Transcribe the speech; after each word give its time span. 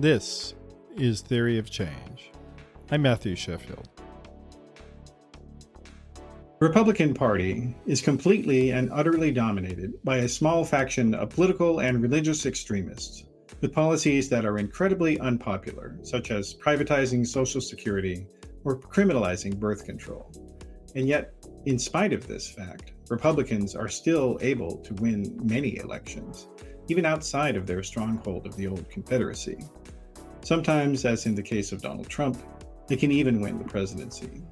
This 0.00 0.54
is 0.96 1.20
Theory 1.20 1.58
of 1.58 1.70
Change. 1.70 2.32
I'm 2.90 3.02
Matthew 3.02 3.36
Sheffield. 3.36 3.86
The 6.14 6.66
Republican 6.66 7.12
Party 7.12 7.76
is 7.84 8.00
completely 8.00 8.70
and 8.70 8.88
utterly 8.94 9.30
dominated 9.30 10.02
by 10.02 10.20
a 10.20 10.28
small 10.28 10.64
faction 10.64 11.14
of 11.14 11.28
political 11.28 11.80
and 11.80 12.00
religious 12.00 12.46
extremists 12.46 13.24
with 13.60 13.74
policies 13.74 14.30
that 14.30 14.46
are 14.46 14.56
incredibly 14.56 15.20
unpopular, 15.20 15.98
such 16.02 16.30
as 16.30 16.54
privatizing 16.54 17.26
Social 17.26 17.60
Security 17.60 18.26
or 18.64 18.80
criminalizing 18.80 19.60
birth 19.60 19.84
control. 19.84 20.32
And 20.94 21.08
yet, 21.08 21.34
in 21.66 21.78
spite 21.78 22.14
of 22.14 22.26
this 22.26 22.50
fact, 22.50 22.92
Republicans 23.10 23.76
are 23.76 23.88
still 23.88 24.38
able 24.40 24.78
to 24.78 24.94
win 24.94 25.38
many 25.42 25.76
elections, 25.76 26.48
even 26.88 27.04
outside 27.04 27.54
of 27.54 27.66
their 27.66 27.82
stronghold 27.82 28.46
of 28.46 28.56
the 28.56 28.66
old 28.66 28.88
Confederacy. 28.88 29.58
Sometimes, 30.42 31.04
as 31.04 31.26
in 31.26 31.34
the 31.34 31.42
case 31.42 31.72
of 31.72 31.82
Donald 31.82 32.08
Trump, 32.08 32.38
they 32.88 32.96
can 32.96 33.12
even 33.12 33.40
win 33.40 33.58
the 33.58 33.64
presidency. 33.64 34.42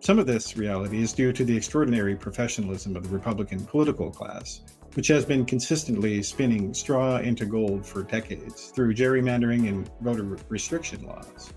Some 0.00 0.18
of 0.18 0.26
this 0.26 0.56
reality 0.56 1.02
is 1.02 1.12
due 1.12 1.32
to 1.32 1.44
the 1.44 1.56
extraordinary 1.56 2.16
professionalism 2.16 2.96
of 2.96 3.02
the 3.02 3.14
Republican 3.14 3.64
political 3.64 4.10
class, 4.10 4.62
which 4.94 5.08
has 5.08 5.24
been 5.24 5.44
consistently 5.44 6.22
spinning 6.22 6.72
straw 6.72 7.18
into 7.18 7.44
gold 7.44 7.84
for 7.84 8.02
decades 8.02 8.68
through 8.68 8.94
gerrymandering 8.94 9.68
and 9.68 9.90
voter 10.00 10.38
restriction 10.48 11.04
laws. 11.06 11.52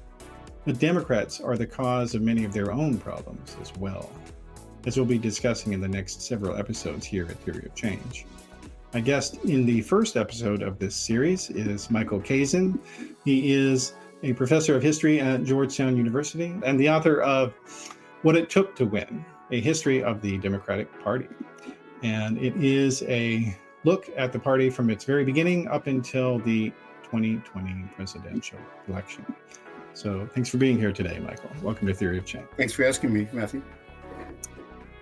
But 0.66 0.80
Democrats 0.80 1.39
are 1.39 1.58
the 1.58 1.67
cause 1.67 2.16
of 2.16 2.22
many 2.22 2.44
of 2.44 2.53
their 2.53 2.72
own 2.72 2.97
problems 2.97 3.55
as 3.61 3.73
well, 3.77 4.11
as 4.86 4.97
we'll 4.97 5.05
be 5.05 5.17
discussing 5.17 5.73
in 5.73 5.80
the 5.80 5.88
next 5.88 6.22
several 6.22 6.58
episodes 6.58 7.05
here 7.05 7.25
at 7.25 7.39
Theory 7.39 7.66
of 7.66 7.75
Change. 7.75 8.25
My 8.92 9.02
guest 9.02 9.36
in 9.45 9.68
the 9.68 9.82
first 9.82 10.18
episode 10.18 10.64
of 10.64 10.80
this 10.80 10.95
series 10.95 11.52
is 11.52 11.92
Michael 11.92 12.20
Kazin. 12.20 12.80
He 13.23 13.54
is 13.54 13.94
a 14.23 14.34
professor 14.34 14.76
of 14.76 14.82
history 14.82 15.20
at 15.20 15.44
Georgetown 15.44 15.95
University 15.95 16.56
and 16.66 16.80
the 16.80 16.90
author 16.90 17.22
of 17.22 17.54
What 18.23 18.36
It 18.36 18.50
Took 18.50 18.76
to 18.78 18.86
Win 18.86 19.23
A 19.52 19.62
History 19.62 20.04
of 20.04 20.23
the 20.23 20.40
Democratic 20.40 20.88
Party 21.04 21.28
and 22.02 22.40
it 22.40 22.56
is 22.56 23.04
a 23.04 23.56
look 23.84 24.10
at 24.17 24.34
the 24.34 24.40
party 24.40 24.72
from 24.72 24.90
its 24.90 25.06
very 25.06 25.23
beginning 25.23 25.67
up 25.67 25.86
until 25.86 26.40
the 26.40 26.72
2020 27.04 27.90
presidential 27.95 28.58
election. 28.88 29.23
So 29.94 30.28
thanks 30.34 30.50
for 30.50 30.58
being 30.58 30.80
here 30.80 30.92
today, 30.92 31.20
Michael. 31.20 31.52
Welcome 31.62 31.86
to 31.88 31.94
Theory 31.94 32.17
of 32.17 32.26
Change. 32.26 32.48
Thanks 32.58 32.73
for 32.73 32.86
asking 32.86 33.14
me, 33.14 33.28
Matthew. 33.34 33.62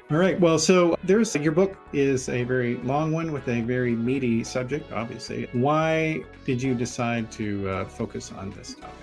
All 0.09 0.15
right. 0.15 0.39
Well, 0.39 0.57
so 0.57 0.97
there's 1.03 1.35
your 1.35 1.51
book 1.51 1.75
is 1.91 2.29
a 2.29 2.43
very 2.43 2.77
long 2.77 3.11
one 3.11 3.33
with 3.33 3.45
a 3.49 3.59
very 3.59 3.93
meaty 3.93 4.41
subject, 4.41 4.89
obviously. 4.93 5.49
Why 5.51 6.23
did 6.45 6.63
you 6.63 6.75
decide 6.75 7.29
to 7.33 7.69
uh, 7.69 7.85
focus 7.85 8.31
on 8.31 8.51
this 8.51 8.75
topic? 8.75 8.95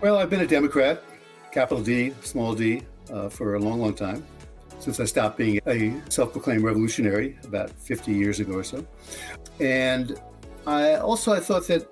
Well, 0.00 0.16
I've 0.16 0.30
been 0.30 0.40
a 0.40 0.46
Democrat, 0.46 1.04
capital 1.52 1.84
D, 1.84 2.14
small 2.22 2.54
d, 2.54 2.82
uh, 3.12 3.28
for 3.28 3.56
a 3.56 3.58
long, 3.58 3.80
long 3.80 3.94
time 3.94 4.24
since 4.78 4.98
I 4.98 5.04
stopped 5.04 5.36
being 5.36 5.60
a 5.66 6.00
self 6.08 6.32
proclaimed 6.32 6.64
revolutionary 6.64 7.38
about 7.44 7.70
50 7.70 8.12
years 8.14 8.40
ago 8.40 8.54
or 8.54 8.64
so. 8.64 8.84
And 9.60 10.18
I 10.66 10.94
also 10.94 11.34
I 11.34 11.40
thought 11.40 11.66
that 11.66 11.86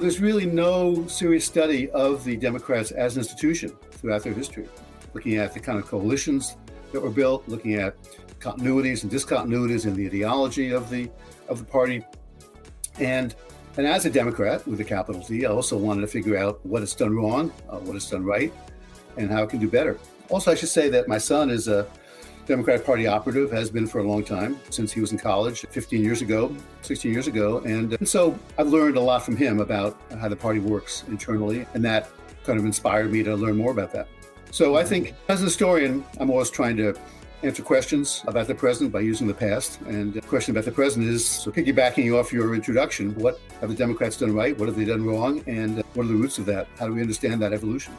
there's 0.00 0.18
really 0.18 0.46
no 0.46 1.06
serious 1.08 1.44
study 1.44 1.90
of 1.90 2.24
the 2.24 2.38
Democrats 2.38 2.90
as 2.90 3.16
an 3.16 3.20
institution 3.20 3.76
throughout 3.92 4.22
their 4.24 4.32
history, 4.32 4.66
looking 5.14 5.36
at 5.36 5.54
the 5.54 5.60
kind 5.60 5.78
of 5.78 5.86
coalitions 5.86 6.56
that 6.92 7.00
were 7.00 7.10
built, 7.10 7.48
looking 7.48 7.74
at 7.74 7.96
continuities 8.38 9.02
and 9.02 9.10
discontinuities 9.10 9.86
in 9.86 9.94
the 9.94 10.06
ideology 10.06 10.70
of 10.70 10.90
the 10.90 11.10
of 11.48 11.58
the 11.58 11.64
party. 11.64 12.04
And 12.98 13.34
and 13.76 13.86
as 13.86 14.04
a 14.04 14.10
Democrat 14.10 14.66
with 14.68 14.80
a 14.80 14.84
capital 14.84 15.20
D, 15.22 15.46
I 15.46 15.50
also 15.50 15.76
wanted 15.76 16.02
to 16.02 16.06
figure 16.06 16.36
out 16.36 16.64
what 16.64 16.82
it's 16.82 16.94
done 16.94 17.16
wrong, 17.16 17.52
uh, 17.68 17.78
what 17.78 17.96
it's 17.96 18.08
done 18.08 18.24
right, 18.24 18.52
and 19.16 19.30
how 19.30 19.42
it 19.42 19.50
can 19.50 19.58
do 19.58 19.68
better. 19.68 19.98
Also, 20.30 20.52
I 20.52 20.54
should 20.54 20.68
say 20.68 20.88
that 20.90 21.08
my 21.08 21.18
son 21.18 21.50
is 21.50 21.66
a 21.66 21.86
Democratic 22.46 22.84
Party 22.84 23.06
operative, 23.06 23.50
has 23.50 23.70
been 23.70 23.86
for 23.86 23.98
a 23.98 24.02
long 24.04 24.22
time, 24.22 24.60
since 24.70 24.92
he 24.92 25.00
was 25.00 25.12
in 25.12 25.18
college 25.18 25.66
15 25.70 26.02
years 26.02 26.22
ago, 26.22 26.54
16 26.82 27.12
years 27.12 27.26
ago. 27.26 27.58
And, 27.60 27.94
and 27.94 28.08
so 28.08 28.38
I've 28.58 28.68
learned 28.68 28.96
a 28.96 29.00
lot 29.00 29.24
from 29.24 29.36
him 29.36 29.60
about 29.60 29.98
how 30.20 30.28
the 30.28 30.36
party 30.36 30.60
works 30.60 31.04
internally, 31.08 31.66
and 31.74 31.84
that 31.84 32.10
kind 32.44 32.58
of 32.58 32.64
inspired 32.64 33.10
me 33.10 33.22
to 33.22 33.34
learn 33.34 33.56
more 33.56 33.72
about 33.72 33.92
that. 33.92 34.08
So 34.54 34.76
I 34.76 34.84
think 34.84 35.14
as 35.28 35.42
a 35.42 35.46
historian, 35.46 36.04
I'm 36.20 36.30
always 36.30 36.48
trying 36.48 36.76
to 36.76 36.94
answer 37.42 37.60
questions 37.60 38.22
about 38.28 38.46
the 38.46 38.54
present 38.54 38.92
by 38.92 39.00
using 39.00 39.26
the 39.26 39.34
past. 39.34 39.80
And 39.80 40.14
the 40.14 40.20
question 40.20 40.54
about 40.54 40.64
the 40.64 40.70
present 40.70 41.08
is 41.08 41.26
so 41.26 41.50
piggybacking 41.50 42.16
off 42.16 42.32
your 42.32 42.54
introduction, 42.54 43.16
what 43.16 43.40
have 43.60 43.70
the 43.70 43.74
Democrats 43.74 44.16
done 44.16 44.32
right? 44.32 44.56
What 44.56 44.68
have 44.68 44.76
they 44.76 44.84
done 44.84 45.04
wrong? 45.04 45.42
And 45.48 45.82
what 45.94 46.04
are 46.04 46.08
the 46.08 46.14
roots 46.14 46.38
of 46.38 46.46
that? 46.46 46.68
How 46.78 46.86
do 46.86 46.94
we 46.94 47.00
understand 47.00 47.42
that 47.42 47.52
evolution? 47.52 47.94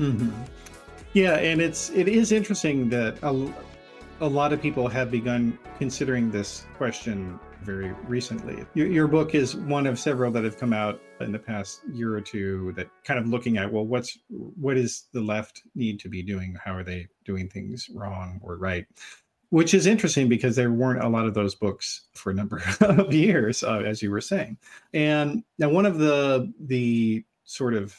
Mm-hmm. 0.00 0.30
Yeah, 1.12 1.36
and 1.36 1.60
it's 1.60 1.90
it 1.90 2.08
is 2.08 2.32
interesting 2.32 2.88
that 2.88 3.16
a, 3.22 3.54
a 4.20 4.26
lot 4.26 4.52
of 4.52 4.60
people 4.60 4.88
have 4.88 5.12
begun 5.12 5.56
considering 5.78 6.32
this 6.32 6.66
question 6.76 7.38
very 7.62 7.92
recently. 8.06 8.64
Your, 8.74 8.86
your 8.86 9.08
book 9.08 9.34
is 9.34 9.56
one 9.56 9.86
of 9.86 9.98
several 9.98 10.30
that 10.32 10.44
have 10.44 10.58
come 10.58 10.72
out 10.72 11.00
in 11.20 11.32
the 11.32 11.38
past 11.38 11.80
year 11.92 12.14
or 12.14 12.20
two 12.20 12.72
that 12.76 12.88
kind 13.04 13.18
of 13.18 13.28
looking 13.28 13.58
at 13.58 13.70
well, 13.70 13.86
what's 13.86 14.18
what 14.28 14.76
is 14.76 15.06
the 15.12 15.20
left 15.20 15.62
need 15.74 16.00
to 16.00 16.08
be 16.08 16.22
doing? 16.22 16.56
How 16.62 16.74
are 16.74 16.84
they 16.84 17.08
doing 17.24 17.48
things 17.48 17.88
wrong 17.94 18.40
or 18.42 18.56
right? 18.56 18.86
Which 19.50 19.74
is 19.74 19.86
interesting 19.86 20.28
because 20.28 20.56
there 20.56 20.72
weren't 20.72 21.02
a 21.02 21.08
lot 21.08 21.26
of 21.26 21.34
those 21.34 21.54
books 21.54 22.08
for 22.14 22.30
a 22.30 22.34
number 22.34 22.62
of 22.80 23.12
years, 23.12 23.62
uh, 23.62 23.78
as 23.78 24.02
you 24.02 24.10
were 24.10 24.20
saying. 24.20 24.58
And 24.92 25.42
now 25.58 25.70
one 25.70 25.86
of 25.86 25.98
the 25.98 26.52
the 26.60 27.24
sort 27.44 27.74
of 27.74 27.96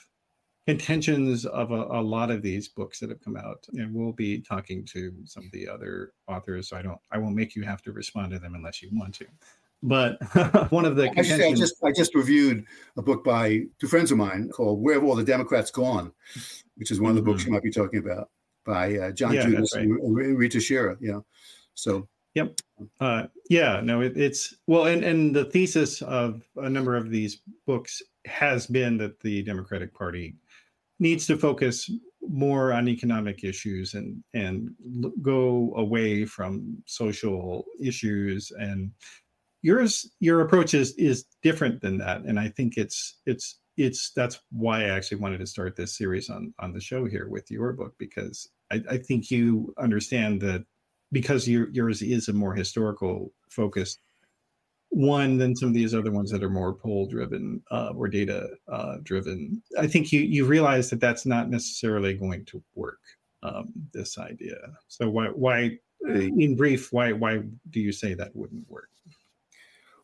intentions 0.69 1.46
of 1.46 1.72
a, 1.72 1.84
a, 1.85 2.02
lot 2.02 2.30
of 2.31 2.41
these 2.41 2.68
books 2.68 3.00
that 3.00 3.09
have 3.09 3.22
come 3.22 3.35
out 3.35 3.66
and 3.74 3.94
we'll 3.94 4.13
be 4.13 4.40
talking 4.40 4.85
to 4.85 5.13
some 5.25 5.44
of 5.44 5.52
the 5.52 5.68
other 5.68 6.13
authors 6.28 6.69
so 6.69 6.78
i 6.78 6.81
don't 6.81 7.00
i 7.12 7.18
won't 7.18 7.35
make 7.35 7.56
you 7.56 7.63
have 7.63 7.81
to 7.81 7.91
respond 7.91 8.31
to 8.31 8.40
them 8.40 8.56
unless 8.56 8.81
you 8.81 8.90
want 8.94 9.13
to 9.13 9.25
but 9.81 10.18
one 10.72 10.85
of 10.85 10.96
the 10.96 11.09
I, 11.09 11.47
I 11.47 11.53
just 11.53 11.75
i 11.84 11.91
just 11.91 12.13
reviewed 12.16 12.66
a 12.97 13.02
book 13.02 13.24
by 13.24 13.63
two 13.80 13.88
friends 13.88 14.12
of 14.12 14.18
mine 14.18 14.50
called 14.50 14.81
where 14.81 14.96
have 14.96 15.03
all 15.03 15.16
the 15.16 15.24
democrats 15.24 15.72
gone 15.72 16.12
which 16.75 16.91
is 16.91 17.01
one 17.01 17.09
of 17.09 17.16
the 17.16 17.22
books 17.22 17.41
mm-hmm. 17.41 17.50
you 17.50 17.53
might 17.53 17.63
be 17.63 17.72
talking 17.72 18.00
about 18.00 18.30
by 18.66 18.96
uh, 18.97 19.12
john 19.12 19.34
yeah, 19.34 19.44
Judis 19.44 19.75
right. 19.75 19.84
and 19.84 20.00
Ruy 20.00 20.50
Teixeira 20.50 20.97
Yeah, 21.01 21.19
so 21.74 22.07
Yep. 22.36 22.59
Uh, 23.00 23.24
yeah. 23.50 23.81
No. 23.84 24.01
It, 24.01 24.16
it's 24.16 24.56
well, 24.68 24.86
and 24.86 25.03
and 25.03 25.36
the 25.36 25.46
thesis 25.46 26.01
of 26.01 26.47
a 26.57 26.69
number 26.69 26.96
of 26.96 27.09
these 27.09 27.41
books 27.66 28.01
has 28.25 28.68
been 28.68 28.97
that 28.97 29.19
the 29.22 29.41
Democratic 29.44 29.94
Party 29.94 30.36
needs 31.00 31.26
to 31.28 31.38
focus 31.38 31.90
more 32.22 32.74
on 32.74 32.88
economic 32.88 33.44
issues 33.44 33.94
and 33.94 34.24
and 34.34 34.70
go 35.22 35.74
away 35.76 36.26
from 36.26 36.78
social 36.86 37.66
issues. 37.82 38.52
And 38.52 38.92
yours 39.62 40.10
your 40.20 40.42
approach 40.42 40.74
is 40.74 40.94
is 40.96 41.26
different 41.42 41.82
than 41.82 41.98
that. 42.00 42.22
And 42.22 42.40
i 42.40 42.50
think 42.50 42.78
it's 42.78 43.18
it's 43.26 43.60
it's 43.80 44.12
that's 44.16 44.40
why 44.52 44.82
i 44.82 44.90
actually 44.90 45.20
wanted 45.20 45.40
to 45.40 45.48
start 45.48 45.76
this 45.76 45.98
series 45.98 46.30
on 46.30 46.54
on 46.60 46.74
the 46.74 46.82
show 46.82 47.06
here 47.06 47.30
with 47.30 47.50
your 47.50 47.72
book 47.74 47.94
because 47.98 48.50
i, 48.72 48.81
I 48.92 48.98
think 48.98 49.31
you 49.31 49.74
understand 49.78 50.42
that 50.42 50.66
because 51.12 51.48
your, 51.48 51.70
yours 51.72 52.02
is 52.02 52.28
a 52.28 52.34
more 52.34 52.54
historical 52.54 53.34
focused 53.50 54.00
one 54.90 55.38
than 55.38 55.56
some 55.56 55.70
of 55.70 55.76
these 55.76 55.94
other 55.94 56.12
ones 56.12 56.32
that 56.32 56.44
are 56.44 56.50
more 56.50 56.74
poll 56.74 57.06
driven 57.06 57.62
uh, 57.72 57.92
or 57.96 58.08
data 58.08 58.50
uh, 58.68 58.98
driven. 59.04 59.62
I 59.78 59.88
think 59.88 60.12
you 60.12 60.22
you 60.22 60.46
realize 60.46 60.90
that 60.90 61.00
that's 61.00 61.26
not 61.26 61.50
necessarily 61.50 62.14
going 62.14 62.46
to 62.46 62.64
work. 62.76 63.00
Um, 63.42 63.72
this 63.94 64.18
idea. 64.18 64.58
So 64.90 65.10
why 65.10 65.28
why 65.28 65.78
in 66.02 66.56
brief 66.58 66.92
why 66.92 67.13
why 67.13 67.44
do 67.69 67.80
you 67.80 67.92
say 67.92 68.13
that 68.13 68.36
wouldn't 68.36 68.69
work? 68.69 68.90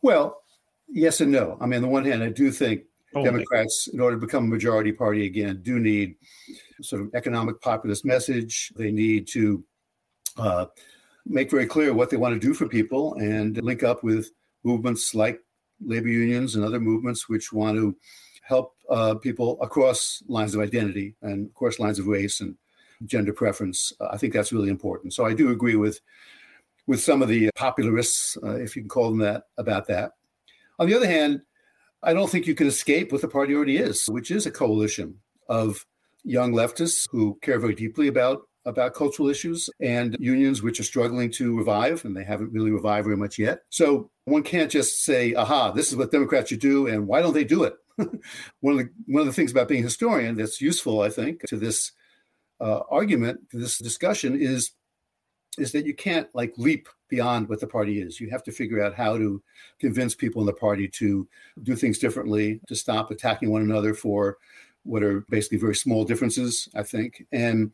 Well, 0.02 0.42
yes 0.88 1.20
and 1.22 1.32
no. 1.32 1.58
I 1.60 1.66
mean, 1.66 1.78
on 1.78 1.82
the 1.82 1.88
one 1.90 2.06
hand, 2.06 2.24
I 2.24 2.30
do 2.30 2.52
think 2.52 2.84
oh, 3.16 3.24
Democrats, 3.24 3.90
in 3.92 4.00
order 4.00 4.16
to 4.16 4.26
become 4.26 4.46
a 4.46 4.48
majority 4.48 4.92
party 4.92 5.26
again, 5.26 5.62
do 5.64 5.80
need 5.80 6.16
sort 6.82 7.02
of 7.02 7.10
economic 7.14 7.60
populist 7.62 8.06
message. 8.06 8.72
They 8.76 8.92
need 8.92 9.28
to 9.30 9.64
uh, 10.38 10.68
make 11.26 11.50
very 11.50 11.66
clear 11.66 11.94
what 11.94 12.10
they 12.10 12.18
want 12.18 12.40
to 12.40 12.48
do 12.48 12.54
for 12.54 12.68
people 12.68 13.16
and 13.16 13.62
link 13.64 13.84
up 13.84 14.04
with 14.04 14.30
movements 14.66 15.16
like 15.16 15.40
labor 15.86 16.08
unions 16.10 16.56
and 16.56 16.66
other 16.66 16.80
movements 16.80 17.30
which 17.30 17.54
want 17.54 17.78
to 17.78 17.96
help 18.42 18.76
uh, 18.90 19.16
people 19.16 19.58
across 19.62 20.22
lines 20.28 20.54
of 20.54 20.62
identity 20.62 21.16
and, 21.22 21.48
of 21.48 21.54
course, 21.54 21.80
lines 21.80 22.00
of 22.00 22.08
race 22.08 22.42
and 22.42 22.56
gender 23.06 23.34
preference. 23.34 23.94
Uh, 24.00 24.08
I 24.12 24.18
think 24.18 24.34
that's 24.34 24.54
really 24.54 24.70
important. 24.70 25.14
So 25.14 25.26
I 25.26 25.34
do 25.34 25.52
agree 25.52 25.76
with 25.76 26.00
with 26.88 27.02
some 27.02 27.24
of 27.24 27.30
the 27.30 27.50
popularists, 27.56 28.38
uh, 28.44 28.58
if 28.58 28.76
you 28.76 28.84
can 28.84 28.90
call 28.90 29.10
them 29.10 29.18
that, 29.18 29.46
about 29.58 29.88
that. 29.88 30.12
On 30.78 30.88
the 30.88 30.96
other 30.96 31.08
hand, 31.08 31.42
I 32.04 32.14
don't 32.14 32.30
think 32.30 32.46
you 32.46 32.54
can 32.54 32.68
escape 32.68 33.12
what 33.12 33.22
the 33.22 33.28
party 33.28 33.56
already 33.56 33.78
is, 33.78 34.06
which 34.08 34.30
is 34.30 34.46
a 34.46 34.52
coalition 34.52 35.16
of 35.50 35.84
young 36.24 36.54
leftists 36.54 37.08
who 37.10 37.40
care 37.42 37.60
very 37.60 37.74
deeply 37.74 38.08
about 38.08 38.44
about 38.66 38.94
cultural 38.94 39.30
issues 39.30 39.70
and 39.80 40.18
unions 40.20 40.62
which 40.62 40.80
are 40.80 40.84
struggling 40.84 41.32
to 41.32 41.58
revive, 41.58 42.04
and 42.06 42.16
they 42.16 42.24
haven't 42.24 42.52
really 42.52 42.72
revived 42.72 43.06
very 43.06 43.18
much 43.18 43.38
yet. 43.38 43.62
So 43.70 44.10
one 44.26 44.44
can't 44.44 44.72
just 44.72 45.04
say, 45.04 45.34
aha, 45.36 45.72
this 45.72 45.92
is 45.92 45.96
what 45.96 46.12
Democrats 46.12 46.50
should 46.50 46.60
do, 46.60 46.88
and 46.88 47.08
why 47.08 47.22
don't 47.22 47.34
they 47.34 47.44
do 47.44 47.64
it? 47.64 47.76
one, 47.98 48.10
of 48.74 48.78
the, 48.78 48.90
one 49.08 49.22
of 49.22 49.28
the 49.28 49.34
things 49.34 49.52
about 49.52 49.68
being 49.68 49.82
a 49.82 49.86
historian 49.86 50.36
that's 50.36 50.62
useful, 50.62 51.02
I 51.02 51.10
think, 51.10 51.42
to 51.48 51.58
this 51.58 51.92
uh, 52.60 52.82
argument, 52.90 53.50
to 53.52 53.58
this 53.58 53.78
discussion 53.78 54.40
is 54.40 54.72
is 55.58 55.72
that 55.72 55.86
you 55.86 55.94
can't 55.94 56.28
like 56.34 56.54
leap 56.58 56.90
beyond 57.08 57.48
what 57.48 57.62
the 57.62 57.68
party 57.68 58.02
is. 58.02 58.20
You 58.20 58.30
have 58.30 58.44
to 58.44 58.52
figure 58.52 58.84
out 58.84 58.94
how 58.94 59.18
to 59.18 59.42
convince 59.80 60.14
people 60.14 60.42
in 60.42 60.48
the 60.48 60.54
party 60.54 60.88
to 60.90 61.28
do 61.64 61.76
things 61.78 61.98
differently, 61.98 62.60
to 62.68 62.76
stop 62.76 63.10
attacking 63.10 63.52
one 63.52 63.62
another 63.62 63.94
for 63.94 64.38
what 64.84 65.04
are 65.04 65.22
basically 65.30 65.58
very 65.58 65.76
small 65.76 66.04
differences, 66.04 66.68
I 66.76 66.84
think. 66.84 67.26
And 67.32 67.72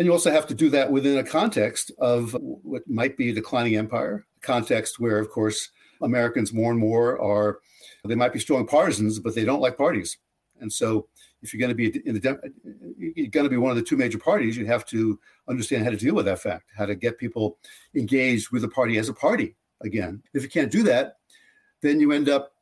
and 0.00 0.06
you 0.06 0.14
also 0.14 0.30
have 0.30 0.46
to 0.46 0.54
do 0.54 0.70
that 0.70 0.90
within 0.90 1.18
a 1.18 1.22
context 1.22 1.92
of 1.98 2.34
what 2.40 2.88
might 2.88 3.18
be 3.18 3.28
a 3.28 3.34
declining 3.34 3.76
empire, 3.76 4.24
a 4.38 4.40
context 4.40 4.98
where, 4.98 5.18
of 5.18 5.28
course, 5.28 5.68
Americans 6.00 6.54
more 6.54 6.70
and 6.70 6.80
more 6.80 7.20
are, 7.20 7.58
they 8.06 8.14
might 8.14 8.32
be 8.32 8.38
strong 8.38 8.66
partisans, 8.66 9.18
but 9.18 9.34
they 9.34 9.44
don't 9.44 9.60
like 9.60 9.76
parties. 9.76 10.16
And 10.58 10.72
so 10.72 11.06
if 11.42 11.52
you're 11.52 11.60
going 11.60 11.68
to 11.68 11.74
be 11.74 12.00
in 12.08 12.14
the, 12.14 12.52
you're 12.96 13.26
going 13.26 13.44
to 13.44 13.50
be 13.50 13.58
one 13.58 13.72
of 13.72 13.76
the 13.76 13.82
two 13.82 13.98
major 13.98 14.16
parties, 14.16 14.56
you 14.56 14.64
have 14.64 14.86
to 14.86 15.20
understand 15.50 15.84
how 15.84 15.90
to 15.90 15.98
deal 15.98 16.14
with 16.14 16.24
that 16.24 16.40
fact, 16.40 16.64
how 16.74 16.86
to 16.86 16.94
get 16.94 17.18
people 17.18 17.58
engaged 17.94 18.52
with 18.52 18.62
the 18.62 18.68
party 18.68 18.96
as 18.96 19.10
a 19.10 19.14
party 19.14 19.54
again. 19.82 20.22
If 20.32 20.42
you 20.42 20.48
can't 20.48 20.72
do 20.72 20.82
that, 20.84 21.16
then 21.82 22.00
you 22.00 22.12
end 22.12 22.30
up 22.30 22.54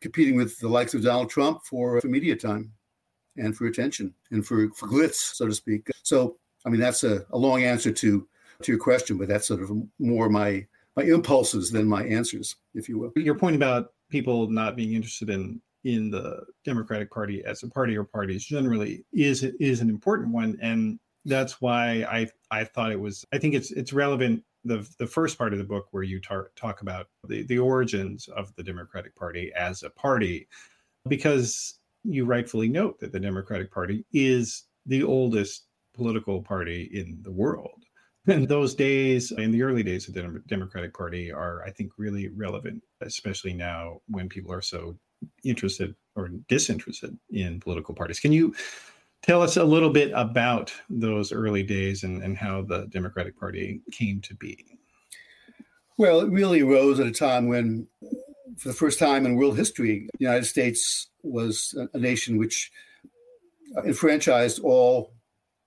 competing 0.00 0.34
with 0.34 0.58
the 0.60 0.68
likes 0.68 0.94
of 0.94 1.02
Donald 1.02 1.28
Trump 1.28 1.60
for, 1.62 2.00
for 2.00 2.08
media 2.08 2.36
time 2.36 2.72
and 3.36 3.54
for 3.54 3.66
attention 3.66 4.14
and 4.30 4.46
for, 4.46 4.70
for 4.70 4.88
glitz, 4.88 5.34
so 5.34 5.46
to 5.46 5.52
speak. 5.52 5.86
So 6.04 6.38
I 6.66 6.68
mean, 6.68 6.80
that's 6.80 7.04
a, 7.04 7.24
a 7.30 7.38
long 7.38 7.64
answer 7.64 7.92
to 7.92 8.26
to 8.62 8.72
your 8.72 8.78
question, 8.78 9.16
but 9.16 9.28
that's 9.28 9.48
sort 9.48 9.62
of 9.62 9.70
more 9.98 10.28
my 10.28 10.66
my 10.96 11.04
impulses 11.04 11.70
than 11.70 11.88
my 11.88 12.04
answers, 12.04 12.56
if 12.74 12.88
you 12.88 12.98
will. 12.98 13.12
Your 13.16 13.34
point 13.34 13.56
about 13.56 13.92
people 14.10 14.50
not 14.50 14.76
being 14.76 14.92
interested 14.92 15.30
in 15.30 15.60
in 15.84 16.10
the 16.10 16.44
Democratic 16.64 17.10
Party 17.10 17.42
as 17.44 17.62
a 17.62 17.68
party 17.68 17.96
or 17.96 18.04
parties 18.04 18.44
generally 18.44 19.04
is 19.12 19.42
is 19.42 19.80
an 19.80 19.88
important 19.88 20.32
one, 20.32 20.58
and 20.60 20.98
that's 21.24 21.60
why 21.60 22.06
I 22.10 22.28
I 22.50 22.64
thought 22.64 22.92
it 22.92 23.00
was. 23.00 23.24
I 23.32 23.38
think 23.38 23.54
it's 23.54 23.70
it's 23.70 23.92
relevant. 23.92 24.42
The 24.64 24.86
the 24.98 25.06
first 25.06 25.38
part 25.38 25.52
of 25.52 25.58
the 25.58 25.64
book 25.64 25.86
where 25.90 26.02
you 26.02 26.20
tar- 26.20 26.50
talk 26.54 26.82
about 26.82 27.06
the 27.26 27.44
the 27.44 27.58
origins 27.58 28.28
of 28.28 28.54
the 28.56 28.62
Democratic 28.62 29.16
Party 29.16 29.52
as 29.56 29.82
a 29.82 29.90
party, 29.90 30.48
because 31.08 31.78
you 32.04 32.24
rightfully 32.24 32.68
note 32.68 32.98
that 33.00 33.12
the 33.12 33.20
Democratic 33.20 33.70
Party 33.70 34.04
is 34.12 34.64
the 34.86 35.02
oldest 35.02 35.66
political 36.00 36.42
party 36.42 36.88
in 36.94 37.18
the 37.22 37.30
world. 37.30 37.84
And 38.26 38.48
those 38.48 38.74
days, 38.74 39.32
in 39.32 39.50
the 39.50 39.62
early 39.62 39.82
days 39.82 40.08
of 40.08 40.14
the 40.14 40.42
Democratic 40.46 40.94
Party, 40.94 41.30
are, 41.30 41.62
I 41.66 41.70
think, 41.70 41.92
really 41.98 42.28
relevant, 42.28 42.82
especially 43.02 43.52
now 43.52 44.00
when 44.08 44.28
people 44.28 44.52
are 44.52 44.62
so 44.62 44.96
interested 45.44 45.94
or 46.16 46.30
disinterested 46.48 47.18
in 47.30 47.60
political 47.60 47.94
parties. 47.94 48.20
Can 48.20 48.32
you 48.32 48.54
tell 49.22 49.42
us 49.42 49.58
a 49.58 49.64
little 49.64 49.90
bit 49.90 50.10
about 50.14 50.72
those 50.88 51.32
early 51.32 51.62
days 51.62 52.02
and, 52.02 52.22
and 52.22 52.36
how 52.36 52.62
the 52.62 52.86
Democratic 52.86 53.38
Party 53.38 53.82
came 53.92 54.20
to 54.22 54.34
be? 54.34 54.64
Well, 55.98 56.20
it 56.20 56.30
really 56.30 56.62
arose 56.62 56.98
at 56.98 57.06
a 57.06 57.12
time 57.12 57.46
when, 57.46 57.86
for 58.56 58.68
the 58.68 58.74
first 58.74 58.98
time 58.98 59.26
in 59.26 59.36
world 59.36 59.58
history, 59.58 60.08
the 60.18 60.24
United 60.24 60.46
States 60.46 61.10
was 61.22 61.74
a 61.92 61.98
nation 61.98 62.38
which 62.38 62.70
enfranchised 63.84 64.60
all 64.60 65.12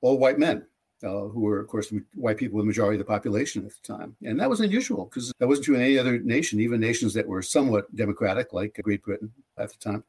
all 0.04 0.20
white 0.20 0.38
men. 0.38 0.66
Uh, 1.04 1.28
who 1.28 1.42
were, 1.42 1.60
of 1.60 1.68
course, 1.68 1.94
white 2.16 2.38
people, 2.38 2.56
with 2.56 2.64
the 2.64 2.68
majority 2.68 2.96
of 2.96 3.06
the 3.06 3.12
population 3.12 3.66
at 3.66 3.74
the 3.74 3.94
time. 3.94 4.16
And 4.24 4.40
that 4.40 4.50
was 4.50 4.62
unusual 4.62 5.04
because 5.04 5.34
that 5.38 5.48
wasn't 5.50 5.66
true 5.66 5.76
in 5.76 5.82
any 5.82 6.00
other 6.00 6.18
nation, 6.20 6.62
even 6.62 6.80
nations 6.80 7.14
that 7.14 7.28
were 7.28 7.42
somewhat 7.42 7.94
democratic, 7.94 8.54
like 8.54 8.80
Great 8.82 9.04
Britain 9.04 9.30
at 9.58 9.70
the 9.70 9.78
time. 9.80 10.06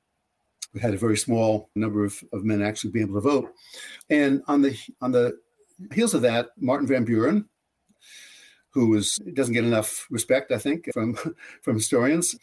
We 0.73 0.81
had 0.81 0.95
a 0.95 0.99
very 0.99 1.17
small 1.17 1.69
number 1.75 2.05
of, 2.05 2.23
of 2.33 2.45
men 2.45 2.63
actually 2.63 2.93
being 2.93 3.07
able 3.07 3.21
to 3.21 3.29
vote. 3.29 3.53
And 4.09 4.45
on 4.47 4.63
the 4.63 4.79
on 5.01 5.11
the 5.11 5.37
heels 5.93 6.15
of 6.15 6.23
that, 6.23 6.51
Martin 6.59 6.87
Van 6.87 7.05
Buren, 7.05 7.49
who 8.71 8.91
was 8.91 9.17
doesn't 9.33 9.55
get 9.55 9.65
enough 9.65 10.07
respect, 10.11 10.53
I 10.53 10.59
think, 10.59 10.93
from 10.93 11.17
from 11.63 11.75
historians, 11.75 12.37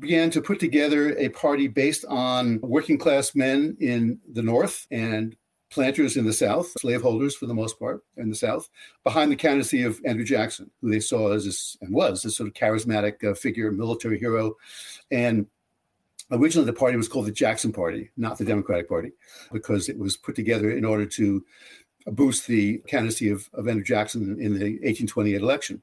began 0.00 0.30
to 0.30 0.42
put 0.42 0.60
together 0.60 1.16
a 1.16 1.30
party 1.30 1.66
based 1.66 2.04
on 2.10 2.60
working 2.60 2.98
class 2.98 3.34
men 3.34 3.74
in 3.80 4.20
the 4.30 4.42
North 4.42 4.86
and 4.90 5.34
planters 5.72 6.16
in 6.16 6.26
the 6.26 6.32
South, 6.32 6.70
slaveholders 6.78 7.34
for 7.34 7.46
the 7.46 7.54
most 7.54 7.78
part 7.78 8.04
in 8.16 8.28
the 8.28 8.36
South, 8.36 8.68
behind 9.04 9.32
the 9.32 9.36
candidacy 9.36 9.82
of 9.82 10.00
Andrew 10.04 10.24
Jackson, 10.24 10.70
who 10.80 10.90
they 10.90 11.00
saw 11.00 11.32
as 11.32 11.46
this, 11.46 11.76
and 11.80 11.92
was 11.92 12.22
this 12.22 12.36
sort 12.36 12.48
of 12.48 12.54
charismatic 12.54 13.24
uh, 13.24 13.34
figure, 13.34 13.72
military 13.72 14.18
hero. 14.18 14.54
And 15.10 15.46
originally 16.30 16.66
the 16.66 16.72
party 16.72 16.96
was 16.96 17.08
called 17.08 17.26
the 17.26 17.32
Jackson 17.32 17.72
Party, 17.72 18.10
not 18.16 18.36
the 18.38 18.44
Democratic 18.44 18.88
Party, 18.88 19.12
because 19.50 19.88
it 19.88 19.98
was 19.98 20.16
put 20.16 20.36
together 20.36 20.70
in 20.70 20.84
order 20.84 21.06
to 21.06 21.44
boost 22.06 22.46
the 22.46 22.78
candidacy 22.86 23.30
of, 23.30 23.48
of 23.54 23.66
Andrew 23.66 23.84
Jackson 23.84 24.38
in 24.40 24.54
the 24.54 24.74
1828 24.80 25.40
election. 25.40 25.82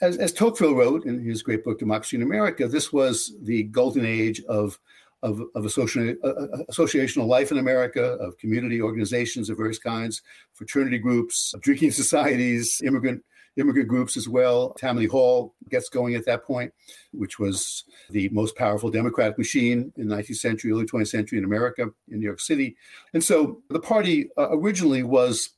As, 0.00 0.16
as 0.18 0.32
Tocqueville 0.32 0.74
wrote 0.74 1.06
in 1.06 1.24
his 1.24 1.42
great 1.42 1.64
book, 1.64 1.78
Democracy 1.78 2.16
in 2.16 2.22
America, 2.22 2.68
this 2.68 2.92
was 2.92 3.34
the 3.42 3.64
golden 3.64 4.04
age 4.04 4.42
of 4.44 4.78
of, 5.22 5.40
of 5.54 5.64
associational, 5.64 6.16
uh, 6.24 6.28
uh, 6.28 6.58
associational 6.70 7.26
life 7.26 7.50
in 7.50 7.58
America, 7.58 8.02
of 8.02 8.38
community 8.38 8.80
organizations 8.80 9.50
of 9.50 9.56
various 9.56 9.78
kinds, 9.78 10.22
fraternity 10.52 10.98
groups, 10.98 11.54
drinking 11.60 11.90
societies, 12.02 12.80
immigrant 12.84 13.22
immigrant 13.56 13.88
groups 13.88 14.16
as 14.16 14.28
well. 14.28 14.70
Tammany 14.74 15.06
Hall 15.06 15.54
gets 15.68 15.88
going 15.88 16.14
at 16.14 16.24
that 16.26 16.44
point, 16.44 16.72
which 17.12 17.38
was 17.38 17.84
the 18.10 18.28
most 18.28 18.56
powerful 18.56 18.88
democratic 18.88 19.36
machine 19.36 19.92
in 19.96 20.08
the 20.08 20.14
19th 20.14 20.36
century, 20.36 20.70
early 20.70 20.86
20th 20.86 21.08
century 21.08 21.38
in 21.38 21.44
America, 21.44 21.88
in 22.08 22.20
New 22.20 22.26
York 22.26 22.40
City. 22.40 22.76
And 23.14 23.22
so 23.22 23.60
the 23.68 23.80
party 23.80 24.28
uh, 24.38 24.50
originally 24.50 25.02
was 25.02 25.50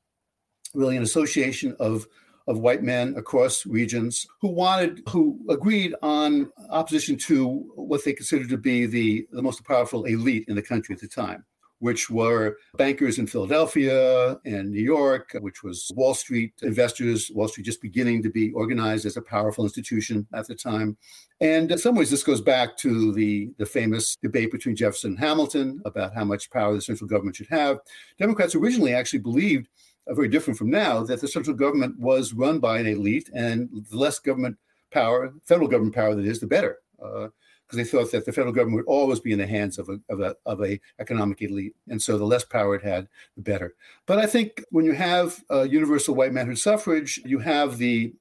really 0.73 0.97
an 0.97 1.03
association 1.03 1.77
of 1.79 2.07
of 2.51 2.59
white 2.59 2.83
men 2.83 3.15
across 3.17 3.65
regions 3.65 4.27
who 4.41 4.49
wanted, 4.49 5.03
who 5.09 5.39
agreed 5.49 5.95
on 6.03 6.51
opposition 6.71 7.17
to 7.17 7.49
what 7.77 8.05
they 8.05 8.13
considered 8.13 8.49
to 8.49 8.59
be 8.59 8.87
the, 8.87 9.27
the 9.31 9.41
most 9.41 9.65
powerful 9.65 10.05
elite 10.05 10.45
in 10.49 10.57
the 10.57 10.63
country 10.63 10.93
at 10.93 11.01
the 11.01 11.07
time, 11.07 11.45
which 11.79 12.11
were 12.11 12.57
bankers 12.77 13.21
in 13.21 13.27
Philadelphia 13.29 14.37
and 14.45 14.69
New 14.69 14.83
York, 14.83 15.31
which 15.41 15.63
was 15.63 15.93
Wall 15.95 16.13
Street 16.13 16.53
investors, 16.63 17.31
Wall 17.33 17.47
Street 17.47 17.65
just 17.65 17.81
beginning 17.81 18.21
to 18.25 18.31
be 18.31 18.51
organized 18.51 19.07
as 19.07 19.17
a 19.17 19.23
powerful 19.23 19.63
institution 19.63 20.27
at 20.35 20.49
the 20.49 20.55
time. 20.57 20.97
And 21.41 21.71
in 21.71 21.79
some 21.79 21.95
ways, 21.95 22.11
this 22.11 22.25
goes 22.25 22.41
back 22.41 22.77
to 22.79 23.13
the, 23.13 23.51
the 23.59 23.65
famous 23.65 24.17
debate 24.17 24.51
between 24.51 24.75
Jefferson 24.75 25.13
and 25.13 25.21
Hamilton 25.21 25.81
about 25.85 26.15
how 26.15 26.25
much 26.25 26.51
power 26.51 26.75
the 26.75 26.83
central 26.83 27.09
government 27.09 27.37
should 27.37 27.47
have. 27.47 27.79
Democrats 28.19 28.57
originally 28.57 28.93
actually 28.93 29.21
believed 29.21 29.69
uh, 30.07 30.15
very 30.15 30.29
different 30.29 30.59
from 30.59 30.71
now, 30.71 31.03
that 31.03 31.21
the 31.21 31.29
central 31.29 31.57
government 31.57 31.99
was 31.99 32.33
run 32.33 32.59
by 32.59 32.79
an 32.79 32.87
elite, 32.87 33.31
and 33.35 33.69
the 33.91 33.97
less 33.97 34.19
government 34.19 34.57
power, 34.91 35.33
federal 35.45 35.69
government 35.69 35.95
power 35.95 36.15
that 36.15 36.25
is, 36.25 36.41
the 36.41 36.47
better, 36.47 36.79
because 36.97 37.31
uh, 37.73 37.77
they 37.77 37.85
thought 37.85 38.11
that 38.11 38.27
the 38.27 38.33
federal 38.33 38.53
government 38.53 38.77
would 38.77 38.93
always 38.93 39.21
be 39.21 39.33
in 39.33 39.39
the 39.39 39.47
hands 39.47 39.79
of 39.79 39.89
a, 39.89 39.99
of 40.09 40.21
a 40.21 40.35
of 40.47 40.63
a 40.63 40.81
economic 40.99 41.43
elite, 41.43 41.75
and 41.89 42.01
so 42.01 42.19
the 42.19 42.25
less 42.25 42.45
power 42.45 42.75
it 42.75 42.83
had, 42.83 43.09
the 43.37 43.43
better. 43.43 43.75
But 44.07 44.19
I 44.19 44.27
think 44.27 44.65
when 44.71 44.85
you 44.85 44.93
have 44.93 45.43
uh, 45.51 45.63
universal 45.63 46.15
white 46.15 46.33
manhood 46.33 46.59
suffrage, 46.59 47.21
you 47.25 47.39
have 47.39 47.79
the 47.79 48.13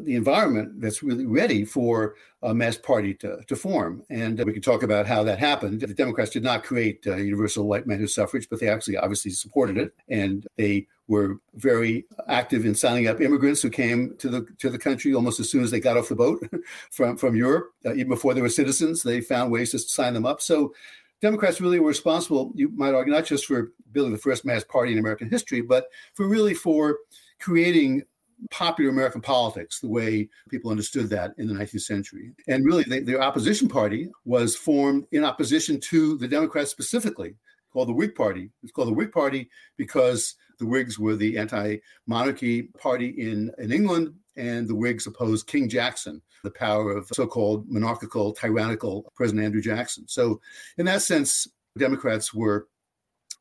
the 0.00 0.16
environment 0.16 0.80
that's 0.80 1.02
really 1.02 1.26
ready 1.26 1.64
for 1.64 2.14
a 2.42 2.54
mass 2.54 2.76
party 2.78 3.14
to, 3.14 3.42
to 3.46 3.54
form. 3.54 4.02
And 4.10 4.40
uh, 4.40 4.44
we 4.44 4.52
can 4.52 4.62
talk 4.62 4.82
about 4.82 5.06
how 5.06 5.22
that 5.24 5.38
happened. 5.38 5.80
The 5.80 5.94
Democrats 5.94 6.30
did 6.30 6.42
not 6.42 6.64
create 6.64 7.06
uh, 7.06 7.16
universal 7.16 7.66
white 7.66 7.86
manhood 7.86 8.10
suffrage, 8.10 8.48
but 8.48 8.58
they 8.58 8.68
actually 8.68 8.96
obviously 8.96 9.32
supported 9.32 9.76
it. 9.76 9.94
And 10.08 10.46
they 10.56 10.86
were 11.08 11.38
very 11.54 12.06
active 12.28 12.64
in 12.64 12.74
signing 12.74 13.06
up 13.06 13.20
immigrants 13.20 13.60
who 13.60 13.68
came 13.68 14.16
to 14.16 14.28
the 14.28 14.46
to 14.58 14.70
the 14.70 14.78
country 14.78 15.14
almost 15.14 15.40
as 15.40 15.50
soon 15.50 15.62
as 15.62 15.70
they 15.70 15.80
got 15.80 15.98
off 15.98 16.08
the 16.08 16.16
boat 16.16 16.42
from, 16.90 17.18
from 17.18 17.36
Europe. 17.36 17.72
Uh, 17.84 17.92
even 17.92 18.08
before 18.08 18.32
they 18.32 18.42
were 18.42 18.48
citizens, 18.48 19.02
they 19.02 19.20
found 19.20 19.52
ways 19.52 19.72
to 19.72 19.78
sign 19.78 20.14
them 20.14 20.24
up. 20.24 20.40
So 20.40 20.72
Democrats 21.20 21.60
really 21.60 21.78
were 21.78 21.88
responsible, 21.88 22.50
you 22.54 22.68
might 22.70 22.94
argue, 22.94 23.12
not 23.12 23.24
just 23.24 23.46
for 23.46 23.72
building 23.92 24.12
the 24.12 24.18
first 24.18 24.44
mass 24.44 24.64
party 24.64 24.92
in 24.92 24.98
American 24.98 25.30
history, 25.30 25.60
but 25.60 25.86
for 26.14 26.26
really 26.26 26.54
for 26.54 26.98
creating 27.38 28.02
popular 28.50 28.90
American 28.90 29.20
politics 29.20 29.80
the 29.80 29.88
way 29.88 30.28
people 30.50 30.70
understood 30.70 31.08
that 31.10 31.32
in 31.38 31.46
the 31.46 31.54
19th 31.54 31.82
century. 31.82 32.32
And 32.48 32.64
really, 32.64 32.84
they, 32.84 33.00
their 33.00 33.22
opposition 33.22 33.68
party 33.68 34.10
was 34.24 34.56
formed 34.56 35.06
in 35.12 35.24
opposition 35.24 35.80
to 35.80 36.16
the 36.18 36.28
Democrats 36.28 36.70
specifically, 36.70 37.34
called 37.72 37.88
the 37.88 37.94
Whig 37.94 38.14
Party. 38.14 38.50
It's 38.62 38.72
called 38.72 38.88
the 38.88 38.94
Whig 38.94 39.12
Party 39.12 39.48
because 39.76 40.34
the 40.58 40.66
Whigs 40.66 40.98
were 40.98 41.16
the 41.16 41.38
anti 41.38 41.78
monarchy 42.06 42.62
party 42.78 43.08
in, 43.08 43.50
in 43.58 43.72
England, 43.72 44.14
and 44.36 44.68
the 44.68 44.74
Whigs 44.74 45.06
opposed 45.06 45.46
King 45.46 45.68
Jackson, 45.68 46.22
the 46.44 46.50
power 46.50 46.92
of 46.92 47.08
so 47.14 47.26
called 47.26 47.68
monarchical, 47.68 48.32
tyrannical 48.32 49.10
President 49.14 49.44
Andrew 49.44 49.62
Jackson. 49.62 50.06
So, 50.08 50.40
in 50.78 50.86
that 50.86 51.02
sense, 51.02 51.48
Democrats 51.78 52.34
were 52.34 52.68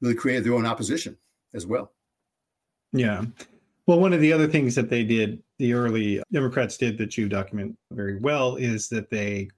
really 0.02 0.16
created 0.16 0.44
their 0.44 0.54
own 0.54 0.66
opposition 0.66 1.18
as 1.54 1.66
well. 1.66 1.92
Yeah. 2.94 3.26
Well, 3.88 4.00
one 4.00 4.14
of 4.14 4.22
the 4.22 4.32
other 4.32 4.48
things 4.48 4.76
that 4.76 4.90
they 4.90 5.04
did, 5.04 5.42
the 5.58 5.74
early 5.74 6.22
Democrats 6.32 6.78
did 6.78 6.98
that 7.00 7.18
you 7.18 7.28
document 7.28 7.76
very 7.92 8.20
well, 8.20 8.56
is 8.56 8.88
that 8.90 9.10
they 9.10 9.50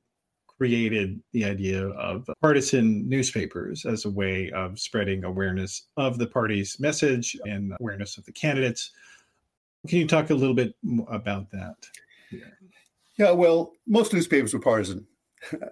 created 0.47 1.21
the 1.33 1.43
idea 1.43 1.87
of 1.89 2.29
partisan 2.41 3.07
newspapers 3.09 3.85
as 3.85 4.05
a 4.05 4.09
way 4.09 4.49
of 4.51 4.79
spreading 4.79 5.23
awareness 5.23 5.87
of 5.97 6.17
the 6.17 6.27
party's 6.27 6.79
message 6.79 7.35
and 7.45 7.73
awareness 7.79 8.17
of 8.17 8.25
the 8.25 8.31
candidates. 8.31 8.91
Can 9.87 9.99
you 9.99 10.07
talk 10.07 10.29
a 10.29 10.35
little 10.35 10.55
bit 10.55 10.73
about 11.09 11.51
that? 11.51 11.75
Yeah, 12.31 12.39
yeah 13.17 13.31
well, 13.31 13.73
most 13.87 14.13
newspapers 14.13 14.53
were 14.53 14.59
partisan 14.59 15.05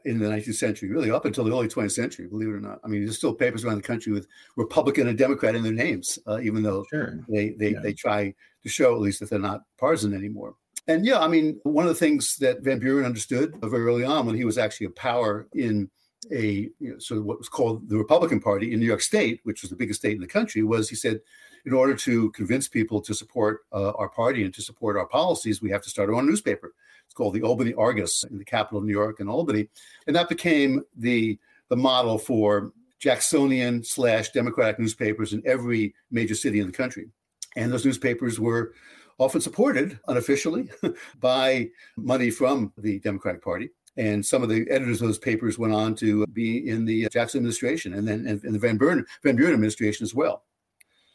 in 0.05 0.19
the 0.19 0.25
19th 0.25 0.55
century, 0.55 0.89
really 0.89 1.11
up 1.11 1.25
until 1.25 1.43
the 1.43 1.51
early 1.51 1.67
20th 1.67 1.91
century, 1.91 2.27
believe 2.27 2.49
it 2.49 2.53
or 2.53 2.59
not. 2.59 2.79
I 2.83 2.87
mean, 2.87 3.03
there's 3.03 3.17
still 3.17 3.33
papers 3.33 3.63
around 3.63 3.77
the 3.77 3.81
country 3.81 4.11
with 4.11 4.27
Republican 4.57 5.07
and 5.07 5.17
Democrat 5.17 5.55
in 5.55 5.63
their 5.63 5.71
names, 5.71 6.19
uh, 6.27 6.39
even 6.39 6.63
though 6.63 6.85
sure. 6.89 7.19
they 7.27 7.49
they, 7.51 7.71
yeah. 7.71 7.79
they 7.79 7.93
try 7.93 8.33
to 8.63 8.69
show 8.69 8.93
at 8.93 9.01
least 9.01 9.19
that 9.19 9.29
they're 9.29 9.39
not 9.39 9.61
partisan 9.79 10.13
anymore. 10.13 10.55
And 10.87 11.05
yeah, 11.05 11.19
I 11.19 11.27
mean, 11.27 11.59
one 11.63 11.85
of 11.85 11.89
the 11.89 11.95
things 11.95 12.37
that 12.37 12.63
Van 12.63 12.79
Buren 12.79 13.05
understood 13.05 13.55
very 13.61 13.85
early 13.85 14.03
on 14.03 14.25
when 14.25 14.35
he 14.35 14.45
was 14.45 14.57
actually 14.57 14.87
a 14.87 14.91
power 14.91 15.47
in 15.53 15.89
a 16.31 16.69
you 16.79 16.91
know, 16.91 16.99
sort 16.99 17.19
of 17.19 17.25
what 17.25 17.37
was 17.37 17.49
called 17.49 17.87
the 17.89 17.97
Republican 17.97 18.39
Party 18.39 18.73
in 18.73 18.79
New 18.79 18.85
York 18.85 19.01
State, 19.01 19.39
which 19.43 19.61
was 19.61 19.69
the 19.69 19.75
biggest 19.75 20.01
state 20.01 20.15
in 20.15 20.21
the 20.21 20.27
country, 20.27 20.63
was 20.63 20.89
he 20.89 20.95
said, 20.95 21.19
in 21.65 21.73
order 21.73 21.93
to 21.93 22.31
convince 22.31 22.67
people 22.67 23.01
to 23.01 23.13
support 23.13 23.61
uh, 23.71 23.91
our 23.91 24.09
party 24.09 24.43
and 24.43 24.53
to 24.53 24.61
support 24.61 24.97
our 24.97 25.07
policies, 25.07 25.61
we 25.61 25.69
have 25.69 25.81
to 25.83 25.89
start 25.89 26.09
our 26.09 26.15
own 26.15 26.25
newspaper. 26.25 26.73
It's 27.05 27.13
called 27.13 27.33
the 27.33 27.43
Albany 27.43 27.73
Argus 27.73 28.23
in 28.23 28.37
the 28.37 28.45
capital 28.45 28.79
of 28.79 28.85
New 28.85 28.93
York 28.93 29.19
and 29.19 29.29
Albany. 29.29 29.67
And 30.07 30.15
that 30.15 30.29
became 30.29 30.81
the, 30.95 31.37
the 31.69 31.75
model 31.75 32.17
for 32.17 32.71
Jacksonian 32.99 33.83
slash 33.83 34.29
Democratic 34.31 34.79
newspapers 34.79 35.33
in 35.33 35.43
every 35.45 35.93
major 36.09 36.35
city 36.35 36.59
in 36.59 36.67
the 36.67 36.73
country. 36.73 37.09
And 37.55 37.71
those 37.71 37.85
newspapers 37.85 38.39
were 38.39 38.73
often 39.17 39.41
supported 39.41 39.99
unofficially 40.07 40.69
by 41.19 41.69
money 41.97 42.31
from 42.31 42.71
the 42.77 42.99
Democratic 42.99 43.43
Party. 43.43 43.69
And 43.97 44.25
some 44.25 44.41
of 44.41 44.49
the 44.49 44.65
editors 44.69 45.01
of 45.01 45.07
those 45.07 45.19
papers 45.19 45.59
went 45.59 45.73
on 45.73 45.95
to 45.95 46.25
be 46.27 46.67
in 46.67 46.85
the 46.85 47.09
Jackson 47.09 47.39
administration 47.39 47.93
and 47.93 48.07
then 48.07 48.25
in 48.43 48.53
the 48.53 48.59
Van 48.59 48.77
Buren, 48.77 49.05
Van 49.23 49.35
Buren 49.35 49.53
administration 49.53 50.03
as 50.03 50.15
well. 50.15 50.43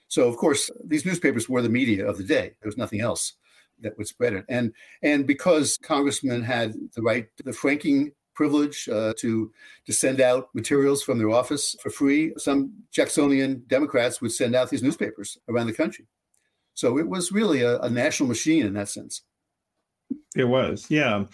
So, 0.09 0.29
of 0.29 0.37
course, 0.37 0.71
these 0.85 1.05
newspapers 1.05 1.49
were 1.49 1.63
the 1.63 1.69
media 1.69 2.07
of 2.07 2.19
the 2.19 2.25
day. 2.25 2.55
There 2.61 2.69
was 2.69 2.77
nothing 2.77 3.01
else 3.01 3.33
that 3.81 3.97
would 3.99 4.07
spread 4.07 4.35
it. 4.35 4.45
And 4.49 4.73
and 5.03 5.27
because 5.27 5.79
congressmen 5.83 6.43
had 6.43 6.75
the 6.95 7.03
right, 7.03 7.27
the 7.45 7.53
franking 7.53 8.13
privilege 8.35 8.89
uh, 8.89 9.15
to 9.19 9.51
to 9.87 9.93
send 9.93 10.21
out 10.21 10.55
materials 10.55 11.03
from 11.03 11.19
their 11.19 11.31
office 11.31 11.75
for 11.83 11.91
free, 11.91 12.35
some 12.37 12.73
Jacksonian 12.93 13.65
Democrats 13.67 14.21
would 14.21 14.33
send 14.33 14.55
out 14.55 14.71
these 14.71 14.83
newspapers 14.83 15.39
around 15.49 15.67
the 15.67 15.73
country. 15.73 16.07
So 16.75 16.99
it 16.99 17.09
was 17.09 17.33
really 17.33 17.63
a, 17.63 17.79
a 17.81 17.91
national 17.91 18.29
machine 18.29 18.67
in 18.67 18.75
that 18.75 18.91
sense. 18.91 19.23
It 20.37 20.45
was, 20.45 20.87
yeah. 20.91 21.25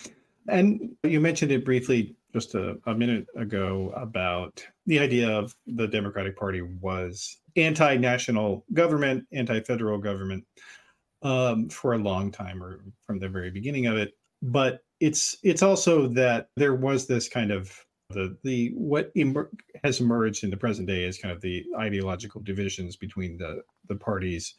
And 0.49 0.97
you 1.05 1.21
mentioned 1.21 1.53
it 1.53 1.65
briefly 1.65 2.17
just 2.33 2.55
a, 2.55 2.79
a, 2.87 2.95
minute 2.95 3.27
ago 3.37 3.93
about 3.95 4.65
the 4.87 4.99
idea 4.99 5.31
of 5.31 5.55
the 5.67 5.87
Democratic 5.87 6.37
Party 6.37 6.63
was 6.63 7.39
anti 7.57 7.97
national 7.97 8.65
government, 8.73 9.25
anti 9.33 9.61
federal 9.61 9.99
government 9.99 10.45
um, 11.23 11.69
for 11.69 11.95
a 11.95 11.99
long 11.99 12.31
time 12.31 12.63
or 12.63 12.81
from 13.07 13.19
the 13.19 13.29
very 13.29 13.51
beginning 13.51 13.87
of 13.87 13.97
it. 13.97 14.13
But 14.43 14.81
it's 15.01 15.37
it's 15.43 15.63
also 15.63 16.09
that 16.09 16.49
there 16.57 16.75
was 16.75 17.07
this 17.07 17.29
kind 17.29 17.51
of 17.51 17.77
the 18.11 18.37
the 18.43 18.73
what 18.75 19.11
emer- 19.17 19.51
has 19.85 20.01
emerged 20.01 20.45
in 20.45 20.51
the 20.51 20.57
present 20.57 20.89
day 20.89 21.05
is 21.05 21.19
kind 21.19 21.33
of 21.33 21.41
the 21.41 21.65
ideological 21.79 22.41
divisions 22.41 22.97
between 22.97 23.37
the 23.37 23.63
the 23.89 23.97
parties 23.97 24.55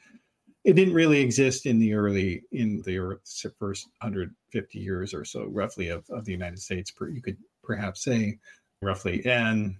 it 0.63 0.73
didn't 0.73 0.93
really 0.93 1.19
exist 1.19 1.65
in 1.65 1.79
the 1.79 1.93
early 1.93 2.43
in 2.51 2.81
the 2.83 3.19
first 3.59 3.87
150 4.01 4.79
years 4.79 5.13
or 5.13 5.25
so 5.25 5.45
roughly 5.45 5.89
of, 5.89 6.09
of 6.09 6.25
the 6.25 6.31
united 6.31 6.59
states 6.59 6.91
you 7.13 7.21
could 7.21 7.37
perhaps 7.63 8.03
say 8.03 8.37
roughly. 8.83 9.25
And 9.25 9.75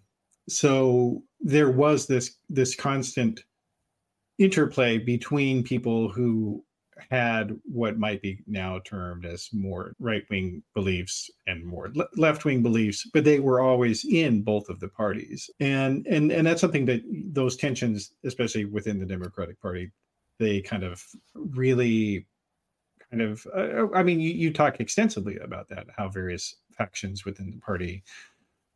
so 0.49 1.23
there 1.39 1.69
was 1.69 2.07
this 2.07 2.37
this 2.49 2.75
constant 2.75 3.43
interplay 4.39 4.97
between 4.97 5.63
people 5.63 6.09
who 6.09 6.63
had 7.09 7.57
what 7.63 7.97
might 7.97 8.21
be 8.21 8.39
now 8.47 8.79
termed 8.85 9.25
as 9.25 9.49
more 9.51 9.95
right 9.99 10.23
wing 10.29 10.61
beliefs 10.73 11.29
and 11.47 11.65
more 11.65 11.91
le- 11.95 12.07
left 12.15 12.45
wing 12.45 12.61
beliefs, 12.61 13.09
but 13.13 13.23
they 13.23 13.39
were 13.39 13.61
always 13.61 14.05
in 14.05 14.41
both 14.41 14.69
of 14.69 14.79
the 14.79 14.87
parties, 14.87 15.49
and 15.59 16.05
and 16.07 16.31
and 16.31 16.45
that's 16.45 16.61
something 16.61 16.85
that 16.85 17.01
those 17.31 17.57
tensions, 17.57 18.13
especially 18.25 18.65
within 18.65 18.99
the 18.99 19.05
Democratic 19.05 19.59
Party, 19.61 19.91
they 20.39 20.61
kind 20.61 20.83
of 20.83 21.03
really 21.35 22.25
kind 23.09 23.21
of 23.21 23.45
uh, 23.55 23.91
i 23.93 24.03
mean 24.03 24.19
you, 24.19 24.31
you 24.31 24.51
talk 24.51 24.79
extensively 24.79 25.37
about 25.37 25.69
that 25.69 25.87
how 25.97 26.09
various 26.09 26.55
factions 26.71 27.25
within 27.25 27.51
the 27.51 27.57
party 27.57 28.03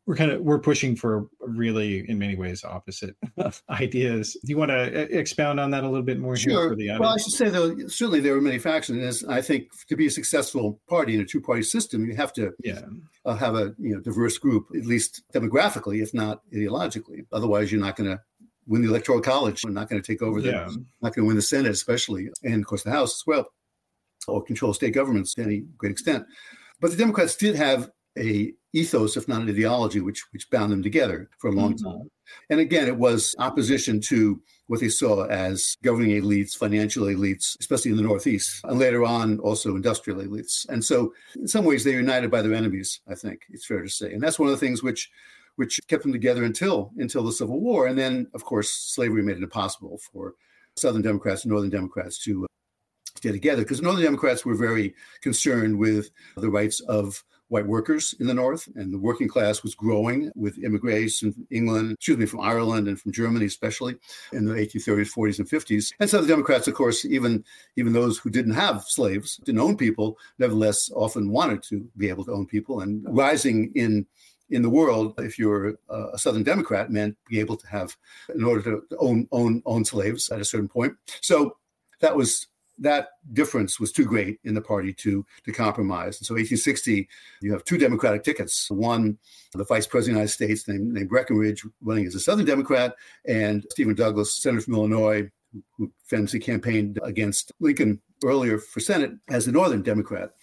we're 0.08 0.16
kind 0.16 0.30
of 0.30 0.40
we're 0.40 0.58
pushing 0.58 0.96
for 0.96 1.28
really 1.40 2.08
in 2.08 2.18
many 2.18 2.34
ways 2.34 2.64
opposite 2.64 3.14
ideas 3.70 4.38
do 4.42 4.50
you 4.50 4.56
want 4.56 4.70
to 4.70 5.16
expound 5.16 5.60
on 5.60 5.70
that 5.70 5.84
a 5.84 5.88
little 5.88 6.02
bit 6.02 6.18
more 6.18 6.34
sure. 6.34 6.74
well 6.98 7.14
i 7.14 7.18
should 7.18 7.32
say 7.32 7.50
though 7.50 7.76
certainly 7.88 8.18
there 8.18 8.34
are 8.34 8.40
many 8.40 8.58
factions 8.58 9.22
and 9.22 9.32
i 9.32 9.42
think 9.42 9.68
to 9.86 9.96
be 9.96 10.06
a 10.06 10.10
successful 10.10 10.80
party 10.88 11.14
in 11.14 11.20
a 11.20 11.26
two-party 11.26 11.62
system 11.62 12.06
you 12.06 12.16
have 12.16 12.32
to 12.32 12.52
yeah. 12.64 12.80
uh, 13.26 13.36
have 13.36 13.54
a 13.54 13.74
you 13.78 13.94
know 13.94 14.00
diverse 14.00 14.38
group 14.38 14.66
at 14.74 14.86
least 14.86 15.22
demographically 15.34 16.02
if 16.02 16.14
not 16.14 16.40
ideologically 16.54 17.26
otherwise 17.30 17.70
you're 17.70 17.80
not 17.80 17.94
going 17.94 18.08
to 18.08 18.18
win 18.68 18.82
the 18.82 18.88
electoral 18.88 19.20
college. 19.20 19.64
We're 19.64 19.70
not 19.70 19.88
going 19.88 20.00
to 20.00 20.06
take 20.06 20.22
over 20.22 20.40
the, 20.40 20.50
yeah. 20.50 20.68
not 21.00 21.14
going 21.14 21.24
to 21.24 21.26
win 21.26 21.36
the 21.36 21.42
Senate, 21.42 21.72
especially, 21.72 22.28
and 22.44 22.62
of 22.62 22.66
course 22.66 22.84
the 22.84 22.90
House 22.90 23.14
as 23.14 23.22
well, 23.26 23.46
or 24.28 24.42
control 24.44 24.74
state 24.74 24.94
governments 24.94 25.34
to 25.34 25.42
any 25.42 25.64
great 25.76 25.92
extent. 25.92 26.24
But 26.80 26.90
the 26.90 26.96
Democrats 26.96 27.34
did 27.34 27.56
have 27.56 27.90
a 28.16 28.52
ethos, 28.72 29.16
if 29.16 29.28
not 29.28 29.42
an 29.42 29.48
ideology, 29.48 30.00
which 30.00 30.24
which 30.32 30.50
bound 30.50 30.70
them 30.70 30.82
together 30.82 31.28
for 31.38 31.48
a 31.48 31.52
long 31.52 31.74
mm-hmm. 31.74 31.88
time. 31.88 32.10
And 32.50 32.60
again, 32.60 32.86
it 32.88 32.96
was 32.96 33.34
opposition 33.38 34.00
to 34.02 34.40
what 34.66 34.80
they 34.80 34.90
saw 34.90 35.24
as 35.24 35.76
governing 35.82 36.20
elites, 36.22 36.54
financial 36.54 37.06
elites, 37.06 37.56
especially 37.60 37.90
in 37.90 37.96
the 37.96 38.02
Northeast, 38.02 38.60
and 38.64 38.78
later 38.78 39.02
on 39.04 39.38
also 39.38 39.74
industrial 39.74 40.20
elites. 40.20 40.68
And 40.68 40.84
so, 40.84 41.14
in 41.36 41.48
some 41.48 41.64
ways, 41.64 41.84
they're 41.84 41.94
united 41.94 42.30
by 42.30 42.42
their 42.42 42.54
enemies. 42.54 43.00
I 43.08 43.14
think 43.14 43.40
it's 43.48 43.66
fair 43.66 43.82
to 43.82 43.88
say, 43.88 44.12
and 44.12 44.22
that's 44.22 44.38
one 44.38 44.48
of 44.48 44.54
the 44.54 44.64
things 44.64 44.82
which 44.82 45.10
which 45.58 45.80
kept 45.88 46.04
them 46.04 46.12
together 46.12 46.44
until 46.44 46.92
until 46.98 47.24
the 47.24 47.32
Civil 47.32 47.60
War. 47.60 47.88
And 47.88 47.98
then, 47.98 48.28
of 48.32 48.44
course, 48.44 48.70
slavery 48.70 49.22
made 49.22 49.38
it 49.38 49.42
impossible 49.42 49.98
for 50.12 50.34
Southern 50.76 51.02
Democrats 51.02 51.42
and 51.42 51.50
Northern 51.50 51.68
Democrats 51.68 52.22
to 52.24 52.44
uh, 52.44 52.46
stay 53.16 53.32
together 53.32 53.62
because 53.62 53.82
Northern 53.82 54.04
Democrats 54.04 54.46
were 54.46 54.54
very 54.54 54.94
concerned 55.20 55.76
with 55.76 56.10
the 56.36 56.48
rights 56.48 56.78
of 56.80 57.24
white 57.48 57.66
workers 57.66 58.14
in 58.20 58.26
the 58.28 58.34
North, 58.34 58.68
and 58.76 58.92
the 58.92 58.98
working 58.98 59.26
class 59.26 59.64
was 59.64 59.74
growing 59.74 60.30
with 60.36 60.58
immigration 60.58 61.32
from 61.32 61.46
England, 61.50 61.92
excuse 61.92 62.18
me, 62.18 62.26
from 62.26 62.40
Ireland 62.40 62.86
and 62.86 63.00
from 63.00 63.10
Germany, 63.10 63.46
especially 63.46 63.96
in 64.32 64.44
the 64.44 64.54
1830s, 64.54 65.12
40s, 65.12 65.38
and 65.38 65.48
50s. 65.48 65.92
And 65.98 66.08
so 66.08 66.20
the 66.20 66.28
Democrats, 66.28 66.68
of 66.68 66.74
course, 66.74 67.04
even 67.04 67.44
even 67.76 67.92
those 67.92 68.18
who 68.18 68.30
didn't 68.30 68.54
have 68.54 68.84
slaves, 68.84 69.38
didn't 69.38 69.60
own 69.60 69.76
people, 69.76 70.18
nevertheless 70.38 70.88
often 70.94 71.30
wanted 71.30 71.64
to 71.64 71.88
be 71.96 72.08
able 72.08 72.24
to 72.26 72.32
own 72.32 72.46
people. 72.46 72.80
And 72.80 73.04
rising 73.10 73.72
in 73.74 74.06
in 74.50 74.62
the 74.62 74.70
world, 74.70 75.14
if 75.18 75.38
you're 75.38 75.74
a 75.88 76.18
Southern 76.18 76.42
Democrat, 76.42 76.90
meant 76.90 77.16
be 77.28 77.40
able 77.40 77.56
to 77.56 77.66
have, 77.66 77.96
in 78.34 78.44
order 78.44 78.62
to 78.62 78.82
own 78.98 79.28
own 79.32 79.62
own 79.66 79.84
slaves 79.84 80.30
at 80.30 80.40
a 80.40 80.44
certain 80.44 80.68
point. 80.68 80.94
So 81.20 81.56
that 82.00 82.14
was 82.14 82.46
that 82.80 83.08
difference 83.32 83.80
was 83.80 83.90
too 83.90 84.04
great 84.04 84.38
in 84.44 84.54
the 84.54 84.60
party 84.60 84.92
to 84.94 85.24
to 85.44 85.52
compromise. 85.52 86.18
And 86.18 86.26
so 86.26 86.34
1860, 86.34 87.08
you 87.40 87.52
have 87.52 87.64
two 87.64 87.78
Democratic 87.78 88.22
tickets. 88.22 88.70
One, 88.70 89.18
the 89.52 89.64
Vice 89.64 89.86
President 89.86 90.16
of 90.22 90.28
the 90.28 90.44
United 90.44 90.56
States 90.56 90.68
named, 90.68 90.94
named 90.94 91.08
Breckinridge 91.08 91.66
running 91.82 92.06
as 92.06 92.14
a 92.14 92.20
Southern 92.20 92.46
Democrat, 92.46 92.94
and 93.26 93.66
Stephen 93.70 93.94
Douglas, 93.94 94.34
Senator 94.34 94.62
from 94.62 94.74
Illinois, 94.74 95.28
who 95.76 95.90
famously 96.04 96.40
campaigned 96.40 96.98
against 97.02 97.52
Lincoln 97.60 98.00
earlier 98.24 98.58
for 98.58 98.80
Senate 98.80 99.12
as 99.28 99.46
a 99.46 99.52
Northern 99.52 99.82
Democrat. 99.82 100.34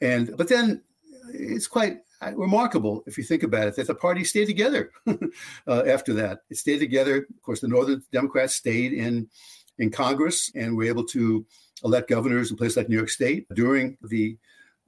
And 0.00 0.36
but 0.36 0.48
then 0.48 0.82
it's 1.32 1.66
quite 1.66 1.98
remarkable 2.34 3.02
if 3.06 3.18
you 3.18 3.24
think 3.24 3.42
about 3.42 3.68
it 3.68 3.76
that 3.76 3.86
the 3.86 3.94
party 3.94 4.24
stayed 4.24 4.46
together 4.46 4.90
uh, 5.66 5.82
after 5.86 6.12
that. 6.14 6.40
It 6.50 6.56
stayed 6.56 6.78
together. 6.78 7.18
Of 7.18 7.42
course, 7.42 7.60
the 7.60 7.68
Northern 7.68 8.02
Democrats 8.12 8.54
stayed 8.54 8.92
in 8.92 9.28
in 9.78 9.90
Congress 9.90 10.50
and 10.54 10.76
were 10.76 10.84
able 10.84 11.04
to 11.04 11.44
elect 11.84 12.08
governors 12.08 12.50
in 12.50 12.56
places 12.56 12.76
like 12.76 12.88
New 12.88 12.96
York 12.96 13.10
State 13.10 13.46
during 13.54 13.98
the 14.02 14.36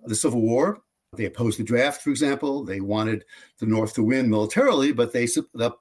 the 0.05 0.15
Civil 0.15 0.41
War. 0.41 0.83
They 1.17 1.25
opposed 1.25 1.59
the 1.59 1.65
draft, 1.65 2.03
for 2.03 2.11
example. 2.11 2.65
They 2.65 2.81
wanted 2.81 3.25
the 3.59 3.67
North 3.67 3.95
to 3.95 4.03
win 4.03 4.29
militarily, 4.29 4.93
but 4.93 5.13
they 5.13 5.27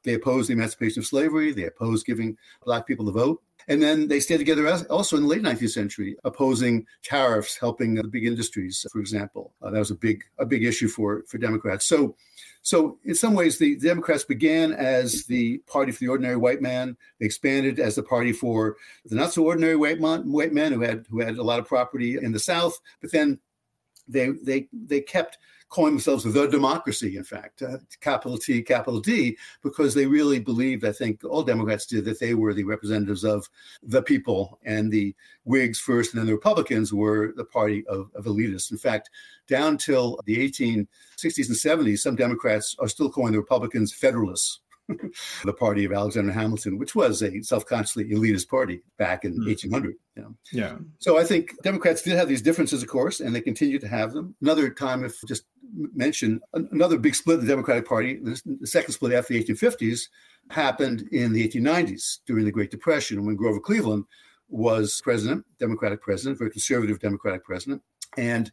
they 0.04 0.14
opposed 0.14 0.48
the 0.48 0.54
emancipation 0.54 1.02
of 1.02 1.06
slavery. 1.06 1.52
They 1.52 1.66
opposed 1.66 2.06
giving 2.06 2.38
black 2.64 2.88
people 2.88 3.06
the 3.06 3.12
vote. 3.12 3.42
And 3.70 3.82
then 3.82 4.08
they 4.08 4.22
stayed 4.22 4.38
together 4.38 4.66
also 4.90 5.18
in 5.18 5.24
the 5.24 5.28
late 5.28 5.42
19th 5.42 5.72
century, 5.72 6.16
opposing 6.24 6.86
tariffs, 7.04 7.58
helping 7.58 7.96
the 7.96 8.06
big 8.06 8.26
industries, 8.26 8.86
for 8.90 9.00
example. 9.00 9.54
Uh, 9.62 9.70
that 9.72 9.80
was 9.80 9.92
a 9.92 9.96
big 9.96 10.24
a 10.38 10.46
big 10.46 10.64
issue 10.64 10.88
for 10.88 11.24
for 11.28 11.38
Democrats. 11.38 11.86
So, 11.86 12.16
so 12.62 12.98
in 13.04 13.14
some 13.14 13.34
ways, 13.34 13.58
the, 13.58 13.76
the 13.76 13.90
Democrats 13.90 14.24
began 14.24 14.72
as 14.72 15.26
the 15.26 15.58
party 15.68 15.92
for 15.92 16.00
the 16.00 16.08
ordinary 16.08 16.38
white 16.38 16.62
man. 16.62 16.96
They 17.20 17.26
expanded 17.26 17.80
as 17.80 17.96
the 17.96 18.04
party 18.04 18.32
for 18.32 18.78
the 19.06 19.16
not 19.16 19.34
so 19.34 19.44
ordinary 19.44 19.76
white 19.76 20.00
man, 20.00 20.32
white 20.32 20.54
men 20.54 20.72
who 20.72 20.80
had 20.80 21.06
who 21.10 21.20
had 21.20 21.38
a 21.38 21.44
lot 21.44 21.60
of 21.60 21.68
property 21.68 22.18
in 22.18 22.32
the 22.32 22.40
South. 22.40 22.80
But 23.02 23.12
then 23.12 23.40
they 24.08 24.30
they 24.44 24.68
they 24.72 25.02
kept 25.02 25.38
calling 25.70 25.94
themselves 25.94 26.24
the 26.24 26.48
democracy, 26.48 27.18
in 27.18 27.24
fact, 27.24 27.62
uh, 27.62 27.78
capital 28.00 28.38
T, 28.38 28.62
capital 28.62 29.00
D, 29.00 29.38
because 29.64 29.94
they 29.94 30.06
really 30.06 30.40
believed, 30.40 30.86
I 30.86 30.92
think 30.92 31.24
all 31.24 31.44
Democrats 31.44 31.86
did, 31.86 32.06
that 32.06 32.20
they 32.20 32.34
were 32.34 32.54
the 32.54 32.64
representatives 32.64 33.24
of 33.24 33.48
the 33.84 34.02
people. 34.02 34.60
And 34.64 34.92
the 34.92 35.14
Whigs 35.44 35.80
first, 35.80 36.14
and 36.14 36.20
then 36.20 36.28
the 36.28 36.34
Republicans 36.34 36.94
were 36.94 37.34
the 37.36 37.46
party 37.46 37.86
of, 37.88 38.10
of 38.16 38.26
elitists. 38.26 38.72
In 38.72 38.78
fact, 38.78 39.10
down 39.48 39.78
till 39.78 40.20
the 40.26 40.38
1860s 40.38 40.88
and 41.48 41.86
70s, 41.86 42.00
some 42.00 42.16
Democrats 42.16 42.76
are 42.80 42.88
still 42.88 43.10
calling 43.10 43.34
the 43.34 43.40
Republicans 43.40 43.94
Federalists. 43.94 44.62
the 45.44 45.54
party 45.54 45.86
of 45.86 45.92
Alexander 45.92 46.32
Hamilton, 46.32 46.78
which 46.78 46.96
was 46.96 47.22
a 47.22 47.42
self-consciously 47.42 48.06
elitist 48.06 48.48
party 48.48 48.82
back 48.98 49.26
in 49.26 49.34
mm. 49.34 49.48
1800. 49.48 49.96
You 50.16 50.22
know? 50.22 50.36
Yeah. 50.52 50.78
So 51.00 51.18
I 51.18 51.24
think 51.24 51.52
Democrats 51.64 52.02
did 52.02 52.18
have 52.18 52.28
these 52.28 52.42
differences, 52.42 52.82
of 52.82 52.90
course, 52.90 53.20
and 53.20 53.36
they 53.36 53.42
continue 53.42 53.80
to 53.80 53.88
have 53.88 54.14
them. 54.14 54.36
Another 54.42 54.70
time, 54.70 55.04
if 55.04 55.20
just 55.28 55.46
mention 55.94 56.40
another 56.54 56.98
big 56.98 57.16
split 57.16 57.36
of 57.36 57.42
the 57.42 57.48
Democratic 57.48 57.88
Party, 57.88 58.20
the 58.22 58.42
second 58.66 58.94
split 58.94 59.14
after 59.14 59.34
the 59.34 59.44
1850s, 59.44 60.08
happened 60.50 61.08
in 61.12 61.34
the 61.34 61.48
1890s 61.48 62.20
during 62.26 62.46
the 62.46 62.52
Great 62.52 62.72
Depression 62.72 63.26
when 63.26 63.36
Grover 63.36 63.60
Cleveland 63.60 64.06
was 64.50 65.02
president, 65.04 65.46
Democratic 65.60 66.02
president, 66.02 66.38
very 66.38 66.52
conservative 66.52 67.00
Democratic 67.00 67.44
president, 67.44 67.82
and 68.16 68.52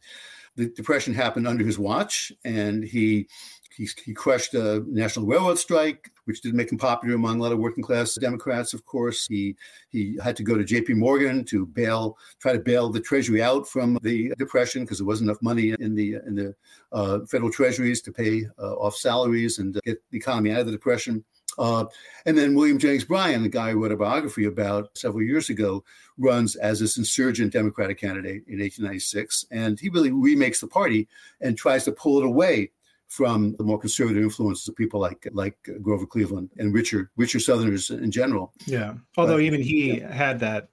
the 0.55 0.67
depression 0.69 1.13
happened 1.13 1.47
under 1.47 1.65
his 1.65 1.79
watch, 1.79 2.31
and 2.43 2.83
he 2.83 3.27
he, 3.75 3.87
he 4.05 4.13
crushed 4.13 4.53
a 4.53 4.83
national 4.87 5.25
railroad 5.25 5.59
strike, 5.59 6.11
which 6.25 6.41
didn't 6.41 6.57
make 6.57 6.71
him 6.71 6.77
popular 6.77 7.15
among 7.15 7.39
a 7.39 7.43
lot 7.43 7.51
of 7.51 7.59
working 7.59 7.83
class 7.83 8.15
Democrats. 8.15 8.73
Of 8.73 8.85
course, 8.85 9.27
he 9.27 9.55
he 9.89 10.17
had 10.23 10.35
to 10.37 10.43
go 10.43 10.57
to 10.57 10.63
J.P. 10.63 10.93
Morgan 10.93 11.43
to 11.45 11.65
bail, 11.65 12.17
try 12.39 12.53
to 12.53 12.59
bail 12.59 12.89
the 12.89 13.01
Treasury 13.01 13.43
out 13.43 13.67
from 13.67 13.99
the 14.01 14.33
depression 14.37 14.83
because 14.83 14.99
there 14.99 15.07
wasn't 15.07 15.29
enough 15.29 15.41
money 15.41 15.75
in 15.79 15.95
the 15.95 16.15
in 16.25 16.35
the 16.35 16.55
uh, 16.91 17.19
federal 17.25 17.51
treasuries 17.51 18.01
to 18.03 18.11
pay 18.11 18.45
uh, 18.57 18.73
off 18.75 18.95
salaries 18.95 19.59
and 19.59 19.79
get 19.83 20.01
the 20.11 20.17
economy 20.17 20.51
out 20.51 20.61
of 20.61 20.65
the 20.67 20.71
depression. 20.71 21.23
Uh, 21.57 21.85
and 22.25 22.37
then 22.37 22.55
William 22.55 22.77
Jennings 22.77 23.05
Bryan, 23.05 23.43
the 23.43 23.49
guy 23.49 23.71
who 23.71 23.81
wrote 23.81 23.91
a 23.91 23.97
biography 23.97 24.45
about 24.45 24.97
several 24.97 25.23
years 25.23 25.49
ago, 25.49 25.83
runs 26.17 26.55
as 26.55 26.79
this 26.79 26.97
insurgent 26.97 27.53
Democratic 27.53 27.99
candidate 27.99 28.43
in 28.47 28.59
1896. 28.59 29.45
And 29.51 29.79
he 29.79 29.89
really 29.89 30.11
remakes 30.11 30.59
the 30.59 30.67
party 30.67 31.07
and 31.41 31.57
tries 31.57 31.85
to 31.85 31.91
pull 31.91 32.19
it 32.19 32.25
away 32.25 32.71
from 33.07 33.55
the 33.57 33.63
more 33.63 33.79
conservative 33.79 34.23
influences 34.23 34.67
of 34.67 34.75
people 34.75 34.99
like 34.99 35.27
like 35.31 35.57
Grover 35.81 36.05
Cleveland 36.05 36.49
and 36.57 36.73
richer 36.73 37.11
richer 37.15 37.39
Southerners 37.39 37.89
in 37.89 38.11
general. 38.11 38.53
Yeah, 38.65 38.95
although 39.17 39.35
but, 39.35 39.43
even 39.43 39.61
he 39.61 39.99
yeah. 39.99 40.11
had 40.11 40.39
that 40.39 40.69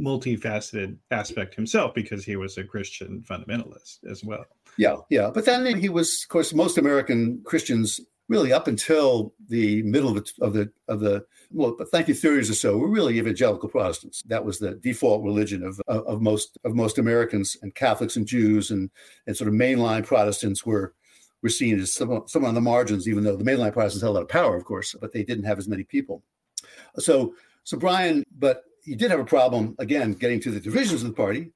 multifaceted 0.00 0.96
aspect 1.10 1.54
himself 1.54 1.94
because 1.94 2.24
he 2.24 2.36
was 2.36 2.58
a 2.58 2.64
Christian 2.64 3.22
fundamentalist 3.28 3.98
as 4.10 4.24
well. 4.24 4.44
Yeah, 4.76 4.96
yeah, 5.08 5.30
but 5.32 5.44
then 5.44 5.78
he 5.78 5.88
was, 5.88 6.24
of 6.24 6.28
course, 6.28 6.52
most 6.52 6.78
American 6.78 7.40
Christians 7.44 8.00
really 8.28 8.52
up 8.52 8.66
until 8.66 9.34
the 9.48 9.82
middle 9.82 10.08
of 10.08 10.14
the 10.16 10.32
of 10.40 10.52
the, 10.54 10.70
of 10.88 11.00
the 11.00 11.24
well, 11.50 11.76
1930s 11.76 12.50
or 12.50 12.54
so, 12.54 12.76
were 12.76 12.88
really 12.88 13.18
evangelical 13.18 13.68
Protestants. 13.68 14.22
That 14.26 14.44
was 14.44 14.58
the 14.58 14.74
default 14.76 15.22
religion 15.22 15.62
of, 15.62 15.80
of, 15.86 16.06
of 16.06 16.22
most 16.22 16.58
of 16.64 16.74
most 16.74 16.98
Americans 16.98 17.56
and 17.62 17.74
Catholics 17.74 18.16
and 18.16 18.26
Jews 18.26 18.70
and 18.70 18.90
and 19.26 19.36
sort 19.36 19.48
of 19.48 19.54
mainline 19.54 20.04
Protestants 20.04 20.66
were 20.66 20.94
were 21.44 21.50
seen 21.50 21.78
as 21.78 21.92
some, 21.92 22.24
some 22.26 22.44
on 22.44 22.54
the 22.54 22.60
margins, 22.60 23.06
even 23.06 23.22
though 23.22 23.36
the 23.36 23.44
mainline 23.44 23.72
Protestants 23.72 24.02
held 24.02 24.16
a 24.16 24.18
lot 24.18 24.22
of 24.22 24.28
power, 24.28 24.56
of 24.56 24.64
course, 24.64 24.96
but 24.98 25.12
they 25.12 25.22
didn't 25.22 25.44
have 25.44 25.58
as 25.58 25.68
many 25.68 25.84
people. 25.84 26.22
So, 26.98 27.34
so 27.64 27.76
Bryan, 27.76 28.24
but 28.38 28.64
he 28.82 28.96
did 28.96 29.10
have 29.10 29.20
a 29.20 29.24
problem, 29.24 29.76
again, 29.78 30.14
getting 30.14 30.40
to 30.40 30.50
the 30.50 30.58
divisions 30.58 31.02
of 31.02 31.08
the 31.08 31.14
party. 31.14 31.52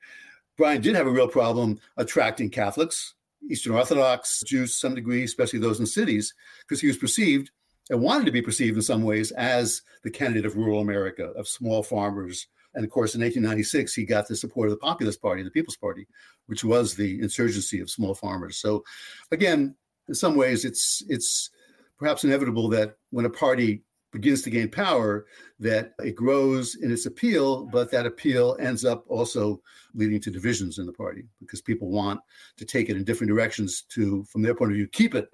Bryan 0.59 0.83
did 0.83 0.95
have 0.95 1.07
a 1.07 1.11
real 1.11 1.27
problem 1.27 1.81
attracting 1.97 2.51
Catholics, 2.51 3.15
Eastern 3.51 3.73
Orthodox, 3.73 4.43
Jews 4.45 4.75
some 4.75 4.95
degree, 4.95 5.25
especially 5.25 5.59
those 5.59 5.81
in 5.81 5.87
cities, 5.87 6.35
because 6.61 6.83
he 6.83 6.87
was 6.87 6.99
perceived 6.99 7.51
and 7.89 8.03
wanted 8.03 8.27
to 8.27 8.33
be 8.33 8.43
perceived 8.43 8.77
in 8.77 8.83
some 8.83 9.03
ways 9.03 9.31
as 9.33 9.81
the 10.05 10.11
candidate 10.11 10.45
of 10.45 10.57
rural 10.57 10.81
America, 10.81 11.29
of 11.29 11.49
small 11.49 11.83
farmers. 11.83 12.47
And 12.79 12.85
of 12.85 12.93
course, 12.93 13.17
in 13.17 13.23
1896, 13.23 13.93
he 13.93 14.05
got 14.05 14.29
the 14.29 14.37
support 14.37 14.69
of 14.69 14.71
the 14.71 14.79
Populist 14.79 15.21
Party, 15.21 15.43
the 15.43 15.51
People's 15.51 15.77
Party, 15.77 16.07
which 16.47 16.63
was 16.63 16.95
the 16.95 17.21
insurgency 17.21 17.81
of 17.81 17.91
small 17.91 18.15
farmers. 18.15 18.59
So, 18.59 18.85
again, 19.33 19.75
in 20.07 20.15
some 20.15 20.37
ways, 20.37 20.65
it's 20.65 21.03
it's 21.09 21.51
perhaps 21.99 22.23
inevitable 22.23 22.69
that 22.69 22.95
when 23.11 23.25
a 23.25 23.31
party 23.31 23.83
begins 24.13 24.43
to 24.43 24.51
gain 24.51 24.71
power, 24.71 25.27
that 25.59 25.95
it 26.05 26.15
grows 26.15 26.77
in 26.77 26.93
its 26.93 27.07
appeal, 27.07 27.67
but 27.67 27.91
that 27.91 28.07
appeal 28.07 28.57
ends 28.61 28.85
up 28.85 29.05
also 29.09 29.61
leading 29.93 30.21
to 30.21 30.31
divisions 30.31 30.79
in 30.79 30.87
the 30.87 30.93
party 30.93 31.25
because 31.41 31.61
people 31.61 31.91
want 31.91 32.21
to 32.59 32.65
take 32.65 32.89
it 32.89 32.97
in 32.97 33.03
different 33.03 33.29
directions 33.29 33.83
to, 33.83 34.23
from 34.31 34.43
their 34.43 34.55
point 34.55 34.71
of 34.71 34.77
view, 34.77 34.87
keep 34.87 35.17
it 35.17 35.29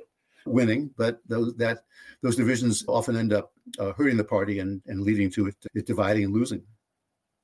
winning, 0.47 0.89
but 0.97 1.21
those 1.29 1.55
that 1.57 1.81
those 2.23 2.37
divisions 2.37 2.87
often 2.89 3.19
end 3.19 3.35
up 3.35 3.53
uh, 3.79 3.93
hurting 3.93 4.17
the 4.17 4.25
party 4.25 4.61
and, 4.61 4.81
and 4.87 5.03
leading 5.03 5.31
to 5.31 5.49
it, 5.49 5.57
it 5.75 5.85
dividing 5.85 6.25
and 6.25 6.33
losing. 6.33 6.63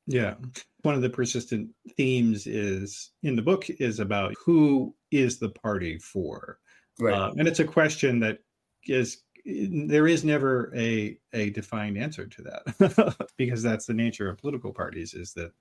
Yeah. 0.06 0.34
One 0.82 0.94
of 0.94 1.02
the 1.02 1.10
persistent 1.10 1.70
themes 1.96 2.46
is 2.46 3.10
in 3.22 3.36
the 3.36 3.42
book 3.42 3.68
is 3.68 4.00
about 4.00 4.34
who 4.44 4.94
is 5.10 5.38
the 5.38 5.50
party 5.50 5.98
for. 5.98 6.58
Right. 6.98 7.14
Uh, 7.14 7.32
and 7.36 7.46
it's 7.46 7.60
a 7.60 7.64
question 7.64 8.20
that 8.20 8.38
is 8.86 9.22
there 9.44 10.06
is 10.06 10.24
never 10.24 10.72
a 10.76 11.18
a 11.32 11.50
defined 11.50 11.96
answer 11.96 12.26
to 12.26 12.42
that 12.42 13.16
because 13.36 13.62
that's 13.62 13.86
the 13.86 13.94
nature 13.94 14.28
of 14.28 14.38
political 14.38 14.72
parties 14.72 15.14
is 15.14 15.32
that 15.32 15.52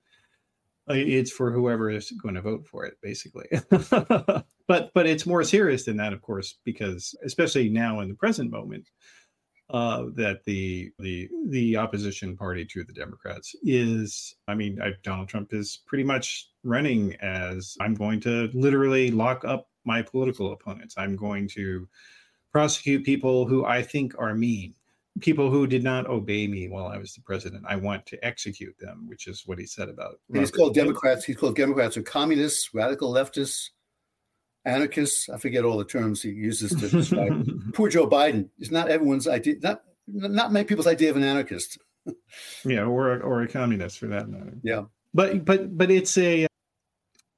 uh, 0.88 0.94
it's 0.94 1.30
for 1.30 1.50
whoever 1.50 1.90
is 1.90 2.10
going 2.22 2.34
to 2.34 2.42
vote 2.42 2.66
for 2.66 2.84
it 2.84 2.94
basically 3.02 3.46
but 4.68 4.90
but 4.94 5.06
it's 5.06 5.26
more 5.26 5.42
serious 5.44 5.84
than 5.84 5.96
that 5.96 6.12
of 6.12 6.20
course 6.20 6.58
because 6.64 7.14
especially 7.24 7.68
now 7.68 8.00
in 8.00 8.08
the 8.08 8.14
present 8.14 8.50
moment 8.50 8.88
uh, 9.72 10.06
that 10.14 10.44
the 10.44 10.90
the 10.98 11.28
the 11.48 11.76
opposition 11.76 12.36
party 12.36 12.64
to 12.64 12.84
the 12.84 12.92
Democrats 12.92 13.54
is. 13.62 14.34
I 14.48 14.54
mean, 14.54 14.80
I, 14.82 14.92
Donald 15.02 15.28
Trump 15.28 15.52
is 15.52 15.80
pretty 15.86 16.04
much 16.04 16.50
running 16.64 17.14
as 17.16 17.76
I'm 17.80 17.94
going 17.94 18.20
to 18.20 18.50
literally 18.52 19.10
lock 19.10 19.44
up 19.44 19.68
my 19.84 20.02
political 20.02 20.52
opponents. 20.52 20.94
I'm 20.98 21.16
going 21.16 21.48
to 21.50 21.88
prosecute 22.52 23.04
people 23.04 23.46
who 23.46 23.64
I 23.64 23.82
think 23.82 24.14
are 24.18 24.34
mean, 24.34 24.74
people 25.20 25.50
who 25.50 25.66
did 25.66 25.84
not 25.84 26.06
obey 26.06 26.46
me 26.46 26.68
while 26.68 26.86
I 26.86 26.98
was 26.98 27.14
the 27.14 27.22
president. 27.22 27.64
I 27.68 27.76
want 27.76 28.06
to 28.06 28.24
execute 28.24 28.76
them, 28.78 29.06
which 29.08 29.28
is 29.28 29.44
what 29.46 29.58
he 29.58 29.66
said 29.66 29.88
about. 29.88 30.20
He's 30.32 30.50
called 30.50 30.74
Democrats. 30.74 31.24
He's 31.24 31.36
called 31.36 31.56
Democrats 31.56 31.96
or 31.96 32.02
communists, 32.02 32.74
radical 32.74 33.12
leftists 33.12 33.70
anarchists. 34.70 35.28
I 35.28 35.38
forget 35.38 35.64
all 35.64 35.78
the 35.78 35.84
terms 35.84 36.22
he 36.22 36.30
uses 36.30 36.70
to 36.70 36.88
describe. 36.88 37.46
Poor 37.74 37.88
Joe 37.88 38.08
Biden 38.08 38.48
is 38.58 38.70
not 38.70 38.88
everyone's 38.88 39.28
idea. 39.28 39.56
Not 39.62 39.82
not 40.06 40.52
many 40.52 40.64
people's 40.64 40.86
idea 40.86 41.10
of 41.10 41.16
an 41.16 41.22
anarchist. 41.22 41.78
yeah, 42.64 42.84
or 42.84 43.20
or 43.20 43.42
a 43.42 43.48
communist 43.48 43.98
for 43.98 44.06
that 44.08 44.28
matter. 44.28 44.54
Yeah, 44.62 44.84
but 45.14 45.44
but 45.44 45.76
but 45.76 45.90
it's 45.90 46.16
a 46.18 46.46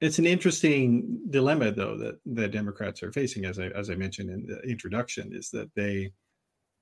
it's 0.01 0.19
an 0.19 0.25
interesting 0.25 1.19
dilemma 1.29 1.71
though 1.71 1.97
that 1.97 2.19
the 2.25 2.47
Democrats 2.47 3.03
are 3.03 3.11
facing, 3.11 3.45
as 3.45 3.59
I 3.59 3.67
as 3.67 3.89
I 3.89 3.95
mentioned 3.95 4.29
in 4.29 4.45
the 4.45 4.59
introduction, 4.69 5.31
is 5.33 5.49
that 5.51 5.73
they 5.75 6.11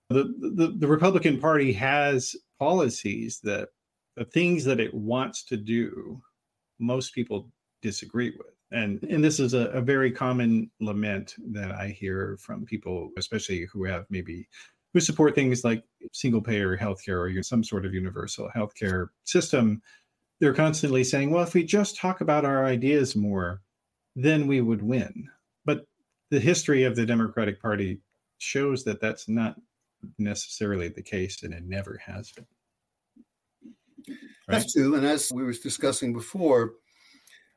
the 0.10 0.34
the, 0.40 0.76
the 0.78 0.88
Republican 0.88 1.40
Party 1.40 1.74
has 1.74 2.36
policies 2.60 3.40
that 3.44 3.70
the 4.18 4.26
things 4.26 4.66
that 4.66 4.80
it 4.80 4.94
wants 4.94 5.44
to 5.46 5.58
do, 5.58 6.22
most 6.80 7.14
people 7.14 7.50
disagree 7.82 8.32
with 8.38 8.54
and 8.72 9.04
and 9.04 9.24
this 9.24 9.40
is 9.40 9.54
a, 9.54 9.68
a, 9.70 9.82
very 9.82 10.12
common 10.12 10.70
lament 10.80 11.36
that 11.52 11.72
i 11.72 11.88
hear 11.88 12.38
from 12.40 12.66
people 12.66 13.10
especially 13.18 13.66
who 13.66 13.84
have 13.84 14.06
maybe 14.10 14.48
who 14.94 15.00
support 15.00 15.36
things 15.36 15.64
like 15.64 15.84
single 16.12 16.42
payer 16.42 16.78
healthcare 16.78 17.38
or 17.38 17.44
some 17.44 17.64
sort 17.64 17.86
of 17.86 17.94
universal 17.94 18.50
healthcare 18.56 19.08
system. 19.24 19.82
They're 20.40 20.54
constantly 20.54 21.04
saying 21.04 21.32
well 21.32 21.44
if 21.44 21.54
we 21.54 21.64
just 21.64 21.98
talk 21.98 22.22
about 22.22 22.46
our 22.46 22.66
ideas 22.66 23.16
more 23.16 23.62
then 24.16 24.46
we 24.46 24.60
would 24.60 24.82
win. 24.82 25.30
But 25.64 25.86
the 26.32 26.40
history 26.40 26.84
of 26.84 26.98
the 26.98 27.06
democratic 27.06 27.62
party 27.62 28.02
shows 28.40 28.84
that 28.84 29.00
that's 29.00 29.30
not 29.30 29.56
necessarily 30.20 30.90
the 30.90 31.02
case 31.02 31.44
and 31.44 31.54
it 31.54 31.64
never 31.64 32.02
has 32.06 32.32
been. 32.32 32.46
Right? 34.10 34.18
that's 34.48 34.74
true 34.74 34.96
and 34.96 35.06
as 35.06 35.32
we 35.32 35.44
were 35.44 35.54
discussing 35.54 36.12
before 36.12 36.74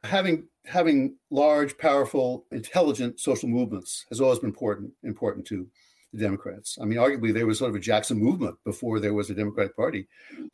having 0.05 0.47
having 0.67 1.17
large, 1.31 1.77
powerful, 1.77 2.47
intelligent 2.51 3.21
social 3.21 3.49
movements 3.49 4.07
has 4.09 4.21
always 4.21 4.39
been 4.39 4.51
important 4.51 4.93
important 5.03 5.47
to 5.47 5.67
the 6.13 6.21
Democrats. 6.21 6.79
I 6.81 6.85
mean, 6.85 6.99
arguably 6.99 7.35
there 7.35 7.47
was 7.47 7.59
sort 7.59 7.71
of 7.71 7.77
a 7.77 7.81
Jackson 7.81 8.19
movement 8.19 8.57
before 8.65 9.01
there 9.01 9.15
was 9.15 9.31
a 9.31 9.35
Democratic 9.35 9.77
Party. 9.77 10.07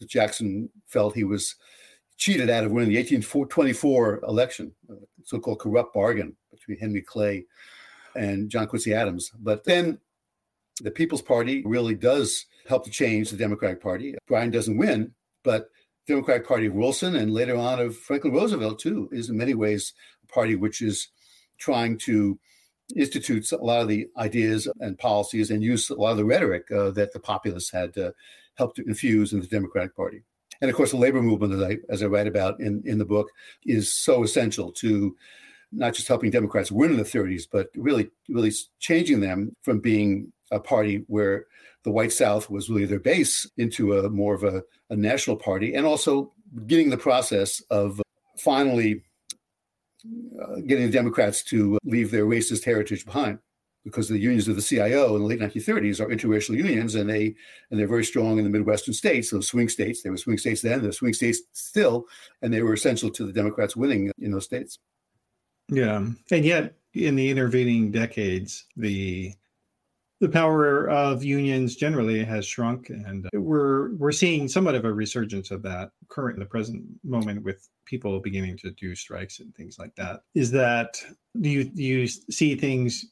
Jackson 0.06 0.70
felt 0.86 1.14
he 1.14 1.24
was 1.24 1.56
cheated 2.16 2.50
out 2.50 2.64
of 2.64 2.70
winning 2.70 2.90
the 2.90 2.96
1824 2.96 4.20
election, 4.26 4.72
uh, 4.90 4.94
so-called 5.24 5.58
corrupt 5.58 5.94
bargain 5.94 6.36
between 6.50 6.78
Henry 6.78 7.02
Clay 7.02 7.44
and 8.14 8.50
John 8.50 8.66
Quincy 8.66 8.94
Adams. 8.94 9.30
But 9.38 9.64
then 9.64 9.98
the 10.82 10.90
People's 10.90 11.22
Party 11.22 11.62
really 11.64 11.94
does 11.94 12.46
help 12.66 12.84
to 12.84 12.90
change 12.90 13.30
the 13.30 13.36
Democratic 13.36 13.82
Party. 13.82 14.14
Bryan 14.26 14.50
doesn't 14.50 14.76
win, 14.76 15.12
but 15.44 15.70
Democratic 16.10 16.46
Party 16.46 16.66
of 16.66 16.74
Wilson 16.74 17.14
and 17.14 17.32
later 17.32 17.56
on 17.56 17.78
of 17.78 17.96
Franklin 17.96 18.34
Roosevelt 18.34 18.80
too 18.80 19.08
is 19.12 19.30
in 19.30 19.36
many 19.36 19.54
ways 19.54 19.94
a 20.24 20.32
party 20.32 20.56
which 20.56 20.82
is 20.82 21.08
trying 21.58 21.96
to 21.98 22.36
institute 22.96 23.52
a 23.52 23.56
lot 23.56 23.82
of 23.82 23.86
the 23.86 24.08
ideas 24.16 24.66
and 24.80 24.98
policies 24.98 25.52
and 25.52 25.62
use 25.62 25.88
a 25.88 25.94
lot 25.94 26.10
of 26.10 26.16
the 26.16 26.24
rhetoric 26.24 26.64
uh, 26.72 26.90
that 26.90 27.12
the 27.12 27.20
populists 27.20 27.70
had 27.70 27.96
uh, 27.96 28.10
helped 28.56 28.74
to 28.74 28.84
infuse 28.88 29.32
in 29.32 29.40
the 29.40 29.46
Democratic 29.46 29.94
Party. 29.94 30.24
And 30.60 30.68
of 30.68 30.76
course, 30.76 30.90
the 30.90 30.96
labor 30.96 31.22
movement, 31.22 31.54
as 31.54 31.62
I, 31.62 31.76
as 31.88 32.02
I 32.02 32.06
write 32.06 32.26
about 32.26 32.58
in, 32.58 32.82
in 32.84 32.98
the 32.98 33.04
book, 33.04 33.28
is 33.64 33.92
so 33.92 34.24
essential 34.24 34.72
to 34.72 35.16
not 35.70 35.94
just 35.94 36.08
helping 36.08 36.32
Democrats 36.32 36.72
win 36.72 36.90
in 36.90 36.96
the 36.96 37.04
30s, 37.04 37.44
but 37.50 37.68
really, 37.76 38.10
really 38.28 38.52
changing 38.80 39.20
them 39.20 39.54
from 39.62 39.78
being 39.78 40.32
a 40.50 40.58
party 40.58 41.04
where 41.06 41.46
the 41.84 41.90
white 41.90 42.12
South 42.12 42.50
was 42.50 42.68
really 42.68 42.84
their 42.84 43.00
base 43.00 43.46
into 43.56 43.98
a 43.98 44.10
more 44.10 44.34
of 44.34 44.44
a, 44.44 44.62
a 44.90 44.96
national 44.96 45.36
party, 45.36 45.74
and 45.74 45.86
also 45.86 46.32
beginning 46.54 46.90
the 46.90 46.96
process 46.96 47.60
of 47.70 48.00
finally 48.38 49.02
uh, 50.42 50.56
getting 50.66 50.86
the 50.86 50.92
Democrats 50.92 51.42
to 51.44 51.78
leave 51.84 52.10
their 52.10 52.26
racist 52.26 52.64
heritage 52.64 53.04
behind. 53.04 53.38
Because 53.82 54.10
the 54.10 54.18
unions 54.18 54.46
of 54.46 54.56
the 54.56 54.62
CIO 54.62 55.16
in 55.16 55.22
the 55.22 55.26
late 55.26 55.40
1930s 55.40 56.00
are 56.00 56.08
interracial 56.08 56.54
unions, 56.54 56.96
and 56.96 57.08
they 57.08 57.34
and 57.70 57.80
they're 57.80 57.88
very 57.88 58.04
strong 58.04 58.36
in 58.36 58.44
the 58.44 58.50
Midwestern 58.50 58.92
states, 58.92 59.30
those 59.30 59.48
swing 59.48 59.70
states. 59.70 60.02
They 60.02 60.10
were 60.10 60.18
swing 60.18 60.36
states 60.36 60.60
then, 60.60 60.82
they're 60.82 60.92
swing 60.92 61.14
states 61.14 61.40
still, 61.54 62.04
and 62.42 62.52
they 62.52 62.62
were 62.62 62.74
essential 62.74 63.08
to 63.10 63.24
the 63.24 63.32
Democrats 63.32 63.76
winning 63.76 64.12
in 64.18 64.32
those 64.32 64.44
states. 64.44 64.78
Yeah, 65.70 66.04
and 66.30 66.44
yet 66.44 66.74
in 66.92 67.16
the 67.16 67.30
intervening 67.30 67.90
decades, 67.90 68.66
the 68.76 69.32
the 70.20 70.28
power 70.28 70.88
of 70.88 71.24
unions 71.24 71.76
generally 71.76 72.22
has 72.22 72.46
shrunk, 72.46 72.90
and 72.90 73.28
we're 73.32 73.94
we're 73.94 74.12
seeing 74.12 74.48
somewhat 74.48 74.74
of 74.74 74.84
a 74.84 74.92
resurgence 74.92 75.50
of 75.50 75.62
that 75.62 75.90
current 76.08 76.36
in 76.36 76.40
the 76.40 76.46
present 76.46 76.84
moment 77.02 77.42
with 77.42 77.68
people 77.86 78.20
beginning 78.20 78.56
to 78.58 78.70
do 78.72 78.94
strikes 78.94 79.40
and 79.40 79.54
things 79.54 79.78
like 79.78 79.94
that. 79.96 80.20
Is 80.34 80.50
that 80.50 81.02
do 81.40 81.48
you 81.48 81.64
do 81.64 81.82
you 81.82 82.06
see 82.06 82.54
things 82.54 83.06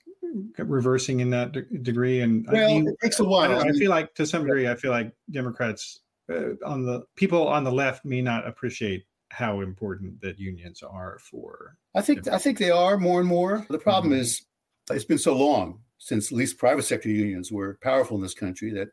reversing 0.58 1.20
in 1.20 1.30
that 1.30 1.52
de- 1.52 1.78
degree? 1.78 2.20
And 2.20 2.46
well, 2.50 2.70
you, 2.70 2.88
it 2.88 2.96
takes 3.02 3.20
a 3.20 3.24
while. 3.24 3.52
I, 3.52 3.68
I, 3.68 3.72
feel 3.72 3.90
like 3.90 4.14
to 4.16 4.26
some 4.26 4.42
degree, 4.42 4.68
I 4.68 4.74
feel 4.74 4.90
like 4.90 5.12
Democrats 5.30 6.00
uh, 6.30 6.54
on 6.64 6.84
the 6.84 7.04
people 7.16 7.48
on 7.48 7.64
the 7.64 7.72
left 7.72 8.04
may 8.04 8.20
not 8.20 8.46
appreciate 8.46 9.04
how 9.30 9.60
important 9.60 10.20
that 10.20 10.38
unions 10.38 10.82
are 10.82 11.18
for. 11.20 11.76
I 11.94 12.02
think 12.02 12.28
I 12.28 12.38
think 12.38 12.58
they 12.58 12.70
are 12.70 12.98
more 12.98 13.20
and 13.20 13.28
more. 13.28 13.66
The 13.70 13.78
problem 13.78 14.12
mm-hmm. 14.12 14.20
is 14.20 14.44
it's 14.90 15.04
been 15.04 15.18
so 15.18 15.36
long 15.36 15.80
since 15.98 16.30
at 16.30 16.38
least 16.38 16.58
private 16.58 16.84
sector 16.84 17.08
unions 17.08 17.50
were 17.50 17.78
powerful 17.82 18.16
in 18.16 18.22
this 18.22 18.34
country 18.34 18.70
that 18.72 18.88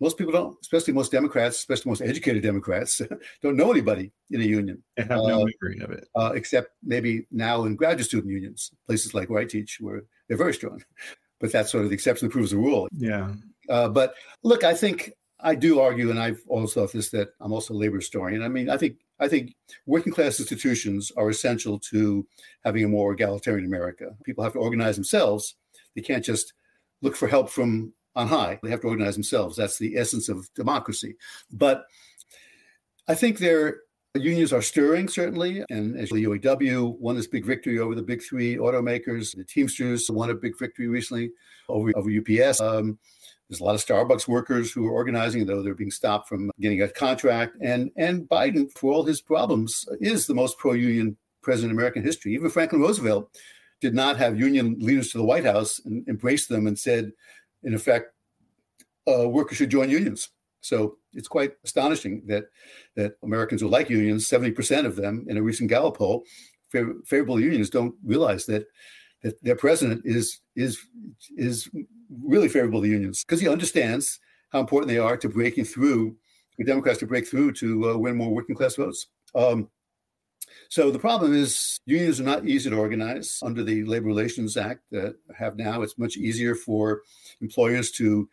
most 0.00 0.18
people 0.18 0.32
don't, 0.32 0.56
especially 0.60 0.92
most 0.92 1.12
Democrats, 1.12 1.58
especially 1.58 1.90
most 1.90 2.02
educated 2.02 2.42
Democrats, 2.42 3.00
don't 3.42 3.56
know 3.56 3.70
anybody 3.70 4.12
in 4.30 4.40
a 4.40 4.44
union. 4.44 4.82
They 4.96 5.02
have 5.02 5.10
no 5.10 5.42
uh, 5.42 5.46
memory 5.62 5.80
of 5.80 5.90
it. 5.92 6.06
Uh, 6.14 6.32
except 6.34 6.72
maybe 6.82 7.26
now 7.30 7.64
in 7.64 7.76
graduate 7.76 8.06
student 8.06 8.32
unions, 8.32 8.72
places 8.86 9.14
like 9.14 9.30
where 9.30 9.40
I 9.40 9.44
teach, 9.44 9.78
where 9.80 10.02
they're 10.28 10.36
very 10.36 10.54
strong. 10.54 10.82
But 11.40 11.52
that's 11.52 11.70
sort 11.70 11.84
of 11.84 11.90
the 11.90 11.94
exception 11.94 12.28
that 12.28 12.32
proves 12.32 12.52
the 12.52 12.56
rule. 12.56 12.88
Yeah. 12.96 13.34
Uh, 13.68 13.88
but 13.88 14.14
look, 14.44 14.64
I 14.64 14.72
think 14.72 15.12
I 15.44 15.54
do 15.54 15.78
argue, 15.78 16.10
and 16.10 16.18
I've 16.18 16.42
also 16.48 16.80
thought 16.80 16.92
this, 16.92 17.10
that 17.10 17.28
I'm 17.40 17.52
also 17.52 17.74
a 17.74 17.76
labor 17.76 17.96
historian. 17.96 18.42
I 18.42 18.48
mean, 18.48 18.68
I 18.68 18.76
think 18.76 18.96
I 19.20 19.28
think 19.28 19.54
working 19.86 20.12
class 20.12 20.40
institutions 20.40 21.12
are 21.16 21.30
essential 21.30 21.78
to 21.90 22.26
having 22.64 22.84
a 22.84 22.88
more 22.88 23.12
egalitarian 23.12 23.66
America. 23.66 24.16
People 24.24 24.42
have 24.42 24.54
to 24.54 24.58
organize 24.58 24.96
themselves 24.96 25.54
they 25.94 26.02
can't 26.02 26.24
just 26.24 26.52
look 27.02 27.16
for 27.16 27.28
help 27.28 27.48
from 27.50 27.92
on 28.16 28.28
high. 28.28 28.58
They 28.62 28.70
have 28.70 28.80
to 28.82 28.88
organize 28.88 29.14
themselves. 29.14 29.56
That's 29.56 29.78
the 29.78 29.96
essence 29.96 30.28
of 30.28 30.48
democracy. 30.54 31.16
But 31.50 31.84
I 33.08 33.14
think 33.14 33.38
their 33.38 33.80
unions 34.14 34.52
are 34.52 34.62
stirring, 34.62 35.08
certainly. 35.08 35.64
And 35.70 35.98
as 35.98 36.10
the 36.10 36.24
UAW 36.24 36.98
won 36.98 37.16
this 37.16 37.26
big 37.26 37.44
victory 37.44 37.80
over 37.80 37.94
the 37.94 38.02
big 38.02 38.22
three 38.22 38.56
automakers, 38.56 39.36
the 39.36 39.44
Teamsters 39.44 40.10
won 40.10 40.30
a 40.30 40.34
big 40.34 40.56
victory 40.58 40.86
recently 40.86 41.32
over, 41.68 41.90
over 41.96 42.10
UPS. 42.10 42.60
Um, 42.60 42.98
there's 43.48 43.60
a 43.60 43.64
lot 43.64 43.74
of 43.74 43.84
Starbucks 43.84 44.26
workers 44.26 44.72
who 44.72 44.86
are 44.86 44.92
organizing, 44.92 45.44
though 45.44 45.62
they're 45.62 45.74
being 45.74 45.90
stopped 45.90 46.28
from 46.28 46.50
getting 46.60 46.82
a 46.82 46.88
contract. 46.88 47.56
And 47.60 47.90
and 47.96 48.28
Biden, 48.28 48.70
for 48.72 48.92
all 48.92 49.04
his 49.04 49.20
problems, 49.20 49.86
is 50.00 50.26
the 50.26 50.34
most 50.34 50.58
pro-union 50.58 51.16
president 51.42 51.72
in 51.72 51.78
American 51.78 52.02
history. 52.02 52.34
Even 52.34 52.50
Franklin 52.50 52.80
Roosevelt 52.80 53.30
did 53.80 53.94
not 53.94 54.16
have 54.16 54.38
union 54.38 54.76
leaders 54.78 55.10
to 55.12 55.18
the 55.18 55.24
White 55.24 55.44
House 55.44 55.80
and 55.84 56.08
embraced 56.08 56.48
them 56.48 56.66
and 56.66 56.78
said, 56.78 57.12
in 57.62 57.74
effect, 57.74 58.14
uh, 59.06 59.28
workers 59.28 59.58
should 59.58 59.70
join 59.70 59.90
unions. 59.90 60.30
So 60.62 60.96
it's 61.12 61.28
quite 61.28 61.52
astonishing 61.64 62.22
that 62.26 62.44
that 62.96 63.16
Americans 63.22 63.60
who 63.60 63.68
like 63.68 63.90
unions, 63.90 64.26
70% 64.26 64.86
of 64.86 64.96
them 64.96 65.26
in 65.28 65.36
a 65.36 65.42
recent 65.42 65.68
Gallup 65.68 65.98
poll, 65.98 66.24
favor, 66.70 66.94
favorable 67.04 67.38
unions, 67.38 67.68
don't 67.68 67.94
realize 68.02 68.46
that 68.46 68.66
that 69.22 69.42
their 69.42 69.56
president 69.56 70.02
is 70.04 70.40
is 70.56 70.78
is 71.36 71.68
really 72.10 72.48
favorable 72.48 72.82
to 72.82 72.88
unions 72.88 73.24
because 73.24 73.40
he 73.40 73.48
understands 73.48 74.20
how 74.50 74.60
important 74.60 74.88
they 74.88 74.98
are 74.98 75.16
to 75.16 75.28
breaking 75.28 75.64
through, 75.64 76.16
the 76.58 76.64
Democrats 76.64 76.98
to 77.00 77.06
break 77.06 77.26
through 77.26 77.52
to 77.52 77.90
uh, 77.90 77.96
win 77.96 78.16
more 78.16 78.32
working 78.32 78.54
class 78.54 78.76
votes. 78.76 79.08
Um, 79.34 79.68
so 80.68 80.90
the 80.90 80.98
problem 80.98 81.34
is 81.34 81.80
unions 81.86 82.20
are 82.20 82.24
not 82.24 82.46
easy 82.46 82.70
to 82.70 82.76
organize 82.76 83.40
under 83.42 83.62
the 83.62 83.84
Labor 83.84 84.06
Relations 84.06 84.56
Act 84.56 84.82
that 84.90 85.16
have 85.36 85.56
now. 85.56 85.82
It's 85.82 85.98
much 85.98 86.16
easier 86.16 86.54
for 86.54 87.02
employers 87.40 87.90
to 87.92 88.28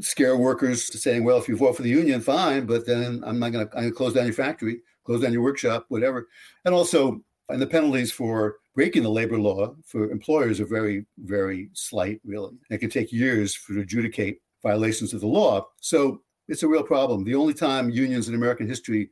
scare 0.00 0.36
workers 0.36 0.88
to 0.90 0.98
saying, 0.98 1.24
well, 1.24 1.38
if 1.38 1.48
you 1.48 1.56
vote 1.56 1.76
for 1.76 1.82
the 1.82 1.88
union, 1.88 2.20
fine, 2.20 2.66
but 2.66 2.86
then 2.86 3.22
I'm 3.26 3.38
not 3.38 3.50
going 3.50 3.68
to 3.68 3.90
close 3.90 4.14
down 4.14 4.26
your 4.26 4.34
factory, 4.34 4.80
close 5.04 5.20
down 5.20 5.32
your 5.32 5.42
workshop, 5.42 5.86
whatever. 5.88 6.28
And 6.64 6.74
also, 6.74 7.20
and 7.48 7.60
the 7.60 7.66
penalties 7.66 8.12
for 8.12 8.56
breaking 8.74 9.02
the 9.02 9.10
labor 9.10 9.38
law 9.38 9.74
for 9.84 10.10
employers 10.10 10.60
are 10.60 10.66
very, 10.66 11.06
very 11.18 11.70
slight, 11.72 12.20
really. 12.24 12.54
It 12.70 12.78
can 12.78 12.90
take 12.90 13.12
years 13.12 13.58
to 13.66 13.80
adjudicate 13.80 14.40
violations 14.62 15.12
of 15.14 15.20
the 15.20 15.26
law. 15.26 15.66
So 15.80 16.22
it's 16.48 16.62
a 16.62 16.68
real 16.68 16.82
problem. 16.82 17.24
The 17.24 17.34
only 17.34 17.54
time 17.54 17.90
unions 17.90 18.28
in 18.28 18.34
American 18.34 18.66
history 18.66 19.10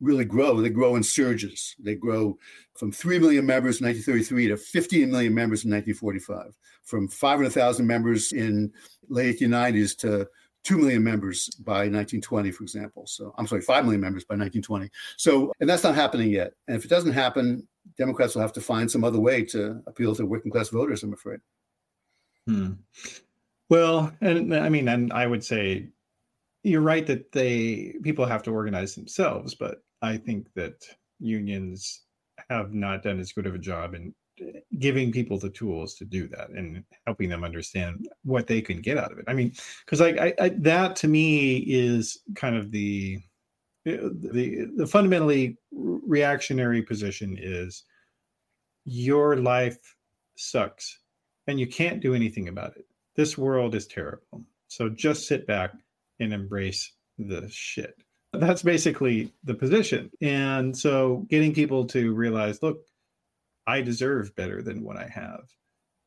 really 0.00 0.24
grow. 0.24 0.60
They 0.60 0.70
grow 0.70 0.96
in 0.96 1.02
surges. 1.02 1.74
They 1.78 1.94
grow 1.94 2.38
from 2.74 2.90
3 2.90 3.18
million 3.18 3.46
members 3.46 3.80
in 3.80 3.86
1933 3.86 4.48
to 4.48 4.56
15 4.56 5.10
million 5.10 5.34
members 5.34 5.64
in 5.64 5.70
1945, 5.70 6.52
from 6.82 7.08
500,000 7.08 7.86
members 7.86 8.32
in 8.32 8.72
late 9.08 9.38
1890s 9.38 9.96
to 9.98 10.28
2 10.64 10.78
million 10.78 11.04
members 11.04 11.48
by 11.60 11.88
1920, 11.88 12.50
for 12.50 12.62
example. 12.64 13.06
So 13.06 13.34
I'm 13.38 13.46
sorry, 13.46 13.60
5 13.60 13.84
million 13.84 14.00
members 14.00 14.24
by 14.24 14.34
1920. 14.34 14.90
So, 15.16 15.52
and 15.60 15.68
that's 15.68 15.84
not 15.84 15.94
happening 15.94 16.30
yet. 16.30 16.52
And 16.66 16.76
if 16.76 16.84
it 16.84 16.88
doesn't 16.88 17.12
happen, 17.12 17.66
Democrats 17.96 18.34
will 18.34 18.42
have 18.42 18.52
to 18.54 18.60
find 18.60 18.90
some 18.90 19.04
other 19.04 19.20
way 19.20 19.44
to 19.44 19.82
appeal 19.86 20.14
to 20.14 20.26
working 20.26 20.50
class 20.50 20.68
voters, 20.68 21.02
I'm 21.02 21.12
afraid. 21.12 21.40
Hmm. 22.46 22.72
Well, 23.70 24.12
and 24.20 24.54
I 24.54 24.68
mean, 24.68 24.88
and 24.88 25.12
I 25.12 25.26
would 25.26 25.44
say 25.44 25.88
you're 26.62 26.80
right 26.80 27.06
that 27.06 27.32
they 27.32 27.94
people 28.02 28.26
have 28.26 28.42
to 28.44 28.50
organize 28.50 28.94
themselves, 28.94 29.54
but 29.54 29.82
I 30.02 30.16
think 30.16 30.48
that 30.54 30.84
unions 31.18 32.02
have 32.50 32.74
not 32.74 33.02
done 33.02 33.20
as 33.20 33.32
good 33.32 33.46
of 33.46 33.54
a 33.54 33.58
job 33.58 33.94
in 33.94 34.14
giving 34.78 35.12
people 35.12 35.38
the 35.38 35.50
tools 35.50 35.94
to 35.94 36.04
do 36.04 36.26
that 36.28 36.50
and 36.50 36.82
helping 37.06 37.28
them 37.28 37.44
understand 37.44 38.08
what 38.24 38.46
they 38.46 38.60
can 38.60 38.80
get 38.80 38.98
out 38.98 39.12
of 39.12 39.18
it. 39.18 39.24
I 39.28 39.34
mean, 39.34 39.52
because 39.84 40.00
like 40.00 40.18
I, 40.18 40.34
I, 40.40 40.48
that 40.60 40.96
to 40.96 41.08
me 41.08 41.58
is 41.58 42.18
kind 42.34 42.56
of 42.56 42.70
the 42.70 43.20
the 43.84 44.70
the 44.76 44.86
fundamentally 44.86 45.56
reactionary 45.72 46.82
position 46.82 47.36
is 47.40 47.84
your 48.84 49.36
life 49.36 49.96
sucks 50.36 50.98
and 51.46 51.60
you 51.60 51.66
can't 51.66 52.00
do 52.00 52.14
anything 52.14 52.48
about 52.48 52.76
it. 52.76 52.86
This 53.14 53.38
world 53.38 53.74
is 53.74 53.86
terrible. 53.86 54.42
So 54.68 54.88
just 54.88 55.28
sit 55.28 55.46
back 55.46 55.72
and 56.20 56.32
embrace 56.32 56.92
the 57.18 57.48
shit 57.50 57.96
that's 58.40 58.62
basically 58.62 59.32
the 59.44 59.54
position. 59.54 60.10
And 60.20 60.76
so 60.76 61.26
getting 61.28 61.54
people 61.54 61.86
to 61.86 62.14
realize, 62.14 62.62
look, 62.62 62.84
I 63.66 63.80
deserve 63.80 64.34
better 64.36 64.62
than 64.62 64.82
what 64.82 64.96
I 64.96 65.08
have. 65.08 65.44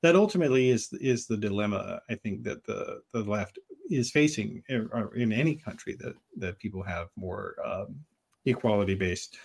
That 0.04 0.16
ultimately 0.16 0.70
is 0.70 0.94
is 0.94 1.26
the 1.26 1.38
dilemma 1.38 2.02
I 2.10 2.16
think 2.16 2.44
that 2.44 2.64
the 2.66 3.02
the 3.14 3.24
left 3.24 3.58
is 3.90 4.12
facing 4.12 4.64
in, 4.70 5.32
any 5.32 5.56
country 5.56 5.96
that 6.00 6.16
that 6.38 6.60
people 6.60 6.84
have 6.84 7.08
more 7.16 7.56
um, 7.66 7.96
equality 8.46 8.96
based 8.96 9.38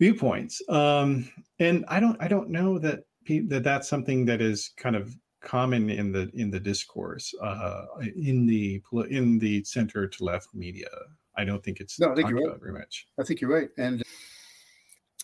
viewpoints. 0.00 0.62
Um, 0.68 1.30
and 1.58 1.84
I 1.88 2.00
don't 2.00 2.20
I 2.20 2.28
don't 2.28 2.50
know 2.50 2.78
that 2.78 3.04
that 3.48 3.62
that's 3.64 3.88
something 3.88 4.24
that 4.26 4.40
is 4.40 4.70
kind 4.76 4.96
of 4.96 5.16
common 5.40 5.90
in 5.90 6.10
the 6.10 6.30
in 6.34 6.50
the 6.50 6.60
discourse 6.60 7.34
uh, 7.42 7.84
in 8.16 8.46
the 8.46 8.82
in 9.10 9.38
the 9.38 9.62
center 9.64 10.06
to 10.06 10.24
left 10.24 10.48
media. 10.54 10.88
I 11.36 11.44
don't 11.44 11.62
think 11.62 11.80
it's 11.80 11.98
no, 11.98 12.12
I 12.12 12.14
think 12.14 12.30
you're 12.30 12.50
right. 12.50 12.60
very 12.60 12.72
much. 12.72 13.06
I 13.18 13.24
think 13.24 13.40
you're 13.40 13.50
right, 13.50 13.68
and 13.76 14.02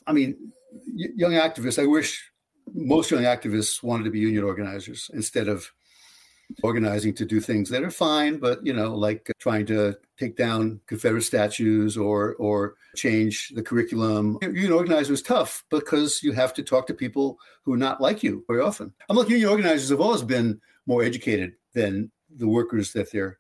I 0.07 0.13
mean, 0.13 0.53
young 0.95 1.33
activists. 1.33 1.81
I 1.81 1.87
wish 1.87 2.31
most 2.73 3.11
young 3.11 3.23
activists 3.23 3.83
wanted 3.83 4.05
to 4.05 4.11
be 4.11 4.21
union 4.21 4.45
organizers 4.45 5.11
instead 5.15 5.49
of 5.49 5.71
organizing 6.63 7.15
to 7.15 7.25
do 7.25 7.41
things 7.41 7.69
that 7.71 7.83
are 7.83 7.91
fine, 7.91 8.39
but 8.39 8.65
you 8.65 8.73
know, 8.73 8.95
like 8.95 9.31
trying 9.39 9.67
to 9.67 9.97
take 10.19 10.37
down 10.37 10.81
Confederate 10.87 11.23
statues 11.23 11.97
or 11.97 12.35
or 12.35 12.75
change 12.97 13.53
the 13.55 13.63
curriculum. 13.63 14.39
Union 14.43 14.73
organizing 14.73 15.15
is 15.15 15.23
tough 15.23 15.65
because 15.71 16.23
you 16.23 16.33
have 16.33 16.53
to 16.55 16.63
talk 16.63 16.87
to 16.87 16.95
people 16.95 17.39
who 17.65 17.75
are 17.75 17.79
not 17.79 18.01
like 18.01 18.23
you 18.23 18.45
very 18.49 18.61
often. 18.61 18.93
I'm 19.09 19.17
like 19.17 19.29
union 19.29 19.49
organizers 19.49 19.91
have 19.91 20.01
always 20.01 20.23
been 20.23 20.61
more 20.87 21.03
educated 21.03 21.53
than 21.75 22.11
the 22.37 22.49
workers 22.49 22.93
that 22.93 23.11
they're 23.11 23.39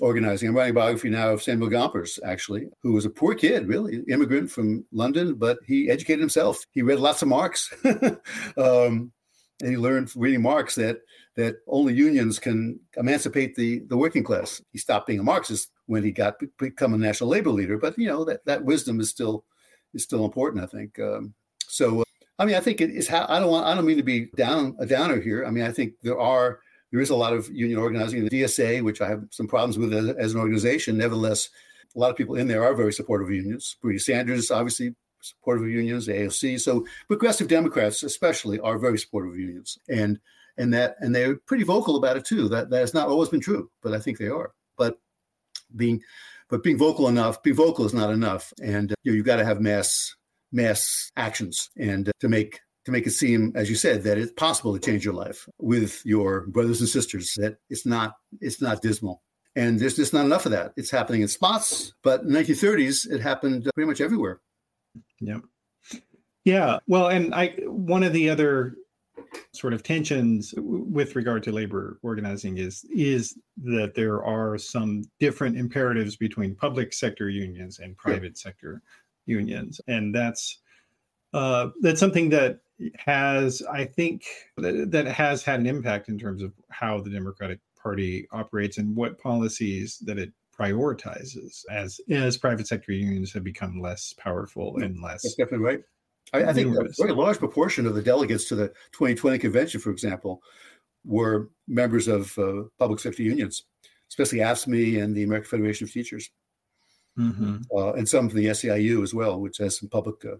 organizing. 0.00 0.48
I'm 0.48 0.56
writing 0.56 0.72
a 0.72 0.74
biography 0.74 1.10
now 1.10 1.30
of 1.30 1.42
Samuel 1.42 1.70
Gompers, 1.70 2.18
actually, 2.24 2.68
who 2.82 2.92
was 2.92 3.04
a 3.04 3.10
poor 3.10 3.34
kid, 3.34 3.68
really, 3.68 4.02
immigrant 4.08 4.50
from 4.50 4.84
London, 4.92 5.34
but 5.34 5.58
he 5.66 5.90
educated 5.90 6.20
himself. 6.20 6.58
He 6.72 6.82
read 6.82 7.00
lots 7.00 7.22
of 7.22 7.28
Marx. 7.28 7.72
um, 8.56 9.12
and 9.62 9.70
he 9.70 9.76
learned 9.76 10.10
from 10.10 10.22
reading 10.22 10.42
Marx 10.42 10.74
that 10.76 11.00
that 11.36 11.56
only 11.66 11.94
unions 11.94 12.38
can 12.38 12.80
emancipate 12.96 13.54
the, 13.54 13.80
the 13.88 13.96
working 13.96 14.24
class. 14.24 14.60
He 14.72 14.78
stopped 14.78 15.06
being 15.06 15.20
a 15.20 15.22
Marxist 15.22 15.70
when 15.86 16.02
he 16.02 16.12
got 16.12 16.36
become 16.58 16.94
a 16.94 16.98
national 16.98 17.30
labor 17.30 17.50
leader, 17.50 17.78
but 17.78 17.98
you 17.98 18.08
know 18.08 18.24
that, 18.24 18.44
that 18.46 18.64
wisdom 18.64 19.00
is 19.00 19.10
still 19.10 19.44
is 19.94 20.02
still 20.02 20.24
important. 20.24 20.64
I 20.64 20.66
think 20.66 20.98
um, 20.98 21.34
so. 21.66 22.00
Uh, 22.00 22.04
I 22.38 22.46
mean, 22.46 22.54
I 22.54 22.60
think 22.60 22.80
it 22.80 22.90
is 22.90 23.06
how 23.06 23.26
I 23.28 23.38
don't 23.38 23.50
want. 23.50 23.66
I 23.66 23.74
don't 23.74 23.86
mean 23.86 23.98
to 23.98 24.02
be 24.02 24.26
down 24.36 24.74
a 24.78 24.86
downer 24.86 25.20
here. 25.20 25.44
I 25.44 25.50
mean, 25.50 25.64
I 25.64 25.72
think 25.72 25.94
there 26.02 26.18
are 26.18 26.60
there 26.90 27.00
is 27.00 27.10
a 27.10 27.16
lot 27.16 27.32
of 27.32 27.50
union 27.50 27.78
organizing. 27.78 28.24
The 28.24 28.30
DSA, 28.30 28.82
which 28.82 29.00
I 29.00 29.08
have 29.08 29.24
some 29.30 29.46
problems 29.46 29.78
with 29.78 29.92
as, 29.92 30.08
as 30.16 30.34
an 30.34 30.40
organization, 30.40 30.96
nevertheless, 30.96 31.50
a 31.94 31.98
lot 31.98 32.10
of 32.10 32.16
people 32.16 32.36
in 32.36 32.48
there 32.48 32.64
are 32.64 32.74
very 32.74 32.92
supportive 32.92 33.28
of 33.28 33.34
unions. 33.34 33.76
Bernie 33.82 33.98
Sanders, 33.98 34.50
obviously, 34.50 34.94
supportive 35.20 35.64
of 35.64 35.70
unions. 35.70 36.08
AOC, 36.08 36.60
so 36.60 36.86
progressive 37.08 37.48
Democrats, 37.48 38.02
especially, 38.02 38.58
are 38.60 38.78
very 38.78 38.98
supportive 38.98 39.32
of 39.32 39.38
unions, 39.38 39.78
and 39.88 40.18
and 40.60 40.72
that 40.74 40.96
and 41.00 41.14
they're 41.14 41.36
pretty 41.46 41.64
vocal 41.64 41.96
about 41.96 42.16
it 42.16 42.24
too. 42.24 42.48
That 42.48 42.70
that 42.70 42.80
has 42.80 42.94
not 42.94 43.08
always 43.08 43.30
been 43.30 43.40
true, 43.40 43.70
but 43.82 43.94
I 43.94 43.98
think 43.98 44.18
they 44.18 44.28
are. 44.28 44.52
But 44.76 44.98
being 45.74 46.02
but 46.48 46.62
being 46.62 46.78
vocal 46.78 47.08
enough, 47.08 47.42
being 47.42 47.56
vocal 47.56 47.86
is 47.86 47.94
not 47.94 48.10
enough, 48.10 48.52
and 48.62 48.92
uh, 48.92 48.94
you 49.02 49.12
know, 49.12 49.16
you've 49.16 49.26
got 49.26 49.36
to 49.36 49.44
have 49.44 49.60
mass 49.60 50.14
mass 50.52 51.10
actions 51.16 51.70
and 51.76 52.08
uh, 52.08 52.12
to 52.20 52.28
make 52.28 52.60
to 52.84 52.92
make 52.92 53.06
it 53.06 53.12
seem, 53.12 53.52
as 53.54 53.68
you 53.68 53.76
said, 53.76 54.02
that 54.02 54.18
it's 54.18 54.32
possible 54.32 54.72
to 54.72 54.80
change 54.80 55.04
your 55.04 55.14
life 55.14 55.46
with 55.58 56.04
your 56.04 56.46
brothers 56.46 56.80
and 56.80 56.88
sisters. 56.88 57.34
That 57.36 57.56
it's 57.70 57.86
not 57.86 58.14
it's 58.40 58.60
not 58.60 58.82
dismal. 58.82 59.22
And 59.56 59.80
there's 59.80 59.96
just 59.96 60.12
not 60.12 60.24
enough 60.24 60.46
of 60.46 60.52
that. 60.52 60.72
It's 60.76 60.90
happening 60.90 61.22
in 61.22 61.28
spots, 61.28 61.92
but 62.04 62.20
in 62.20 62.32
the 62.32 62.38
1930s, 62.38 63.10
it 63.10 63.20
happened 63.20 63.68
pretty 63.74 63.88
much 63.88 64.00
everywhere. 64.00 64.40
Yeah. 65.18 65.38
Yeah. 66.44 66.78
Well, 66.86 67.08
and 67.08 67.34
I 67.34 67.48
one 67.66 68.02
of 68.02 68.12
the 68.12 68.30
other 68.30 68.76
sort 69.52 69.72
of 69.72 69.82
tensions 69.82 70.54
with 70.56 71.16
regard 71.16 71.42
to 71.42 71.52
labor 71.52 71.98
organizing 72.02 72.58
is 72.58 72.84
is 72.84 73.38
that 73.56 73.94
there 73.94 74.24
are 74.24 74.58
some 74.58 75.02
different 75.18 75.56
imperatives 75.56 76.16
between 76.16 76.54
public 76.54 76.92
sector 76.92 77.28
unions 77.28 77.78
and 77.78 77.96
private 77.96 78.32
yeah. 78.36 78.42
sector 78.42 78.82
unions 79.26 79.80
and 79.88 80.14
that's 80.14 80.58
uh, 81.32 81.68
that's 81.80 82.00
something 82.00 82.28
that 82.30 82.60
has 82.96 83.62
i 83.70 83.84
think 83.84 84.24
that, 84.56 84.90
that 84.90 85.06
has 85.06 85.42
had 85.42 85.60
an 85.60 85.66
impact 85.66 86.08
in 86.08 86.18
terms 86.18 86.42
of 86.42 86.52
how 86.70 87.00
the 87.00 87.10
democratic 87.10 87.60
party 87.80 88.26
operates 88.32 88.78
and 88.78 88.96
what 88.96 89.18
policies 89.18 89.98
that 90.06 90.18
it 90.18 90.32
prioritizes 90.58 91.64
as 91.70 92.00
as 92.10 92.36
private 92.36 92.66
sector 92.66 92.92
unions 92.92 93.32
have 93.32 93.44
become 93.44 93.80
less 93.80 94.14
powerful 94.18 94.76
and 94.78 95.02
less 95.02 95.22
that's 95.22 95.34
definitely 95.34 95.64
right 95.64 95.80
I, 96.32 96.44
I 96.44 96.52
think 96.52 96.76
a 96.76 96.88
very 96.98 97.12
large 97.12 97.38
proportion 97.38 97.86
of 97.86 97.94
the 97.94 98.02
delegates 98.02 98.44
to 98.46 98.54
the 98.54 98.68
2020 98.92 99.38
convention, 99.38 99.80
for 99.80 99.90
example, 99.90 100.42
were 101.04 101.50
members 101.66 102.08
of 102.08 102.36
uh, 102.38 102.64
public 102.78 103.00
sector 103.00 103.22
unions, 103.22 103.64
especially 104.08 104.38
AFSCME 104.38 105.02
and 105.02 105.14
the 105.14 105.24
American 105.24 105.48
Federation 105.48 105.86
of 105.86 105.92
Teachers, 105.92 106.30
mm-hmm. 107.18 107.58
uh, 107.76 107.92
and 107.92 108.08
some 108.08 108.28
from 108.28 108.38
the 108.38 108.46
SEIU 108.46 109.02
as 109.02 109.14
well, 109.14 109.40
which 109.40 109.58
has 109.58 109.78
some 109.78 109.88
public 109.88 110.24
uh, 110.24 110.36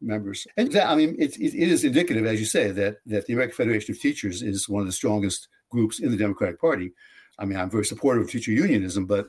members. 0.00 0.46
And 0.56 0.72
that, 0.72 0.88
I 0.88 0.94
mean, 0.94 1.16
it, 1.18 1.36
it, 1.38 1.54
it 1.54 1.68
is 1.68 1.84
indicative, 1.84 2.26
as 2.26 2.40
you 2.40 2.46
say, 2.46 2.70
that 2.70 2.98
that 3.06 3.26
the 3.26 3.32
American 3.32 3.56
Federation 3.56 3.94
of 3.94 4.00
Teachers 4.00 4.42
is 4.42 4.68
one 4.68 4.80
of 4.80 4.86
the 4.86 4.92
strongest 4.92 5.48
groups 5.70 6.00
in 6.00 6.10
the 6.10 6.16
Democratic 6.16 6.60
Party. 6.60 6.92
I 7.38 7.44
mean, 7.44 7.58
I'm 7.58 7.70
very 7.70 7.84
supportive 7.84 8.24
of 8.24 8.30
teacher 8.30 8.52
unionism, 8.52 9.06
but 9.06 9.28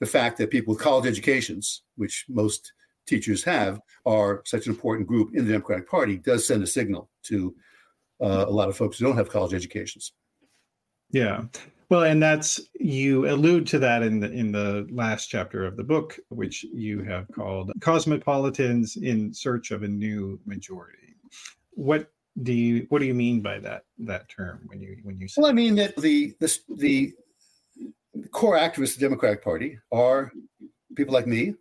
the 0.00 0.06
fact 0.06 0.38
that 0.38 0.50
people 0.50 0.74
with 0.74 0.82
college 0.82 1.06
educations, 1.06 1.82
which 1.96 2.24
most 2.28 2.72
teachers 3.08 3.42
have 3.44 3.80
are 4.06 4.42
such 4.44 4.66
an 4.66 4.72
important 4.72 5.08
group 5.08 5.34
in 5.34 5.44
the 5.44 5.52
Democratic 5.52 5.88
Party 5.88 6.16
does 6.16 6.46
send 6.46 6.62
a 6.62 6.66
signal 6.66 7.10
to 7.24 7.54
uh, 8.20 8.44
a 8.46 8.50
lot 8.50 8.68
of 8.68 8.76
folks 8.76 8.98
who 8.98 9.06
don't 9.06 9.16
have 9.16 9.30
college 9.30 9.54
educations. 9.54 10.12
Yeah. 11.10 11.44
Well, 11.90 12.02
and 12.02 12.22
that's 12.22 12.60
you 12.78 13.28
allude 13.30 13.66
to 13.68 13.78
that 13.78 14.02
in 14.02 14.20
the 14.20 14.30
in 14.30 14.52
the 14.52 14.86
last 14.90 15.28
chapter 15.28 15.64
of 15.64 15.76
the 15.76 15.84
book, 15.84 16.18
which 16.28 16.62
you 16.64 17.02
have 17.04 17.26
called 17.34 17.72
"Cosmopolitans 17.80 18.96
in 18.96 19.32
Search 19.32 19.70
of 19.70 19.82
a 19.82 19.88
New 19.88 20.38
Majority." 20.44 21.14
What 21.70 22.10
do 22.42 22.52
you 22.52 22.86
what 22.90 22.98
do 22.98 23.06
you 23.06 23.14
mean 23.14 23.40
by 23.40 23.58
that 23.60 23.84
that 24.00 24.28
term 24.28 24.60
when 24.66 24.82
you 24.82 24.98
when 25.02 25.18
you 25.18 25.28
say? 25.28 25.40
Well, 25.40 25.50
I 25.50 25.54
mean 25.54 25.76
that 25.76 25.96
the 25.96 26.34
the 26.40 26.58
the 26.76 27.14
core 28.32 28.58
activists 28.58 28.94
of 28.94 29.00
the 29.00 29.06
Democratic 29.06 29.42
Party 29.42 29.78
are 29.90 30.30
people 30.94 31.14
like 31.14 31.26
me 31.26 31.54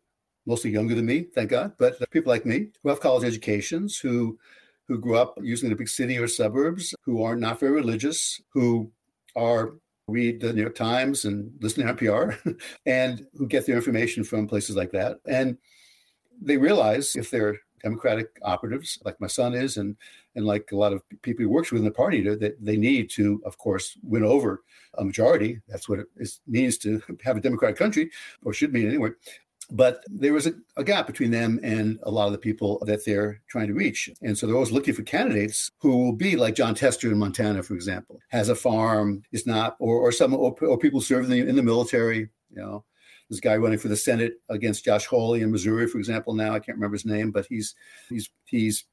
mostly 0.47 0.71
younger 0.71 0.95
than 0.95 1.05
me, 1.05 1.23
thank 1.35 1.51
God, 1.51 1.73
but 1.77 2.09
people 2.09 2.31
like 2.31 2.45
me 2.45 2.69
who 2.81 2.89
have 2.89 3.01
college 3.01 3.25
educations, 3.25 3.99
who 3.99 4.39
who 4.87 4.97
grew 4.97 5.17
up 5.17 5.37
using 5.41 5.69
the 5.69 5.75
big 5.75 5.89
city 5.89 6.17
or 6.17 6.29
suburbs, 6.29 6.95
who 7.03 7.21
are 7.21 7.35
not 7.35 7.59
very 7.59 7.73
religious, 7.73 8.41
who 8.53 8.89
are 9.35 9.73
read 10.07 10.39
the 10.39 10.53
New 10.53 10.61
York 10.61 10.75
Times 10.75 11.25
and 11.25 11.51
listen 11.59 11.85
to 11.85 11.93
NPR, 11.93 12.57
and 12.85 13.27
who 13.37 13.45
get 13.45 13.65
their 13.65 13.75
information 13.75 14.23
from 14.23 14.47
places 14.47 14.77
like 14.77 14.91
that. 14.91 15.17
And 15.27 15.57
they 16.41 16.55
realize 16.55 17.17
if 17.17 17.29
they're 17.29 17.57
Democratic 17.83 18.29
operatives, 18.43 18.97
like 19.03 19.19
my 19.19 19.27
son 19.27 19.53
is, 19.53 19.75
and 19.75 19.97
and 20.35 20.45
like 20.45 20.71
a 20.71 20.77
lot 20.77 20.93
of 20.93 21.03
people 21.21 21.43
he 21.43 21.45
works 21.45 21.71
with 21.71 21.79
in 21.79 21.85
the 21.85 21.91
party, 21.91 22.21
that 22.23 22.55
they 22.63 22.77
need 22.77 23.09
to, 23.11 23.41
of 23.45 23.57
course, 23.57 23.97
win 24.01 24.23
over 24.23 24.63
a 24.97 25.03
majority. 25.03 25.59
That's 25.67 25.89
what 25.89 25.99
it 25.99 26.29
means 26.47 26.77
to 26.79 27.01
have 27.23 27.37
a 27.37 27.41
democratic 27.41 27.77
country, 27.77 28.09
or 28.43 28.53
should 28.53 28.71
mean 28.73 28.87
anyway 28.87 29.11
but 29.71 30.03
there 30.07 30.33
was 30.33 30.47
a, 30.47 30.53
a, 30.77 30.83
gap 30.83 31.07
between 31.07 31.31
them 31.31 31.59
and 31.61 31.99
a 32.03 32.11
lot 32.11 32.27
of 32.27 32.31
the 32.31 32.37
people 32.37 32.81
that 32.85 33.03
they're 33.05 33.41
trying 33.49 33.67
to 33.67 33.73
reach. 33.73 34.09
And 34.21 34.37
so 34.37 34.45
they're 34.45 34.55
always 34.55 34.71
looking 34.71 34.93
for 34.93 35.03
candidates 35.03 35.69
who 35.79 35.97
will 35.97 36.13
be 36.13 36.37
like 36.37 36.55
Jon 36.55 36.73
Tester 36.73 37.11
in 37.11 37.17
Montana, 37.17 37.61
for 37.63 37.73
example, 37.73 38.19
has 38.29 38.49
a 38.49 38.55
farm, 38.55 39.23
is 39.31 39.45
not, 39.45 39.75
or, 39.79 39.97
or 39.97 40.11
some, 40.11 40.33
or, 40.33 40.55
or 40.61 40.77
people 40.77 41.01
serving 41.01 41.31
in 41.31 41.45
the, 41.45 41.49
in 41.49 41.55
the 41.55 41.63
military, 41.63 42.29
you 42.49 42.61
know. 42.61 42.83
This 43.29 43.41
guy 43.41 43.57
running 43.57 43.77
for 43.77 43.89
the 43.89 43.97
Senate 43.97 44.35
against 44.47 44.85
Josh 44.85 45.05
Hawley 45.05 45.41
in 45.41 45.51
Missouri, 45.51 45.85
for 45.85 45.97
example. 45.97 46.33
Now 46.33 46.53
I 46.53 46.59
can't 46.59 46.77
remember 46.77 46.95
his 46.95 47.03
name, 47.03 47.29
but 47.29 47.45
he's 47.49 47.75
he's 48.07 48.29
he's 48.45 48.85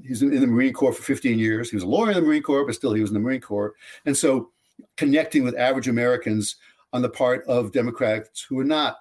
he's 0.00 0.22
in 0.22 0.40
the 0.40 0.46
Marine 0.46 0.72
Corps 0.72 0.92
for 0.92 1.02
15 1.02 1.40
years. 1.40 1.70
He 1.70 1.76
was 1.76 1.82
a 1.82 1.88
lawyer 1.88 2.10
in 2.10 2.14
the 2.14 2.22
Marine 2.22 2.44
Corps, 2.44 2.64
but 2.64 2.76
still 2.76 2.92
he 2.92 3.00
was 3.00 3.10
in 3.10 3.14
the 3.14 3.20
Marine 3.20 3.40
Corps. 3.40 3.74
And 4.06 4.16
so, 4.16 4.50
connecting 4.96 5.42
with 5.42 5.56
average 5.56 5.88
Americans 5.88 6.54
on 6.92 7.02
the 7.02 7.08
part 7.08 7.44
of 7.48 7.72
Democrats 7.72 8.46
who 8.48 8.60
are 8.60 8.64
not 8.64 8.98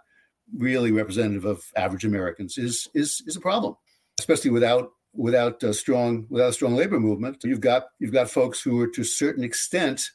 really 0.57 0.91
representative 0.91 1.45
of 1.45 1.63
average 1.75 2.05
Americans 2.05 2.57
is 2.57 2.87
is 2.93 3.21
is 3.25 3.35
a 3.35 3.41
problem, 3.41 3.75
especially 4.19 4.51
without 4.51 4.91
without 5.13 5.61
a 5.63 5.73
strong 5.73 6.25
without 6.29 6.49
a 6.49 6.53
strong 6.53 6.75
labor 6.75 6.99
movement. 6.99 7.43
You've 7.43 7.61
got 7.61 7.87
you've 7.99 8.13
got 8.13 8.29
folks 8.29 8.61
who 8.61 8.79
are 8.79 8.87
to 8.87 9.01
a 9.01 9.05
certain 9.05 9.43
extent 9.43 10.09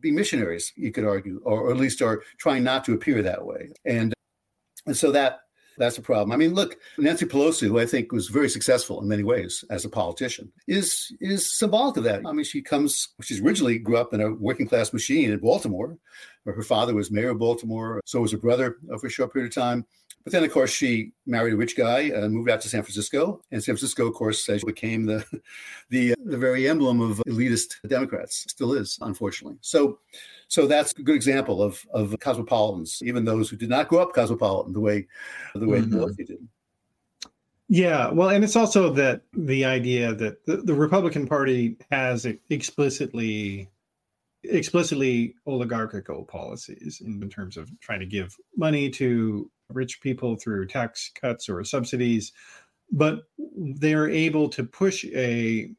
be 0.00 0.10
missionaries, 0.10 0.72
you 0.76 0.92
could 0.92 1.04
argue, 1.04 1.40
or, 1.44 1.62
or 1.62 1.70
at 1.72 1.76
least 1.76 2.00
are 2.00 2.22
trying 2.38 2.62
not 2.62 2.84
to 2.84 2.94
appear 2.94 3.22
that 3.22 3.44
way, 3.44 3.70
and 3.84 4.14
and 4.86 4.96
so 4.96 5.10
that 5.12 5.40
that's 5.78 5.98
a 5.98 6.02
problem. 6.02 6.32
I 6.32 6.36
mean, 6.36 6.54
look, 6.54 6.76
Nancy 6.98 7.26
Pelosi, 7.26 7.68
who 7.68 7.78
I 7.78 7.86
think 7.86 8.12
was 8.12 8.28
very 8.28 8.48
successful 8.48 9.00
in 9.00 9.08
many 9.08 9.22
ways 9.22 9.64
as 9.70 9.84
a 9.84 9.88
politician, 9.88 10.50
is 10.66 11.12
is 11.20 11.50
symbolic 11.58 11.96
of 11.96 12.04
that. 12.04 12.26
I 12.26 12.32
mean, 12.32 12.44
she 12.44 12.62
comes, 12.62 13.08
she's 13.22 13.40
originally 13.40 13.78
grew 13.78 13.96
up 13.96 14.12
in 14.12 14.20
a 14.20 14.32
working 14.32 14.66
class 14.66 14.92
machine 14.92 15.30
in 15.30 15.38
Baltimore. 15.38 15.96
Where 16.44 16.56
her 16.56 16.62
father 16.62 16.94
was 16.94 17.10
mayor 17.10 17.30
of 17.30 17.38
Baltimore. 17.38 18.00
So 18.06 18.20
was 18.20 18.32
her 18.32 18.38
brother 18.38 18.78
for 18.98 19.06
a 19.06 19.10
short 19.10 19.34
period 19.34 19.50
of 19.50 19.54
time. 19.54 19.84
But 20.28 20.32
then, 20.32 20.44
of 20.44 20.52
course, 20.52 20.70
she 20.70 21.12
married 21.24 21.54
a 21.54 21.56
rich 21.56 21.74
guy 21.74 22.00
and 22.00 22.34
moved 22.34 22.50
out 22.50 22.60
to 22.60 22.68
San 22.68 22.82
Francisco. 22.82 23.40
And 23.50 23.64
San 23.64 23.76
Francisco, 23.76 24.06
of 24.06 24.12
course, 24.12 24.46
became 24.62 25.06
the 25.06 25.24
the 25.88 26.14
the 26.22 26.36
very 26.36 26.68
emblem 26.68 27.00
of 27.00 27.22
elitist 27.26 27.76
Democrats. 27.88 28.44
Still 28.46 28.74
is, 28.74 28.98
unfortunately. 29.00 29.56
So, 29.62 30.00
so 30.48 30.66
that's 30.66 30.92
a 30.92 31.02
good 31.02 31.16
example 31.16 31.62
of 31.62 31.82
of 31.94 32.14
cosmopolitans, 32.20 33.00
even 33.02 33.24
those 33.24 33.48
who 33.48 33.56
did 33.56 33.70
not 33.70 33.88
grow 33.88 34.00
up 34.02 34.12
cosmopolitan 34.12 34.74
the 34.74 34.80
way 34.80 35.06
the 35.54 35.66
way 35.66 35.80
mm-hmm. 35.80 35.94
Pelosi 35.94 36.26
did. 36.26 36.46
Yeah, 37.70 38.10
well, 38.10 38.28
and 38.28 38.44
it's 38.44 38.56
also 38.56 38.92
that 38.92 39.22
the 39.32 39.64
idea 39.64 40.12
that 40.14 40.44
the, 40.44 40.58
the 40.58 40.74
Republican 40.74 41.26
Party 41.26 41.78
has 41.90 42.26
explicitly 42.50 43.70
explicitly 44.44 45.36
oligarchical 45.46 46.24
policies 46.24 47.00
in, 47.02 47.22
in 47.22 47.30
terms 47.30 47.56
of 47.56 47.70
trying 47.80 48.00
to 48.00 48.06
give 48.06 48.36
money 48.58 48.90
to 48.90 49.50
rich 49.72 50.00
people 50.00 50.36
through 50.36 50.66
tax 50.66 51.10
cuts 51.14 51.48
or 51.48 51.62
subsidies, 51.64 52.32
but 52.90 53.24
they're 53.56 54.08
able 54.08 54.48
to 54.48 54.64
push 54.64 55.04
a 55.06 55.70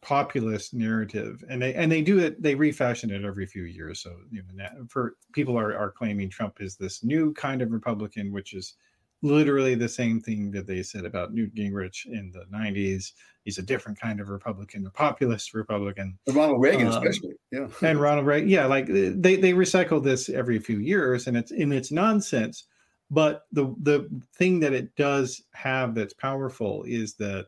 populist 0.00 0.74
narrative. 0.74 1.42
And 1.48 1.62
they 1.62 1.74
and 1.74 1.90
they 1.90 2.02
do 2.02 2.18
it 2.18 2.40
they 2.42 2.54
refashion 2.54 3.10
it 3.10 3.24
every 3.24 3.46
few 3.46 3.64
years. 3.64 4.00
So 4.00 4.14
you 4.30 4.42
know 4.52 4.68
for 4.88 5.16
people 5.32 5.58
are, 5.58 5.76
are 5.76 5.90
claiming 5.90 6.28
trump 6.28 6.60
is 6.60 6.76
this 6.76 7.02
new 7.02 7.32
kind 7.34 7.62
of 7.62 7.72
republican 7.72 8.32
which 8.32 8.52
is 8.52 8.74
literally 9.22 9.74
the 9.74 9.88
same 9.88 10.20
thing 10.20 10.50
that 10.50 10.66
they 10.66 10.82
said 10.82 11.06
about 11.06 11.32
newt 11.32 11.54
gingrich 11.54 12.04
in 12.04 12.30
the 12.30 12.44
90s 12.54 13.12
he's 13.44 13.56
a 13.56 13.62
different 13.62 13.98
kind 13.98 14.20
of 14.20 14.28
republican 14.28 14.86
a 14.86 14.90
populist 14.90 15.54
republican. 15.54 16.18
And 16.26 16.36
ronald 16.36 16.60
reagan 16.60 16.88
um, 16.88 16.92
especially 16.92 17.32
yeah. 17.50 17.68
and 17.80 17.98
ronald 17.98 18.26
reagan 18.26 18.50
yeah 18.50 18.66
like 18.66 18.86
they 18.86 19.36
they 19.36 19.54
recycle 19.54 20.04
this 20.04 20.28
every 20.28 20.58
few 20.58 20.78
years 20.78 21.26
and 21.26 21.36
it's 21.38 21.50
in 21.50 21.72
its 21.72 21.90
nonsense 21.90 22.66
but 23.14 23.46
the 23.52 23.74
the 23.82 24.08
thing 24.36 24.60
that 24.60 24.72
it 24.72 24.94
does 24.96 25.42
have 25.52 25.94
that's 25.94 26.14
powerful 26.14 26.82
is 26.86 27.14
that 27.14 27.46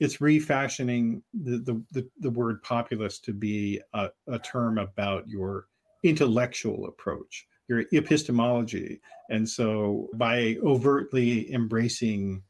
it's 0.00 0.20
refashioning 0.20 1.22
the, 1.32 1.58
the, 1.58 1.82
the, 1.92 2.08
the 2.18 2.30
word 2.30 2.60
populist 2.64 3.24
to 3.24 3.32
be 3.32 3.80
a, 3.94 4.08
a, 4.26 4.38
term 4.40 4.78
about 4.78 5.28
your 5.28 5.66
intellectual 6.02 6.86
approach, 6.86 7.46
your 7.68 7.84
epistemology. 7.92 9.00
And 9.30 9.48
so 9.48 10.08
by 10.14 10.56
overtly 10.64 11.52
embracing 11.54 12.42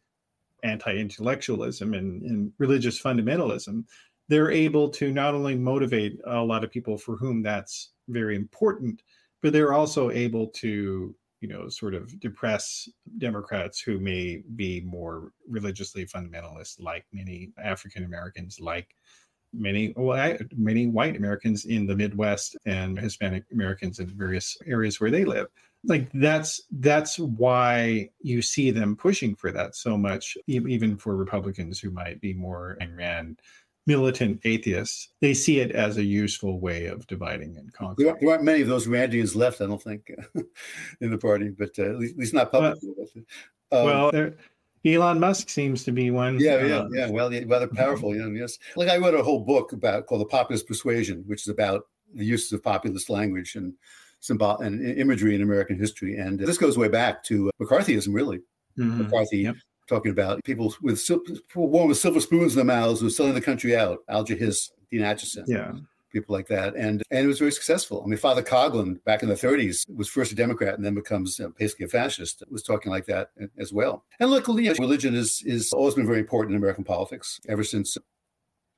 anti 0.62 0.96
intellectualism 0.96 1.92
and, 1.92 2.22
and 2.22 2.52
religious 2.56 3.02
fundamentalism, 3.02 3.84
they're 4.28 4.50
able 4.50 4.88
to 4.88 5.12
not 5.12 5.34
only 5.34 5.54
motivate 5.54 6.18
a 6.24 6.40
lot 6.40 6.64
of 6.64 6.70
people 6.70 6.96
for 6.96 7.16
whom 7.16 7.42
that's 7.42 7.90
very 8.08 8.34
important, 8.34 9.02
but 9.42 9.52
they're 9.52 9.74
also 9.74 10.10
able 10.10 10.46
to 10.46 11.14
you 11.42 11.48
know, 11.48 11.68
sort 11.68 11.92
of 11.92 12.18
depress 12.20 12.88
Democrats 13.18 13.80
who 13.80 13.98
may 13.98 14.42
be 14.54 14.80
more 14.80 15.32
religiously 15.48 16.06
fundamentalist, 16.06 16.80
like 16.80 17.04
many 17.12 17.50
African 17.62 18.04
Americans, 18.04 18.60
like 18.60 18.94
many 19.52 19.92
well, 19.96 20.38
many 20.56 20.86
white 20.86 21.16
Americans 21.16 21.64
in 21.64 21.84
the 21.84 21.96
Midwest 21.96 22.56
and 22.64 22.98
Hispanic 22.98 23.44
Americans 23.52 23.98
in 23.98 24.06
various 24.06 24.56
areas 24.66 25.00
where 25.00 25.10
they 25.10 25.24
live. 25.24 25.48
Like 25.84 26.08
that's 26.14 26.62
that's 26.70 27.18
why 27.18 28.08
you 28.20 28.40
see 28.40 28.70
them 28.70 28.94
pushing 28.94 29.34
for 29.34 29.50
that 29.50 29.74
so 29.74 29.98
much, 29.98 30.38
even 30.46 30.96
for 30.96 31.16
Republicans 31.16 31.80
who 31.80 31.90
might 31.90 32.20
be 32.20 32.32
more 32.32 32.78
Ayn 32.80 32.96
Rand 32.96 33.40
militant 33.86 34.40
atheists, 34.44 35.08
they 35.20 35.34
see 35.34 35.60
it 35.60 35.72
as 35.72 35.96
a 35.96 36.04
useful 36.04 36.60
way 36.60 36.86
of 36.86 37.06
dividing 37.06 37.56
and 37.56 37.72
conquering. 37.72 38.14
There 38.20 38.30
aren't 38.30 38.44
many 38.44 38.62
of 38.62 38.68
those 38.68 38.86
Randians 38.86 39.34
left, 39.34 39.60
I 39.60 39.66
don't 39.66 39.82
think, 39.82 40.10
in 41.00 41.10
the 41.10 41.18
party, 41.18 41.50
but 41.50 41.78
uh, 41.78 41.84
at, 41.84 41.98
least, 41.98 42.14
at, 42.14 42.18
least, 42.18 42.34
not 42.34 42.52
publicly. 42.52 42.90
Um, 43.72 43.84
well, 43.84 44.32
Elon 44.84 45.20
Musk 45.20 45.48
seems 45.48 45.84
to 45.84 45.92
be 45.92 46.10
one. 46.10 46.38
Yeah, 46.38 46.64
yeah, 46.64 46.76
uh, 46.76 46.88
yeah. 46.92 47.10
Well, 47.10 47.32
yeah, 47.32 47.44
rather 47.46 47.68
powerful. 47.74 48.14
Yeah, 48.14 48.26
yes. 48.28 48.58
Like 48.76 48.88
I 48.88 48.98
wrote 48.98 49.14
a 49.14 49.22
whole 49.22 49.40
book 49.40 49.72
about 49.72 50.06
called 50.06 50.20
"The 50.20 50.26
Populist 50.26 50.66
Persuasion," 50.66 51.24
which 51.26 51.42
is 51.42 51.48
about 51.48 51.84
the 52.14 52.24
uses 52.24 52.52
of 52.52 52.62
populist 52.62 53.08
language 53.08 53.54
and 53.54 53.74
symbol 54.20 54.58
and 54.58 54.84
imagery 54.98 55.34
in 55.34 55.42
American 55.42 55.78
history. 55.78 56.16
And 56.16 56.38
this 56.38 56.58
goes 56.58 56.76
way 56.76 56.88
back 56.88 57.24
to 57.24 57.50
McCarthyism, 57.60 58.14
really. 58.14 58.38
Mm-hmm. 58.78 59.02
McCarthy 59.02 59.38
yep 59.38 59.56
talking 59.88 60.12
about 60.12 60.42
people 60.44 60.74
with 60.82 61.04
people 61.06 61.68
born 61.68 61.88
with 61.88 61.98
silver 61.98 62.20
spoons 62.20 62.52
in 62.52 62.56
their 62.56 62.64
mouths 62.64 63.00
who 63.00 63.06
are 63.06 63.10
selling 63.10 63.34
the 63.34 63.40
country 63.40 63.76
out. 63.76 64.00
Alger 64.08 64.34
Hiss, 64.34 64.70
Dean 64.90 65.00
Acheson. 65.00 65.44
Yeah. 65.46 65.72
People 66.12 66.34
like 66.34 66.46
that. 66.48 66.74
And 66.76 67.02
and 67.10 67.24
it 67.24 67.26
was 67.26 67.38
very 67.38 67.52
successful. 67.52 68.02
I 68.04 68.06
mean, 68.06 68.18
Father 68.18 68.42
Coughlin 68.42 69.02
back 69.04 69.22
in 69.22 69.28
the 69.28 69.34
30s 69.34 69.88
was 69.94 70.08
first 70.08 70.30
a 70.30 70.34
Democrat 70.34 70.74
and 70.74 70.84
then 70.84 70.94
becomes 70.94 71.38
you 71.38 71.46
know, 71.46 71.52
basically 71.58 71.86
a 71.86 71.88
fascist, 71.88 72.42
was 72.50 72.62
talking 72.62 72.92
like 72.92 73.06
that 73.06 73.30
as 73.58 73.72
well. 73.72 74.04
And 74.20 74.30
look, 74.30 74.46
you 74.48 74.62
know, 74.62 74.74
religion 74.78 75.14
is, 75.14 75.42
is 75.46 75.72
always 75.72 75.94
been 75.94 76.06
very 76.06 76.18
important 76.18 76.52
in 76.52 76.58
American 76.58 76.84
politics 76.84 77.40
ever 77.48 77.64
since 77.64 77.96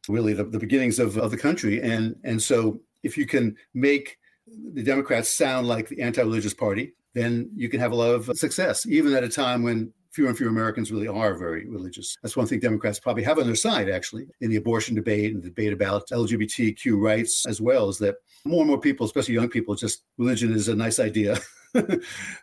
really 0.08 0.32
the, 0.32 0.44
the 0.44 0.58
beginnings 0.58 1.00
of, 1.00 1.16
of 1.16 1.32
the 1.32 1.36
country. 1.36 1.82
And, 1.82 2.14
and 2.22 2.40
so 2.40 2.78
if 3.02 3.18
you 3.18 3.26
can 3.26 3.56
make 3.72 4.18
the 4.46 4.82
Democrats 4.82 5.28
sound 5.28 5.66
like 5.66 5.88
the 5.88 6.00
anti 6.02 6.22
religious 6.22 6.54
party, 6.54 6.94
then 7.14 7.50
you 7.54 7.68
can 7.68 7.80
have 7.80 7.92
a 7.92 7.96
lot 7.96 8.14
of 8.14 8.26
success, 8.36 8.86
even 8.86 9.14
at 9.14 9.24
a 9.24 9.28
time 9.28 9.62
when 9.62 9.92
fewer 10.14 10.28
and 10.28 10.38
fewer 10.38 10.48
Americans 10.48 10.92
really 10.92 11.08
are 11.08 11.34
very 11.34 11.68
religious. 11.68 12.16
That's 12.22 12.36
one 12.36 12.46
thing 12.46 12.60
Democrats 12.60 13.00
probably 13.00 13.24
have 13.24 13.38
on 13.38 13.46
their 13.46 13.56
side, 13.56 13.90
actually, 13.90 14.28
in 14.40 14.48
the 14.48 14.56
abortion 14.56 14.94
debate 14.94 15.34
and 15.34 15.42
the 15.42 15.48
debate 15.48 15.72
about 15.72 16.08
LGBTQ 16.08 17.00
rights, 17.00 17.44
as 17.46 17.60
well, 17.60 17.88
is 17.88 17.98
that 17.98 18.16
more 18.44 18.60
and 18.60 18.68
more 18.68 18.80
people, 18.80 19.04
especially 19.06 19.34
young 19.34 19.48
people, 19.48 19.74
just 19.74 20.04
religion 20.16 20.52
is 20.54 20.68
a 20.68 20.76
nice 20.76 21.00
idea, 21.00 21.38
but 21.72 22.00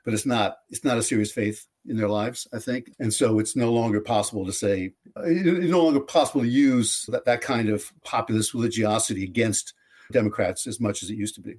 it's 0.08 0.26
not. 0.26 0.58
It's 0.70 0.84
not 0.84 0.98
a 0.98 1.04
serious 1.04 1.32
faith 1.32 1.66
in 1.88 1.96
their 1.96 2.10
lives, 2.10 2.46
I 2.54 2.60
think, 2.60 2.92
and 3.00 3.14
so 3.14 3.40
it's 3.40 3.56
no 3.56 3.72
longer 3.72 4.02
possible 4.02 4.46
to 4.46 4.52
say 4.52 4.92
it's 5.18 5.72
no 5.72 5.84
longer 5.84 6.02
possible 6.02 6.42
to 6.42 6.48
use 6.48 7.06
that, 7.08 7.26
that 7.26 7.42
kind 7.42 7.70
of 7.70 7.92
populist 8.04 8.54
religiosity 8.54 9.24
against 9.24 9.74
Democrats 10.12 10.68
as 10.68 10.80
much 10.80 11.04
as 11.04 11.10
it 11.10 11.16
used 11.16 11.36
to 11.36 11.42
be. 11.42 11.56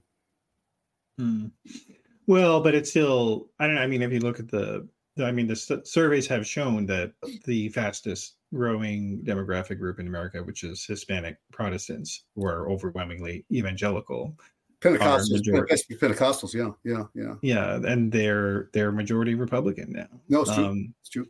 Hmm. 1.18 1.46
Well, 2.26 2.60
but 2.60 2.74
it's 2.74 2.90
still. 2.90 3.48
I 3.58 3.66
don't 3.66 3.76
know. 3.76 3.82
I 3.82 3.86
mean, 3.86 4.02
if 4.02 4.12
you 4.12 4.20
look 4.20 4.38
at 4.38 4.50
the 4.50 4.86
I 5.18 5.32
mean, 5.32 5.46
the 5.46 5.56
st- 5.56 5.86
surveys 5.86 6.26
have 6.28 6.46
shown 6.46 6.86
that 6.86 7.12
the 7.44 7.68
fastest 7.70 8.36
growing 8.54 9.20
demographic 9.24 9.78
group 9.78 10.00
in 10.00 10.06
America, 10.06 10.42
which 10.42 10.64
is 10.64 10.84
Hispanic 10.84 11.36
Protestants, 11.52 12.24
who 12.34 12.46
are 12.46 12.70
overwhelmingly 12.70 13.44
evangelical, 13.52 14.36
Pentecostals, 14.80 15.42
Pentecostals, 16.00 16.54
yeah, 16.54 16.70
yeah, 16.84 17.04
yeah, 17.14 17.34
yeah, 17.42 17.80
and 17.84 18.10
they're 18.10 18.68
they're 18.72 18.90
majority 18.90 19.34
Republican 19.34 19.92
now. 19.92 20.08
No, 20.28 20.40
it's 20.42 20.54
true. 20.54 20.64
Um, 20.64 20.94
it's 21.00 21.08
true 21.10 21.26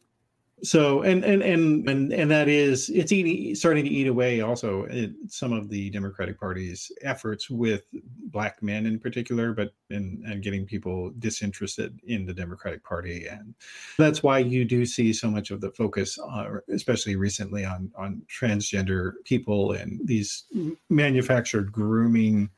so 0.62 1.02
and 1.02 1.24
and 1.24 1.42
and 1.42 1.88
and 1.88 2.12
and 2.12 2.30
that 2.30 2.48
is 2.48 2.88
it's 2.90 3.10
eating, 3.10 3.54
starting 3.54 3.84
to 3.84 3.90
eat 3.90 4.06
away 4.06 4.42
also 4.42 4.86
some 5.26 5.52
of 5.52 5.68
the 5.68 5.90
democratic 5.90 6.38
party's 6.38 6.92
efforts 7.02 7.50
with 7.50 7.84
black 8.30 8.62
men 8.62 8.86
in 8.86 8.98
particular 8.98 9.52
but 9.52 9.74
and 9.90 10.22
and 10.24 10.42
getting 10.42 10.64
people 10.64 11.12
disinterested 11.18 11.98
in 12.06 12.24
the 12.24 12.32
democratic 12.32 12.84
party. 12.84 13.26
And 13.26 13.54
that's 13.98 14.22
why 14.22 14.38
you 14.38 14.64
do 14.64 14.86
see 14.86 15.12
so 15.12 15.30
much 15.30 15.50
of 15.50 15.60
the 15.60 15.72
focus 15.72 16.16
uh, 16.18 16.58
especially 16.68 17.16
recently 17.16 17.64
on 17.64 17.90
on 17.96 18.22
transgender 18.30 19.14
people 19.24 19.72
and 19.72 20.00
these 20.04 20.44
manufactured 20.88 21.72
grooming 21.72 22.48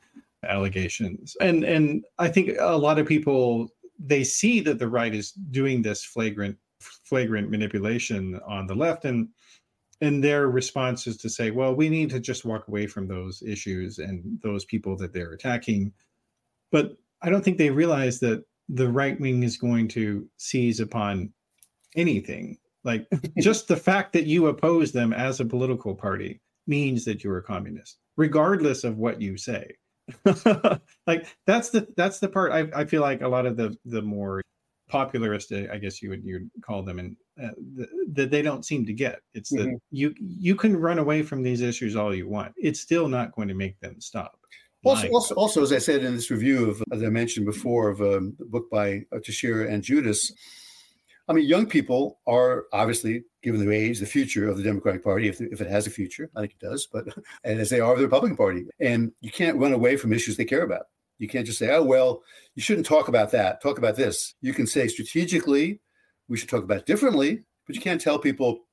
allegations. 0.47 1.35
And 1.41 1.63
and 1.63 2.05
i 2.19 2.27
think 2.27 2.51
a 2.59 2.77
lot 2.77 2.99
of 2.99 3.07
people 3.07 3.69
they 3.97 4.23
see 4.23 4.59
that 4.59 4.77
the 4.77 4.87
right 4.87 5.15
is 5.15 5.31
doing 5.31 5.81
this 5.81 6.03
flagrant 6.03 6.57
flagrant 7.05 7.49
manipulation 7.49 8.39
on 8.47 8.67
the 8.67 8.75
left 8.75 9.05
and 9.05 9.29
and 10.01 10.21
their 10.21 10.49
response 10.49 11.07
is 11.07 11.15
to 11.17 11.29
say 11.29 11.51
well 11.51 11.73
we 11.73 11.89
need 11.89 12.09
to 12.09 12.19
just 12.19 12.45
walk 12.45 12.67
away 12.67 12.87
from 12.87 13.07
those 13.07 13.41
issues 13.43 13.99
and 13.99 14.39
those 14.41 14.65
people 14.65 14.97
that 14.97 15.13
they're 15.13 15.33
attacking. 15.33 15.91
But 16.71 16.97
i 17.21 17.29
don't 17.29 17.43
think 17.43 17.57
they 17.57 17.69
realize 17.69 18.19
that 18.19 18.43
the 18.69 18.89
right 18.89 19.19
wing 19.19 19.43
is 19.43 19.57
going 19.57 19.87
to 19.89 20.27
seize 20.37 20.79
upon 20.79 21.31
anything. 21.95 22.57
Like 22.83 23.07
just 23.39 23.67
the 23.67 23.77
fact 23.77 24.13
that 24.13 24.25
you 24.25 24.47
oppose 24.47 24.91
them 24.91 25.13
as 25.13 25.39
a 25.39 25.45
political 25.45 25.95
party 25.95 26.41
means 26.67 27.05
that 27.05 27.23
you're 27.23 27.37
a 27.37 27.43
communist 27.43 27.99
regardless 28.17 28.83
of 28.83 28.97
what 28.97 29.21
you 29.21 29.37
say. 29.37 29.75
Like 31.07 31.27
that's 31.45 31.69
the 31.69 31.87
that's 31.95 32.19
the 32.19 32.27
part 32.27 32.51
I, 32.51 32.67
I 32.81 32.85
feel 32.85 33.01
like 33.01 33.21
a 33.21 33.27
lot 33.27 33.45
of 33.45 33.57
the 33.57 33.75
the 33.85 34.01
more 34.01 34.41
popularist 34.91 35.51
i 35.71 35.77
guess 35.77 36.01
you 36.01 36.09
would 36.09 36.23
you'd 36.23 36.49
call 36.61 36.83
them 36.83 36.99
and 36.99 37.15
uh, 37.41 37.49
that 38.07 38.29
they 38.29 38.41
don't 38.41 38.65
seem 38.65 38.85
to 38.85 38.93
get 38.93 39.19
it's 39.33 39.51
mm-hmm. 39.51 39.71
that 39.71 39.79
you 39.91 40.13
you 40.19 40.55
can 40.55 40.77
run 40.77 40.99
away 40.99 41.23
from 41.23 41.41
these 41.41 41.61
issues 41.61 41.95
all 41.95 42.13
you 42.13 42.27
want 42.27 42.53
it's 42.55 42.79
still 42.79 43.07
not 43.07 43.35
going 43.35 43.47
to 43.47 43.55
make 43.55 43.79
them 43.79 43.99
stop 43.99 44.37
also, 44.85 45.07
also, 45.09 45.35
also, 45.35 45.63
as 45.63 45.73
I 45.73 45.79
said 45.79 46.03
in 46.03 46.13
this 46.13 46.29
review 46.29 46.69
of, 46.69 46.83
as 46.91 47.01
I 47.01 47.09
mentioned 47.09 47.47
before, 47.47 47.89
of 47.89 48.01
um, 48.01 48.37
a 48.39 48.45
book 48.45 48.69
by 48.69 49.01
uh, 49.11 49.17
Teixeira 49.23 49.67
and 49.67 49.81
Judis, 49.83 50.31
I 51.27 51.33
mean, 51.33 51.47
young 51.47 51.65
people 51.65 52.19
are 52.27 52.65
obviously, 52.71 53.23
given 53.41 53.59
their 53.59 53.73
age, 53.73 53.99
the 53.99 54.05
future 54.05 54.47
of 54.47 54.57
the 54.57 54.63
Democratic 54.63 55.03
Party, 55.03 55.27
if, 55.27 55.41
if 55.41 55.59
it 55.59 55.69
has 55.69 55.87
a 55.87 55.89
future. 55.89 56.29
I 56.35 56.41
think 56.41 56.53
it 56.53 56.65
does, 56.65 56.87
but 56.91 57.05
and 57.43 57.59
as 57.59 57.69
they 57.69 57.79
are 57.79 57.93
of 57.93 57.97
the 57.97 58.05
Republican 58.05 58.37
Party, 58.37 58.65
and 58.79 59.11
you 59.21 59.31
can't 59.31 59.57
run 59.57 59.73
away 59.73 59.97
from 59.97 60.13
issues 60.13 60.37
they 60.37 60.45
care 60.45 60.63
about. 60.63 60.85
You 61.17 61.27
can't 61.27 61.45
just 61.45 61.59
say, 61.59 61.73
oh, 61.73 61.83
well, 61.83 62.21
you 62.55 62.61
shouldn't 62.61 62.85
talk 62.85 63.07
about 63.07 63.31
that. 63.31 63.61
Talk 63.61 63.77
about 63.77 63.95
this. 63.95 64.35
You 64.41 64.53
can 64.53 64.67
say 64.67 64.87
strategically, 64.87 65.79
we 66.27 66.37
should 66.37 66.49
talk 66.49 66.63
about 66.63 66.85
differently, 66.85 67.43
but 67.65 67.75
you 67.75 67.81
can't 67.81 68.01
tell 68.01 68.19
people 68.19 68.65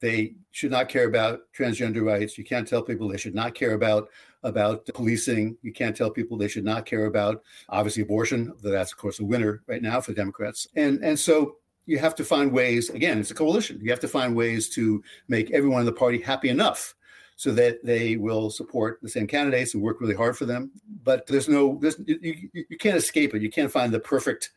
they 0.00 0.34
should 0.50 0.72
not 0.72 0.88
care 0.88 1.06
about 1.06 1.40
transgender 1.56 2.04
rights. 2.04 2.36
You 2.36 2.44
can't 2.44 2.66
tell 2.66 2.82
people 2.82 3.08
they 3.08 3.16
should 3.16 3.34
not 3.34 3.54
care 3.54 3.72
about 3.74 4.08
about 4.42 4.84
policing. 4.86 5.56
You 5.62 5.72
can't 5.72 5.96
tell 5.96 6.10
people 6.10 6.36
they 6.36 6.48
should 6.48 6.64
not 6.64 6.84
care 6.84 7.06
about 7.06 7.42
obviously 7.68 8.02
abortion. 8.02 8.52
That's 8.60 8.92
of 8.92 8.98
course 8.98 9.20
a 9.20 9.24
winner 9.24 9.62
right 9.68 9.80
now 9.80 10.00
for 10.00 10.12
Democrats. 10.12 10.66
And 10.74 11.02
and 11.04 11.18
so 11.18 11.56
you 11.86 11.98
have 11.98 12.14
to 12.16 12.24
find 12.24 12.52
ways. 12.52 12.90
Again, 12.90 13.18
it's 13.18 13.30
a 13.30 13.34
coalition. 13.34 13.80
You 13.80 13.90
have 13.90 14.00
to 14.00 14.08
find 14.08 14.34
ways 14.34 14.68
to 14.70 15.02
make 15.28 15.52
everyone 15.52 15.80
in 15.80 15.86
the 15.86 15.92
party 15.92 16.20
happy 16.20 16.48
enough 16.48 16.94
so 17.42 17.50
that 17.50 17.84
they 17.84 18.16
will 18.16 18.50
support 18.50 19.00
the 19.02 19.08
same 19.08 19.26
candidates 19.26 19.74
and 19.74 19.82
work 19.82 20.00
really 20.00 20.14
hard 20.14 20.38
for 20.38 20.44
them. 20.44 20.70
But 21.02 21.26
there's 21.26 21.48
no, 21.48 21.76
there's, 21.80 21.96
you, 22.06 22.48
you 22.52 22.78
can't 22.78 22.96
escape 22.96 23.34
it. 23.34 23.42
You 23.42 23.50
can't 23.50 23.72
find 23.72 23.92
the 23.92 23.98
perfect 23.98 24.50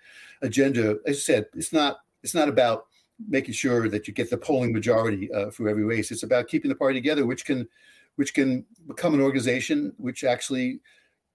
agenda. 0.44 1.00
As 1.08 1.18
I 1.18 1.20
said, 1.20 1.46
it's 1.56 1.74
not, 1.74 1.98
it's 2.22 2.36
not 2.36 2.48
about 2.48 2.86
making 3.28 3.56
sure 3.56 3.90
that 3.90 4.08
you 4.08 4.14
get 4.14 4.30
the 4.30 4.38
polling 4.38 4.72
majority 4.72 5.34
uh, 5.34 5.50
for 5.50 5.68
every 5.68 5.84
race. 5.84 6.12
It's 6.12 6.22
about 6.22 6.48
keeping 6.48 6.70
the 6.70 6.76
party 6.76 7.00
together, 7.00 7.26
which 7.26 7.44
can, 7.44 7.68
which 8.18 8.36
can 8.36 8.64
become 8.86 9.16
an 9.16 9.22
organization 9.22 9.92
which 9.98 10.24
actually 10.24 10.80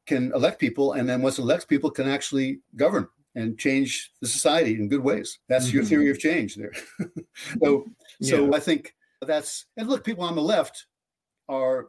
can 0.07 0.31
elect 0.33 0.61
people, 0.61 0.93
and 0.93 1.09
then 1.09 1.21
once 1.21 1.37
it 1.41 1.43
elects 1.43 1.65
people, 1.65 1.91
can 1.91 2.09
actually 2.09 2.61
govern 2.77 3.09
and 3.35 3.59
change 3.59 4.13
the 4.21 4.29
society 4.29 4.75
in 4.75 4.89
good 4.89 5.03
ways. 5.03 5.41
That's 5.49 5.67
mm-hmm. 5.67 5.79
your 5.79 5.85
theory 5.85 6.11
of 6.11 6.21
change 6.21 6.55
there. 6.55 6.73
so, 7.61 7.87
yeah. 8.21 8.31
so 8.31 8.55
I 8.55 8.61
think 8.61 8.95
that's 9.21 9.67
and 9.77 9.89
look, 9.89 10.05
people 10.05 10.25
on 10.25 10.37
the 10.37 10.43
left 10.43 10.87
are 11.51 11.89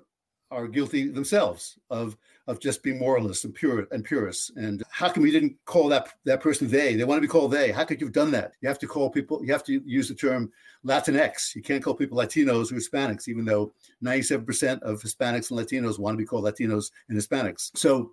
are 0.52 0.68
guilty 0.68 1.08
themselves 1.08 1.80
of 1.90 2.18
of 2.48 2.60
just 2.60 2.84
being 2.84 3.00
moralists 3.00 3.46
and 3.46 3.54
pure 3.54 3.88
and 3.92 4.04
purists. 4.04 4.52
And 4.58 4.84
how 4.90 5.10
come 5.10 5.26
you 5.26 5.32
didn't 5.32 5.56
call 5.66 5.88
that 5.90 6.10
that 6.26 6.42
person 6.42 6.68
they? 6.68 6.96
They 6.96 7.06
want 7.06 7.18
to 7.18 7.22
be 7.22 7.32
called 7.32 7.52
they. 7.52 7.72
How 7.72 7.86
could 7.86 8.02
you 8.02 8.08
have 8.08 8.14
done 8.14 8.32
that? 8.32 8.54
You 8.60 8.68
have 8.68 8.80
to 8.80 8.88
call 8.88 9.10
people. 9.10 9.46
You 9.46 9.54
have 9.54 9.64
to 9.66 9.82
use 9.86 10.10
the 10.10 10.16
term 10.16 10.52
Latinx. 10.86 11.56
You 11.56 11.62
can't 11.62 11.84
call 11.84 11.94
people 11.94 12.18
Latinos 12.18 12.72
or 12.72 12.76
Hispanics, 12.76 13.30
even 13.30 13.46
though 13.46 13.72
97% 14.04 14.82
of 14.82 15.02
Hispanics 15.02 15.52
and 15.52 15.60
Latinos 15.60 16.00
want 16.00 16.16
to 16.16 16.18
be 16.18 16.26
called 16.26 16.44
Latinos 16.44 16.92
and 17.08 17.18
Hispanics. 17.18 17.72
So 17.76 18.12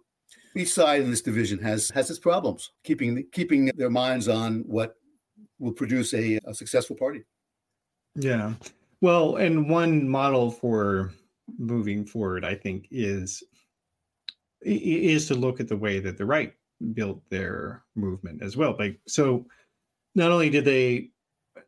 each 0.55 0.73
side 0.73 1.03
in 1.03 1.11
this 1.11 1.23
division 1.23 1.59
has 1.61 1.91
has 1.91 2.09
its 2.11 2.21
problems, 2.21 2.71
keeping 2.85 3.25
keeping 3.33 3.73
their 3.75 3.91
minds 3.91 4.29
on 4.29 4.61
what 4.61 4.95
will 5.59 5.73
produce 5.73 6.15
a, 6.15 6.39
a 6.45 6.55
successful 6.55 6.95
party. 6.95 7.25
Yeah. 8.15 8.55
Well, 9.01 9.37
and 9.37 9.71
one 9.71 10.09
model 10.09 10.51
for 10.51 11.13
moving 11.59 12.05
forward, 12.05 12.45
I 12.45 12.55
think, 12.55 12.89
is 12.91 13.43
is 14.63 15.29
to 15.29 15.35
look 15.35 15.61
at 15.61 15.69
the 15.69 15.77
way 15.77 16.01
that 16.01 16.19
the 16.19 16.27
right 16.27 16.53
built 16.93 17.23
their 17.31 17.85
movement 17.95 18.43
as 18.43 18.57
well. 18.57 18.77
Like 18.79 18.99
so, 19.07 19.47
not 20.15 20.33
only 20.33 20.51
did 20.51 20.65
they, 20.65 21.11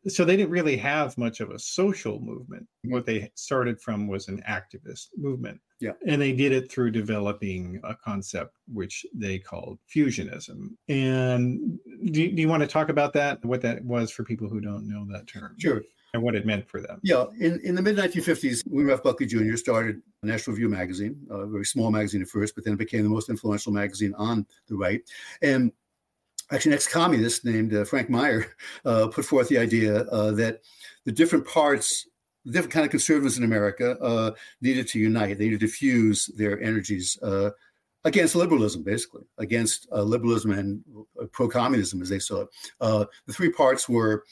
so 0.09 0.25
they 0.25 0.37
didn't 0.37 0.51
really 0.51 0.77
have 0.77 1.17
much 1.19 1.41
of 1.41 1.51
a 1.51 1.59
social 1.59 2.21
movement. 2.21 2.67
What 2.85 3.07
they 3.07 3.31
started 3.35 3.81
from 3.81 4.09
was 4.09 4.29
an 4.29 4.43
activist 4.49 5.09
movement. 5.17 5.61
Yeah, 5.81 5.93
and 6.07 6.21
they 6.21 6.33
did 6.33 6.53
it 6.53 6.71
through 6.71 6.91
developing 6.91 7.81
a 7.85 7.95
concept 7.95 8.57
which 8.73 9.07
they 9.15 9.39
called 9.39 9.79
fusionism. 9.95 10.71
And 10.89 11.79
do, 12.05 12.31
do 12.31 12.43
you 12.43 12.49
want 12.49 12.63
to 12.63 12.67
talk 12.67 12.89
about 12.89 13.13
that? 13.15 13.45
What 13.45 13.63
that 13.63 13.85
was 13.85 14.11
for 14.11 14.25
people 14.25 14.49
who 14.49 14.61
don't 14.61 14.89
know 14.89 15.07
that 15.13 15.27
term? 15.27 15.57
Sure 15.59 15.83
and 16.15 16.23
what 16.23 16.35
it 16.35 16.47
meant 16.47 16.69
for 16.69 16.81
them. 16.81 17.01
Yeah, 17.03 17.27
in, 17.39 17.61
in 17.61 17.75
the 17.75 17.83
mid 17.83 17.97
1950s, 17.97 18.63
William 18.67 18.91
F. 18.91 19.03
Buckley 19.03 19.27
Jr. 19.27 19.57
started 19.57 20.03
National 20.23 20.55
Review 20.55 20.69
magazine, 20.69 21.17
a 21.31 21.47
very 21.47 21.65
small 21.65 21.91
magazine 21.91 22.23
at 22.23 22.29
first, 22.29 22.55
but 22.55 22.65
then 22.65 22.75
it 22.75 22.79
became 22.79 23.03
the 23.03 23.09
most 23.09 23.29
influential 23.29 23.73
magazine 23.73 24.15
on 24.17 24.47
the 24.69 24.77
right. 24.77 25.01
And 25.43 25.73
actually, 26.51 26.73
an 26.73 26.75
ex 26.75 26.87
communist 26.87 27.45
named 27.45 27.75
uh, 27.75 27.85
Frank 27.85 28.11
Meyer 28.11 28.47
uh, 28.85 29.09
put 29.09 29.25
forth 29.25 29.49
the 29.49 29.59
idea 29.59 30.03
uh, 30.03 30.33
that 30.33 30.61
the 31.05 31.13
different 31.13 31.47
parts, 31.47 32.09
the 32.45 32.53
different 32.53 32.73
kind 32.73 32.85
of 32.85 32.91
conservatives 32.91 33.39
in 33.39 33.45
America 33.45 33.99
uh, 34.01 34.33
needed 34.61 34.89
to 34.89 34.99
unite, 34.99 35.39
they 35.39 35.45
needed 35.45 35.61
to 35.61 35.69
fuse 35.69 36.27
their 36.37 36.61
energies 36.61 37.19
uh, 37.23 37.51
against 38.05 38.35
liberalism, 38.35 38.83
basically, 38.83 39.25
against 39.39 39.87
uh, 39.93 40.03
liberalism 40.03 40.53
and 40.53 40.83
pro 41.33 41.49
communism 41.49 42.03
as 42.03 42.09
they 42.09 42.19
saw 42.19 42.43
it. 42.43 42.49
the 43.27 43.33
three 43.33 43.51
parts 43.51 43.89
were 43.89 44.25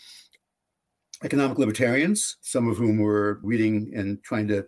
economic 1.24 1.58
libertarians, 1.58 2.36
some 2.40 2.68
of 2.68 2.76
whom 2.76 2.98
were 2.98 3.40
reading 3.42 3.92
and 3.94 4.22
trying 4.22 4.48
to 4.48 4.66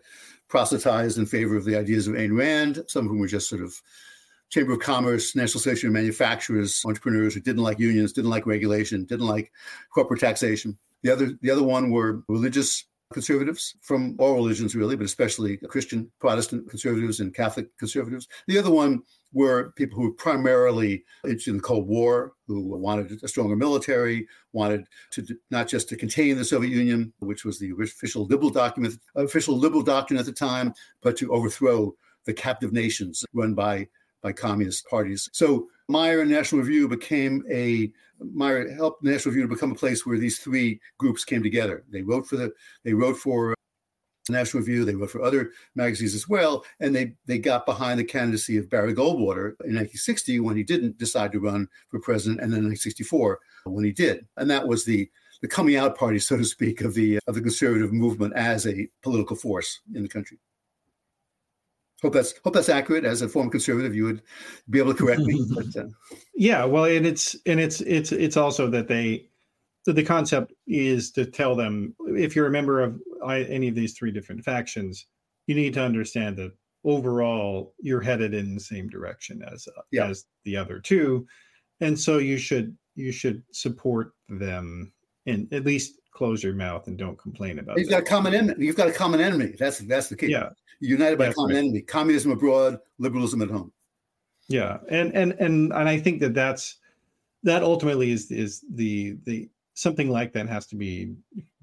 proselytize 0.48 1.16
in 1.18 1.26
favor 1.26 1.56
of 1.56 1.64
the 1.64 1.76
ideas 1.76 2.08
of 2.08 2.14
Ayn 2.14 2.36
Rand, 2.36 2.84
some 2.88 3.06
of 3.06 3.10
whom 3.10 3.20
were 3.20 3.28
just 3.28 3.48
sort 3.48 3.62
of 3.62 3.80
Chamber 4.50 4.72
of 4.72 4.80
Commerce, 4.80 5.36
National 5.36 5.60
Association 5.60 5.88
of 5.88 5.92
Manufacturers, 5.92 6.82
entrepreneurs 6.84 7.34
who 7.34 7.40
didn't 7.40 7.62
like 7.62 7.78
unions, 7.78 8.12
didn't 8.12 8.30
like 8.30 8.46
regulation, 8.46 9.04
didn't 9.04 9.26
like 9.26 9.52
corporate 9.94 10.20
taxation. 10.20 10.76
The 11.02 11.12
other, 11.12 11.38
the 11.40 11.50
other 11.50 11.62
one 11.62 11.90
were 11.90 12.24
religious 12.28 12.84
conservatives 13.12 13.74
from 13.80 14.16
all 14.18 14.34
religions, 14.34 14.74
really, 14.74 14.96
but 14.96 15.04
especially 15.04 15.56
Christian 15.56 16.10
Protestant 16.18 16.68
conservatives 16.68 17.20
and 17.20 17.34
Catholic 17.34 17.76
conservatives. 17.78 18.28
The 18.46 18.58
other 18.58 18.70
one 18.70 19.02
were 19.32 19.72
people 19.76 19.96
who 19.96 20.04
were 20.04 20.14
primarily 20.14 21.04
interested 21.24 21.50
in 21.50 21.56
the 21.58 21.62
Cold 21.62 21.86
War, 21.86 22.32
who 22.46 22.60
wanted 22.76 23.22
a 23.22 23.28
stronger 23.28 23.56
military, 23.56 24.26
wanted 24.52 24.84
to 25.12 25.26
not 25.50 25.68
just 25.68 25.88
to 25.88 25.96
contain 25.96 26.36
the 26.36 26.44
Soviet 26.44 26.70
Union, 26.70 27.12
which 27.20 27.44
was 27.44 27.58
the 27.58 27.72
official 27.80 28.26
liberal 28.26 28.50
document, 28.50 28.94
official 29.14 29.56
liberal 29.56 29.82
doctrine 29.82 30.18
at 30.18 30.26
the 30.26 30.32
time, 30.32 30.72
but 31.02 31.16
to 31.16 31.32
overthrow 31.32 31.94
the 32.26 32.34
captive 32.34 32.72
nations 32.72 33.24
run 33.32 33.54
by 33.54 33.88
by 34.22 34.32
communist 34.32 34.86
parties. 34.86 35.30
So 35.32 35.68
Meyer 35.90 36.20
and 36.20 36.30
National 36.30 36.62
Review 36.62 36.86
became 36.86 37.44
a 37.50 37.90
Meyer 38.20 38.70
helped 38.72 39.02
National 39.02 39.32
Review 39.32 39.48
to 39.48 39.54
become 39.54 39.72
a 39.72 39.74
place 39.74 40.06
where 40.06 40.18
these 40.18 40.38
three 40.38 40.80
groups 40.98 41.24
came 41.24 41.42
together. 41.42 41.84
They 41.90 42.02
wrote 42.02 42.28
for 42.28 42.36
the 42.36 42.52
they 42.84 42.94
wrote 42.94 43.16
for 43.16 43.54
National 44.28 44.60
Review. 44.60 44.84
They 44.84 44.94
wrote 44.94 45.10
for 45.10 45.22
other 45.22 45.50
magazines 45.74 46.14
as 46.14 46.28
well, 46.28 46.64
and 46.78 46.94
they 46.94 47.16
they 47.26 47.38
got 47.38 47.66
behind 47.66 47.98
the 47.98 48.04
candidacy 48.04 48.56
of 48.56 48.70
Barry 48.70 48.94
Goldwater 48.94 49.56
in 49.64 49.74
1960 49.74 50.38
when 50.40 50.56
he 50.56 50.62
didn't 50.62 50.96
decide 50.96 51.32
to 51.32 51.40
run 51.40 51.68
for 51.88 51.98
president, 51.98 52.40
and 52.40 52.52
then 52.52 52.60
in 52.60 52.70
1964 52.70 53.40
when 53.64 53.84
he 53.84 53.90
did, 53.90 54.26
and 54.36 54.48
that 54.48 54.68
was 54.68 54.84
the 54.84 55.10
the 55.42 55.48
coming 55.48 55.74
out 55.74 55.98
party, 55.98 56.20
so 56.20 56.36
to 56.36 56.44
speak, 56.44 56.82
of 56.82 56.94
the 56.94 57.18
of 57.26 57.34
the 57.34 57.40
conservative 57.40 57.92
movement 57.92 58.34
as 58.34 58.64
a 58.64 58.86
political 59.02 59.34
force 59.34 59.80
in 59.94 60.04
the 60.04 60.08
country. 60.08 60.38
Hope 62.02 62.14
that's 62.14 62.34
hope 62.44 62.54
that's 62.54 62.68
accurate. 62.68 63.04
As 63.04 63.22
a 63.22 63.28
former 63.28 63.50
conservative, 63.50 63.94
you 63.94 64.04
would 64.04 64.22
be 64.70 64.78
able 64.78 64.94
to 64.94 64.98
correct 64.98 65.20
me. 65.20 65.44
But, 65.54 65.76
uh... 65.76 65.88
Yeah, 66.34 66.64
well, 66.64 66.84
and 66.84 67.06
it's 67.06 67.36
and 67.46 67.60
it's 67.60 67.80
it's 67.82 68.12
it's 68.12 68.36
also 68.36 68.68
that 68.68 68.88
they 68.88 69.28
so 69.82 69.92
the 69.92 70.04
concept 70.04 70.54
is 70.66 71.10
to 71.12 71.26
tell 71.26 71.54
them 71.54 71.94
if 72.06 72.34
you're 72.34 72.46
a 72.46 72.50
member 72.50 72.80
of 72.80 73.00
any 73.26 73.68
of 73.68 73.74
these 73.74 73.92
three 73.92 74.10
different 74.10 74.44
factions, 74.44 75.06
you 75.46 75.54
need 75.54 75.74
to 75.74 75.82
understand 75.82 76.36
that 76.38 76.52
overall 76.84 77.74
you're 77.78 78.00
headed 78.00 78.32
in 78.32 78.54
the 78.54 78.60
same 78.60 78.88
direction 78.88 79.42
as 79.52 79.68
yeah. 79.92 80.06
as 80.06 80.24
the 80.44 80.56
other 80.56 80.78
two, 80.78 81.26
and 81.80 81.98
so 81.98 82.16
you 82.16 82.38
should 82.38 82.74
you 82.94 83.12
should 83.12 83.42
support 83.52 84.12
them 84.28 84.92
and 85.26 85.52
at 85.52 85.64
least 85.64 85.99
close 86.10 86.42
your 86.42 86.54
mouth 86.54 86.86
and 86.86 86.98
don't 86.98 87.18
complain 87.18 87.58
about. 87.58 87.78
It. 87.78 87.82
You've 87.82 87.90
got 87.90 88.02
a 88.02 88.06
common 88.06 88.34
enemy. 88.34 88.64
You've 88.64 88.76
got 88.76 88.88
a 88.88 88.92
common 88.92 89.20
enemy. 89.20 89.54
That's 89.58 89.78
that's 89.78 90.08
the 90.08 90.16
key. 90.16 90.28
Yeah, 90.28 90.50
united 90.80 91.18
by 91.18 91.26
a 91.26 91.32
common 91.32 91.56
right. 91.56 91.64
enemy: 91.64 91.80
communism 91.82 92.32
abroad, 92.32 92.78
liberalism 92.98 93.42
at 93.42 93.50
home. 93.50 93.72
Yeah, 94.48 94.78
and 94.88 95.14
and 95.14 95.32
and 95.38 95.72
and 95.72 95.88
I 95.88 95.98
think 95.98 96.20
that 96.20 96.34
that's 96.34 96.76
that 97.42 97.62
ultimately 97.62 98.10
is 98.10 98.30
is 98.30 98.64
the 98.74 99.16
the 99.24 99.48
something 99.74 100.10
like 100.10 100.32
that 100.32 100.48
has 100.48 100.66
to 100.66 100.76
be 100.76 101.14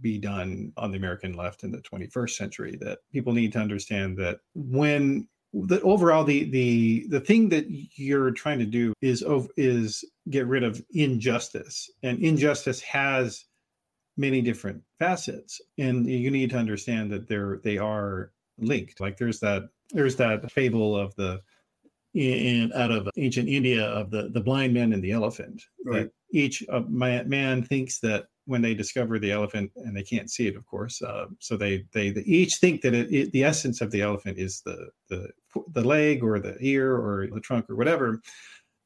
be 0.01 0.17
done 0.17 0.71
on 0.77 0.91
the 0.91 0.97
American 0.97 1.33
left 1.33 1.63
in 1.63 1.71
the 1.71 1.81
21st 1.81 2.31
century. 2.31 2.77
That 2.79 2.99
people 3.11 3.33
need 3.33 3.51
to 3.53 3.59
understand 3.59 4.17
that 4.17 4.39
when 4.55 5.27
the 5.53 5.81
overall 5.81 6.23
the 6.23 6.49
the 6.49 7.07
the 7.09 7.19
thing 7.19 7.49
that 7.49 7.65
you're 7.69 8.31
trying 8.31 8.59
to 8.59 8.65
do 8.65 8.93
is 9.01 9.23
is 9.55 10.03
get 10.29 10.47
rid 10.47 10.63
of 10.63 10.83
injustice, 10.91 11.89
and 12.03 12.19
injustice 12.19 12.81
has 12.81 13.45
many 14.18 14.41
different 14.41 14.82
facets, 14.99 15.61
and 15.78 16.09
you 16.09 16.32
need 16.32 16.49
to 16.49 16.57
understand 16.57 17.11
that 17.11 17.28
they're 17.28 17.59
they 17.63 17.78
are 17.78 18.32
linked. 18.57 18.99
Like 18.99 19.18
there's 19.18 19.39
that 19.39 19.70
there's 19.91 20.15
that 20.18 20.51
fable 20.51 20.97
of 20.97 21.15
the 21.15 21.41
in 22.13 22.72
out 22.74 22.91
of 22.91 23.07
ancient 23.18 23.47
India 23.47 23.86
of 23.86 24.09
the 24.09 24.30
the 24.30 24.41
blind 24.41 24.74
man 24.74 24.93
and 24.93 25.03
the 25.03 25.11
elephant. 25.11 25.63
Right. 25.86 26.03
That 26.03 26.11
each 26.32 26.63
uh, 26.70 26.82
man 26.88 27.63
thinks 27.63 27.99
that 27.99 28.26
when 28.45 28.61
they 28.61 28.74
discover 28.74 29.20
the 29.20 29.32
elephant 29.32 29.72
and 29.76 29.95
they 29.95 30.03
can't 30.03 30.32
see 30.32 30.47
it, 30.47 30.55
of 30.55 30.65
course, 30.65 31.01
uh, 31.01 31.26
so 31.39 31.57
they, 31.57 31.86
they 31.93 32.09
they 32.09 32.22
each 32.22 32.55
think 32.55 32.82
that 32.82 32.93
it, 32.93 33.13
it, 33.13 33.32
the 33.34 33.43
essence 33.43 33.82
of 33.82 33.91
the 33.91 34.01
elephant 34.01 34.38
is 34.39 34.61
the 34.65 34.89
the 35.09 35.30
the 35.74 35.84
leg 35.84 36.24
or 36.24 36.39
the 36.39 36.57
ear 36.59 36.95
or 36.95 37.28
the 37.32 37.39
trunk 37.41 37.70
or 37.70 37.76
whatever. 37.76 38.22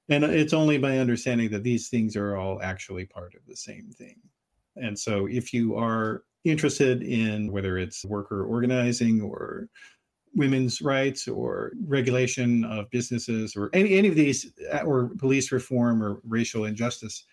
And 0.10 0.26
it's 0.26 0.54
only 0.54 0.78
by 0.78 0.98
understanding 0.98 1.52
that 1.52 1.64
these 1.64 1.88
things 1.88 2.18
are 2.18 2.36
all 2.36 2.62
actually 2.62 3.06
part 3.06 3.34
of 3.34 3.42
the 3.48 3.56
same 3.56 3.92
thing. 3.92 4.18
And 4.76 4.98
so 4.98 5.28
if 5.28 5.54
you 5.54 5.76
are 5.76 6.24
interested 6.44 7.04
in 7.04 7.52
whether 7.52 7.78
it's 7.78 8.04
worker 8.06 8.46
organizing 8.46 9.22
or 9.22 9.68
women's 10.34 10.82
rights 10.82 11.28
or 11.28 11.74
regulation 11.86 12.64
of 12.66 12.90
businesses 12.90 13.56
or 13.56 13.70
any, 13.74 13.98
any 13.98 14.08
of 14.08 14.16
these 14.16 14.52
uh, 14.74 14.80
or 14.80 15.10
police 15.18 15.52
reform 15.52 16.02
or 16.02 16.22
racial 16.26 16.66
injustice 16.66 17.26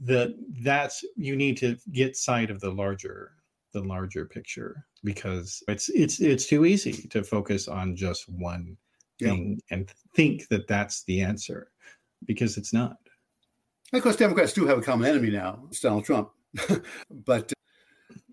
that 0.00 0.34
that's 0.62 1.04
you 1.16 1.36
need 1.36 1.56
to 1.56 1.76
get 1.92 2.16
sight 2.16 2.50
of 2.50 2.60
the 2.60 2.70
larger 2.70 3.32
the 3.72 3.80
larger 3.80 4.26
picture 4.26 4.84
because 5.02 5.62
it's 5.68 5.88
it's 5.90 6.20
it's 6.20 6.46
too 6.46 6.64
easy 6.64 7.08
to 7.08 7.22
focus 7.22 7.66
on 7.68 7.96
just 7.96 8.28
one 8.28 8.76
thing 9.18 9.60
yeah. 9.70 9.76
and 9.76 9.92
think 10.14 10.46
that 10.48 10.66
that's 10.66 11.04
the 11.04 11.20
answer 11.20 11.70
because 12.26 12.56
it's 12.56 12.72
not 12.72 12.96
of 13.92 14.02
course 14.02 14.16
democrats 14.16 14.52
do 14.52 14.66
have 14.66 14.78
a 14.78 14.82
common 14.82 15.08
enemy 15.08 15.30
now 15.30 15.62
it's 15.68 15.80
donald 15.80 16.04
trump 16.04 16.30
but 17.10 17.52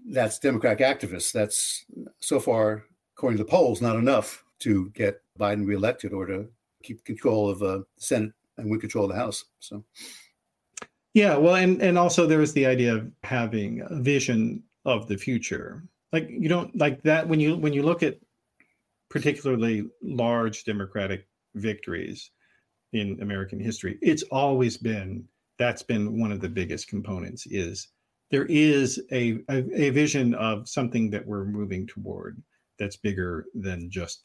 that's 0.09 0.39
Democratic 0.39 0.85
activists. 0.85 1.31
That's 1.31 1.85
so 2.19 2.39
far, 2.39 2.85
according 3.15 3.37
to 3.37 3.43
the 3.43 3.49
polls, 3.49 3.81
not 3.81 3.95
enough 3.95 4.43
to 4.59 4.89
get 4.91 5.21
Biden 5.39 5.65
reelected 5.65 6.13
or 6.13 6.25
to 6.25 6.47
keep 6.83 7.03
control 7.05 7.49
of 7.49 7.61
uh, 7.61 7.65
the 7.65 7.85
Senate 7.97 8.33
and 8.57 8.69
win 8.69 8.79
control 8.79 9.05
of 9.05 9.11
the 9.11 9.17
House. 9.17 9.45
So, 9.59 9.83
yeah, 11.13 11.35
well, 11.35 11.55
and 11.55 11.81
and 11.81 11.97
also 11.97 12.25
there 12.25 12.39
was 12.39 12.53
the 12.53 12.65
idea 12.65 12.95
of 12.95 13.11
having 13.23 13.81
a 13.89 14.01
vision 14.01 14.63
of 14.85 15.07
the 15.07 15.17
future. 15.17 15.83
Like 16.11 16.29
you 16.29 16.49
don't 16.49 16.75
like 16.77 17.01
that 17.03 17.27
when 17.27 17.39
you 17.39 17.55
when 17.55 17.73
you 17.73 17.83
look 17.83 18.03
at 18.03 18.17
particularly 19.09 19.87
large 20.01 20.63
Democratic 20.63 21.27
victories 21.55 22.31
in 22.93 23.19
American 23.21 23.59
history. 23.59 23.97
It's 24.01 24.23
always 24.23 24.77
been 24.77 25.25
that's 25.57 25.83
been 25.83 26.19
one 26.19 26.31
of 26.31 26.41
the 26.41 26.49
biggest 26.49 26.87
components 26.87 27.45
is 27.47 27.89
there 28.31 28.45
is 28.45 29.01
a, 29.11 29.39
a, 29.49 29.87
a 29.87 29.89
vision 29.91 30.33
of 30.35 30.67
something 30.67 31.09
that 31.11 31.25
we're 31.25 31.45
moving 31.45 31.85
toward 31.85 32.41
that's 32.79 32.95
bigger 32.95 33.45
than 33.53 33.89
just 33.89 34.23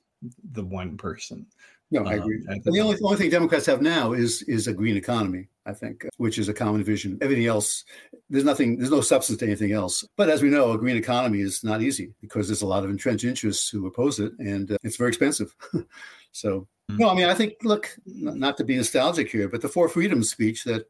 the 0.52 0.64
one 0.64 0.96
person. 0.96 1.46
No, 1.90 2.04
I 2.04 2.14
agree. 2.14 2.44
Um, 2.48 2.61
the 2.64 2.80
only, 2.80 2.96
only 3.02 3.16
thing 3.16 3.30
Democrats 3.30 3.66
have 3.66 3.80
now 3.80 4.12
is 4.12 4.42
is 4.42 4.66
a 4.66 4.72
green 4.72 4.96
economy, 4.96 5.46
I 5.66 5.72
think, 5.72 6.04
which 6.16 6.36
is 6.36 6.48
a 6.48 6.54
common 6.54 6.82
vision. 6.82 7.16
Everything 7.20 7.46
else, 7.46 7.84
there's 8.28 8.44
nothing, 8.44 8.76
there's 8.76 8.90
no 8.90 9.00
substance 9.00 9.38
to 9.38 9.46
anything 9.46 9.70
else. 9.70 10.04
But 10.16 10.28
as 10.28 10.42
we 10.42 10.48
know, 10.48 10.72
a 10.72 10.78
green 10.78 10.96
economy 10.96 11.42
is 11.42 11.62
not 11.62 11.82
easy 11.82 12.12
because 12.20 12.48
there's 12.48 12.62
a 12.62 12.66
lot 12.66 12.82
of 12.82 12.90
entrenched 12.90 13.24
interests 13.24 13.68
who 13.68 13.86
oppose 13.86 14.18
it, 14.18 14.32
and 14.40 14.72
uh, 14.72 14.78
it's 14.82 14.96
very 14.96 15.11
expensive. 15.11 15.54
so, 16.32 16.66
mm-hmm. 16.90 16.96
no, 16.96 17.09
I 17.09 17.14
mean, 17.14 17.28
I 17.28 17.34
think, 17.34 17.54
look, 17.62 17.96
not 18.04 18.57
to 18.57 18.64
be 18.64 18.76
nostalgic 18.76 19.30
here, 19.30 19.48
but 19.48 19.62
the 19.62 19.68
Four 19.68 19.88
Freedoms 19.88 20.30
speech 20.30 20.64
that 20.64 20.86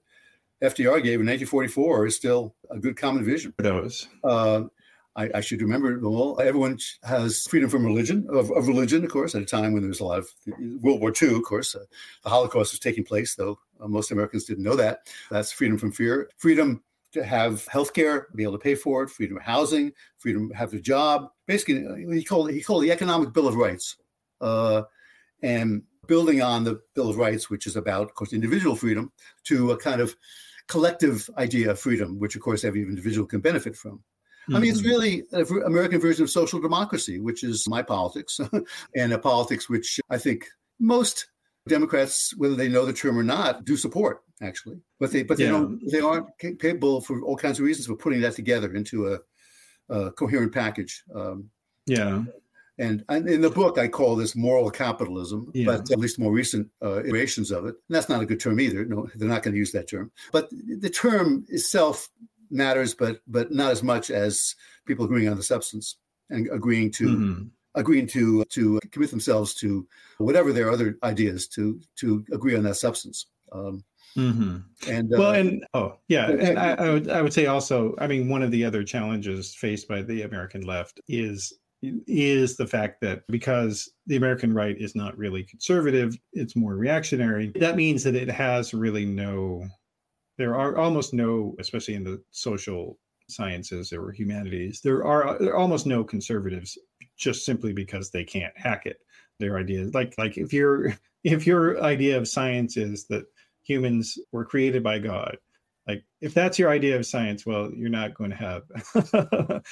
FDR 0.63 1.03
gave 1.03 1.21
in 1.21 1.27
1944 1.27 2.07
is 2.07 2.17
still 2.17 2.55
a 2.71 2.79
good 2.79 2.97
common 2.97 3.25
vision. 3.25 3.53
Those. 3.59 4.09
Uh, 4.25 4.65
I, 5.15 5.31
I, 5.37 5.41
should 5.41 5.63
remember 5.63 5.99
well, 5.99 6.39
everyone 6.41 6.79
has 7.03 7.47
freedom 7.47 7.71
from 7.71 7.85
religion, 7.85 8.27
of, 8.31 8.51
of, 8.51 8.69
religion, 8.69 9.03
of 9.05 9.11
course, 9.11 9.35
at 9.35 9.43
a 9.43 9.47
time 9.47 9.73
when 9.73 9.83
there 9.83 9.89
was 9.89 10.01
a 10.01 10.05
lot 10.05 10.19
of 10.19 10.29
World 10.83 11.01
War 11.01 11.13
II, 11.21 11.37
of 11.37 11.43
course. 11.43 11.75
Uh, 11.75 11.85
the 12.23 12.29
Holocaust 12.29 12.73
was 12.73 12.81
taking 12.81 13.05
place, 13.05 13.35
though 13.35 13.59
uh, 13.81 13.89
most 13.89 14.11
Americans 14.11 14.45
didn't 14.45 14.65
know 14.65 14.77
that. 14.77 15.09
That's 15.31 15.53
freedom 15.53 15.79
from 15.79 15.93
fear, 15.93 16.31
freedom 16.37 16.83
to 17.13 17.25
have 17.25 17.67
health 17.69 17.95
care, 17.95 18.29
be 18.35 18.43
able 18.43 18.53
to 18.53 18.59
pay 18.59 18.75
for 18.75 19.03
it, 19.03 19.11
freedom 19.11 19.39
of 19.39 19.43
housing, 19.43 19.93
freedom 20.19 20.51
to 20.51 20.55
have 20.55 20.75
a 20.75 20.81
job. 20.81 21.31
Basically, 21.47 21.87
uh, 21.87 21.95
he 22.13 22.23
called, 22.23 22.51
he 22.51 22.63
called 22.63 22.83
it 22.83 22.87
the 22.87 22.93
Economic 22.93 23.33
Bill 23.33 23.49
of 23.49 23.57
Rights. 23.57 23.97
Uh, 24.41 24.83
and 25.43 25.83
building 26.07 26.43
on 26.43 26.65
the 26.65 26.81
Bill 26.95 27.11
of 27.11 27.17
Rights, 27.17 27.51
which 27.51 27.67
is 27.67 27.77
about, 27.77 28.03
of 28.03 28.15
course, 28.15 28.33
individual 28.33 28.77
freedom, 28.77 29.13
to 29.45 29.73
a 29.73 29.77
kind 29.77 30.01
of 30.01 30.17
collective 30.69 31.29
idea 31.39 31.71
of 31.71 31.81
freedom, 31.81 32.19
which, 32.19 32.37
of 32.37 32.43
course, 32.43 32.65
every 32.65 32.83
individual 32.83 33.27
can 33.27 33.41
benefit 33.41 33.77
from. 33.77 34.03
I 34.55 34.61
mean, 34.61 34.71
it's 34.71 34.81
mm-hmm. 34.81 34.91
really 34.91 35.25
an 35.33 35.45
American 35.65 36.01
version 36.01 36.23
of 36.23 36.31
social 36.31 36.61
democracy, 36.61 37.19
which 37.19 37.43
is 37.43 37.67
my 37.69 37.83
politics, 37.83 38.39
and 38.97 39.13
a 39.13 39.19
politics 39.19 39.69
which 39.69 39.99
I 40.09 40.19
think 40.19 40.47
most 40.79 41.27
Democrats, 41.69 42.33
whether 42.37 42.55
they 42.55 42.69
know 42.69 42.87
the 42.87 42.93
term 42.93 43.19
or 43.19 43.25
not, 43.25 43.65
do 43.65 43.77
support 43.77 44.23
actually. 44.43 44.79
But 45.01 45.11
they 45.11 45.23
but 45.23 45.37
they 45.39 45.45
yeah. 45.45 45.51
don't 45.51 45.91
they 45.91 46.01
aren't 46.01 46.27
capable 46.39 47.01
for 47.01 47.23
all 47.23 47.37
kinds 47.37 47.59
of 47.59 47.65
reasons 47.65 47.87
for 47.87 47.97
putting 47.97 48.21
that 48.21 48.35
together 48.35 48.75
into 48.75 49.15
a, 49.15 49.19
a 49.89 50.13
coherent 50.13 50.53
package. 50.53 51.03
Um, 51.15 51.51
yeah. 51.87 52.23
And, 52.79 53.05
and, 53.09 53.29
in 53.29 53.41
the 53.41 53.51
book, 53.51 53.79
I 53.79 53.89
call 53.89 54.16
this 54.16 54.37
moral 54.37 54.70
capitalism, 54.70 55.51
yeah. 55.55 55.64
but 55.64 55.91
at 55.91 55.99
least 55.99 56.18
more 56.18 56.33
recent 56.33 56.68
uh, 56.83 57.03
iterations 57.05 57.51
of 57.51 57.64
it. 57.64 57.74
And 57.89 57.97
that's 57.97 58.09
not 58.09 58.20
a 58.20 58.27
good 58.27 58.41
term 58.41 58.61
either. 58.61 58.85
No, 58.85 59.09
they're 59.14 59.29
not 59.29 59.43
going 59.43 59.55
to 59.55 59.59
use 59.59 59.72
that 59.72 59.89
term. 59.89 60.11
But 60.31 60.51
the 60.51 60.91
term 60.91 61.47
itself 61.49 62.11
matters, 62.51 62.95
but 62.95 63.20
but 63.27 63.53
not 63.53 63.72
as 63.72 63.83
much 63.83 64.11
as 64.11 64.55
people 64.87 65.05
agreeing 65.05 65.29
on 65.29 65.37
the 65.37 65.43
substance 65.43 65.97
and 66.31 66.49
agreeing 66.53 66.91
to 66.93 67.05
mm-hmm. 67.07 67.43
agreeing 67.74 68.07
to 68.09 68.45
to 68.45 68.81
commit 68.91 69.11
themselves 69.11 69.55
to 69.55 69.87
whatever 70.18 70.53
their 70.53 70.70
other 70.70 70.99
ideas 71.03 71.47
to 71.49 71.81
to 71.97 72.24
agree 72.33 72.57
on 72.57 72.64
that 72.64 72.77
substance. 72.77 73.27
Um, 73.53 73.85
mm-hmm. 74.16 74.59
And 74.91 75.11
well, 75.11 75.31
uh, 75.31 75.35
and 75.35 75.66
oh 75.74 75.99
yeah, 76.09 76.29
and 76.31 76.59
I, 76.59 76.72
I, 76.74 76.91
would 76.91 77.11
I 77.11 77.22
would 77.22 77.33
say 77.33 77.47
also, 77.47 77.95
I 77.99 78.07
mean, 78.07 78.29
one 78.29 78.43
of 78.43 78.51
the 78.51 78.64
other 78.64 78.85
challenges 78.85 79.55
faced 79.55 79.89
by 79.89 80.03
the 80.03 80.22
American 80.22 80.62
left 80.62 81.01
is 81.09 81.53
is 82.07 82.57
the 82.57 82.66
fact 82.66 83.01
that 83.01 83.22
because 83.28 83.91
the 84.07 84.16
American 84.16 84.53
right 84.53 84.76
is 84.78 84.95
not 84.95 85.16
really 85.16 85.43
conservative, 85.45 86.16
it's 86.32 86.57
more 86.57 86.76
reactionary. 86.76 87.53
That 87.57 87.76
means 87.76 88.03
that 88.05 88.14
it 88.14 88.30
has 88.30 88.74
really 88.74 89.05
no 89.05 89.66
there 90.39 90.55
are 90.55 90.76
almost 90.76 91.14
no, 91.14 91.55
especially 91.59 91.95
in 91.95 92.05
the 92.05 92.22
social 92.30 92.99
sciences 93.28 93.93
or 93.93 94.12
humanities, 94.12 94.80
there 94.82 95.05
are, 95.05 95.39
there 95.39 95.53
are 95.53 95.57
almost 95.57 95.87
no 95.87 96.05
conservatives 96.05 96.78
just 97.16 97.45
simply 97.45 97.72
because 97.72 98.11
they 98.11 98.24
can't 98.24 98.57
hack 98.57 98.87
it. 98.87 98.99
Their 99.39 99.59
ideas, 99.59 99.93
like 99.93 100.14
like 100.16 100.39
if 100.39 100.53
your 100.53 100.97
if 101.24 101.47
your 101.47 101.82
idea 101.82 102.16
of 102.16 102.26
science 102.26 102.78
is 102.78 103.07
that 103.09 103.26
humans 103.64 104.18
were 104.32 104.47
created 104.47 104.82
by 104.82 104.99
God, 104.99 105.37
like 105.87 106.05
if 106.20 106.34
that's 106.34 106.59
your 106.59 106.70
idea 106.70 106.97
of 106.97 107.07
science, 107.07 107.47
well, 107.47 107.70
you're 107.74 107.89
not 107.89 108.14
going 108.14 108.30
to 108.30 108.37
have 108.37 108.62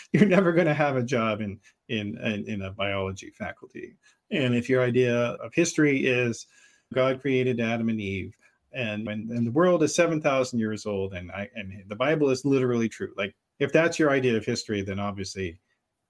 you're 0.12 0.26
never 0.26 0.52
going 0.52 0.66
to 0.66 0.74
have 0.74 0.96
a 0.96 1.02
job 1.02 1.40
in, 1.40 1.58
in 1.88 2.18
in 2.18 2.48
in 2.48 2.62
a 2.62 2.70
biology 2.70 3.30
faculty. 3.30 3.96
And 4.30 4.54
if 4.54 4.68
your 4.68 4.82
idea 4.82 5.16
of 5.16 5.52
history 5.54 6.06
is 6.06 6.46
God 6.92 7.20
created 7.20 7.60
Adam 7.60 7.88
and 7.88 8.00
Eve, 8.00 8.34
and 8.74 9.06
when 9.06 9.28
and 9.30 9.46
the 9.46 9.52
world 9.52 9.82
is 9.82 9.94
7000 9.94 10.58
years 10.58 10.84
old 10.84 11.14
and 11.14 11.30
i 11.30 11.48
and 11.54 11.72
the 11.88 11.96
bible 11.96 12.28
is 12.30 12.44
literally 12.44 12.88
true 12.88 13.12
like 13.16 13.34
if 13.60 13.72
that's 13.72 13.98
your 13.98 14.10
idea 14.10 14.36
of 14.36 14.44
history 14.44 14.82
then 14.82 14.98
obviously 14.98 15.58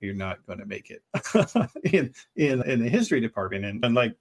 you're 0.01 0.15
not 0.15 0.45
going 0.47 0.59
to 0.59 0.67
make 0.67 0.91
it 0.91 1.03
in 1.93 2.13
in 2.37 2.63
in 2.69 2.83
the 2.83 2.89
history 2.89 3.21
department 3.21 3.65
and, 3.65 3.85
and 3.85 3.95
like 3.95 4.17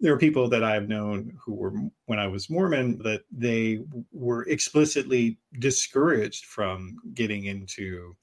there 0.00 0.12
are 0.12 0.18
people 0.18 0.48
that 0.48 0.62
I've 0.62 0.88
known 0.88 1.36
who 1.44 1.54
were 1.54 1.72
when 2.06 2.18
I 2.18 2.28
was 2.28 2.50
Mormon 2.50 2.98
that 2.98 3.22
they 3.30 3.80
were 4.12 4.42
explicitly 4.48 5.38
discouraged 5.58 6.46
from 6.46 6.96
getting 7.14 7.46
into 7.46 8.14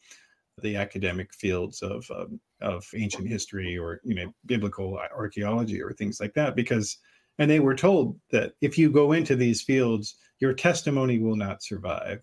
the 0.62 0.78
academic 0.78 1.34
fields 1.34 1.82
of 1.82 2.10
um, 2.16 2.40
of 2.62 2.88
ancient 2.96 3.28
history 3.28 3.78
or 3.78 4.00
you 4.04 4.16
know 4.16 4.34
biblical 4.46 4.98
archaeology 4.98 5.82
or 5.82 5.92
things 5.92 6.20
like 6.20 6.34
that 6.34 6.56
because 6.56 6.98
and 7.38 7.52
they 7.52 7.60
were 7.60 7.76
told 7.76 8.20
that 8.32 8.54
if 8.62 8.78
you 8.78 8.90
go 8.90 9.12
into 9.12 9.36
these 9.36 9.62
fields, 9.62 10.16
your 10.40 10.54
testimony 10.54 11.20
will 11.20 11.36
not 11.36 11.64
survive. 11.64 12.22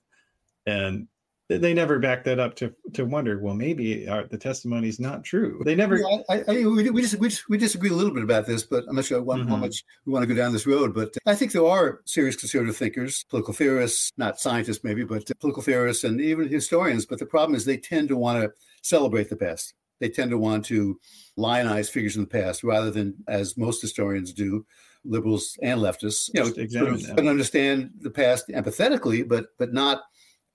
And 0.66 1.08
they 1.48 1.74
never 1.74 1.98
back 1.98 2.24
that 2.24 2.38
up 2.38 2.54
to 2.56 2.74
to 2.94 3.04
wonder, 3.04 3.38
well, 3.38 3.54
maybe 3.54 4.08
our, 4.08 4.26
the 4.26 4.38
testimony 4.38 4.88
is 4.88 5.00
not 5.00 5.24
true. 5.24 5.60
They 5.64 5.74
never. 5.74 5.98
Yeah, 5.98 6.18
I, 6.28 6.44
I, 6.48 6.52
we, 6.66 6.90
we, 6.90 7.02
just, 7.02 7.18
we, 7.18 7.28
just, 7.28 7.48
we 7.48 7.58
disagree 7.58 7.90
a 7.90 7.94
little 7.94 8.14
bit 8.14 8.22
about 8.22 8.46
this, 8.46 8.62
but 8.62 8.84
I'm 8.88 8.96
not 8.96 9.04
sure 9.04 9.18
how, 9.18 9.24
mm-hmm. 9.24 9.48
how 9.48 9.56
much 9.56 9.84
we 10.06 10.12
want 10.12 10.22
to 10.22 10.26
go 10.26 10.34
down 10.34 10.52
this 10.52 10.66
road. 10.66 10.94
But 10.94 11.08
uh, 11.08 11.30
I 11.30 11.34
think 11.34 11.52
there 11.52 11.66
are 11.66 12.00
serious 12.04 12.36
conservative 12.36 12.76
thinkers, 12.76 13.24
political 13.28 13.54
theorists, 13.54 14.12
not 14.16 14.40
scientists 14.40 14.84
maybe, 14.84 15.04
but 15.04 15.30
uh, 15.30 15.34
political 15.40 15.62
theorists 15.62 16.04
and 16.04 16.20
even 16.20 16.48
historians. 16.48 17.06
But 17.06 17.18
the 17.18 17.26
problem 17.26 17.54
is 17.54 17.64
they 17.64 17.76
tend 17.76 18.08
to 18.08 18.16
want 18.16 18.42
to 18.42 18.52
celebrate 18.82 19.28
the 19.28 19.36
past. 19.36 19.74
They 20.00 20.08
tend 20.08 20.30
to 20.30 20.38
want 20.38 20.64
to 20.66 20.98
lionize 21.36 21.88
figures 21.88 22.16
in 22.16 22.22
the 22.22 22.28
past 22.28 22.64
rather 22.64 22.90
than, 22.90 23.14
as 23.28 23.56
most 23.56 23.80
historians 23.80 24.32
do, 24.32 24.66
liberals 25.04 25.56
and 25.62 25.80
leftists, 25.80 26.30
you 26.32 26.40
know, 26.40 26.46
sort 26.68 27.18
of 27.18 27.26
understand 27.26 27.90
the 28.00 28.10
past 28.10 28.48
empathetically, 28.48 29.26
but 29.26 29.46
but 29.58 29.72
not 29.72 30.02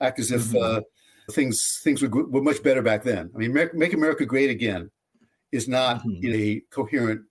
act 0.01 0.19
as 0.19 0.31
if 0.31 0.41
mm-hmm. 0.41 0.77
uh, 0.77 0.81
things 1.31 1.79
things 1.83 2.01
were, 2.01 2.09
were 2.09 2.41
much 2.41 2.63
better 2.63 2.81
back 2.81 3.03
then. 3.03 3.29
I 3.35 3.37
mean, 3.37 3.53
make, 3.53 3.73
make 3.73 3.93
America 3.93 4.25
great 4.25 4.49
again 4.49 4.91
is 5.51 5.67
not 5.67 6.01
mm-hmm. 6.01 6.25
in 6.25 6.35
a 6.35 6.61
coherent 6.71 7.21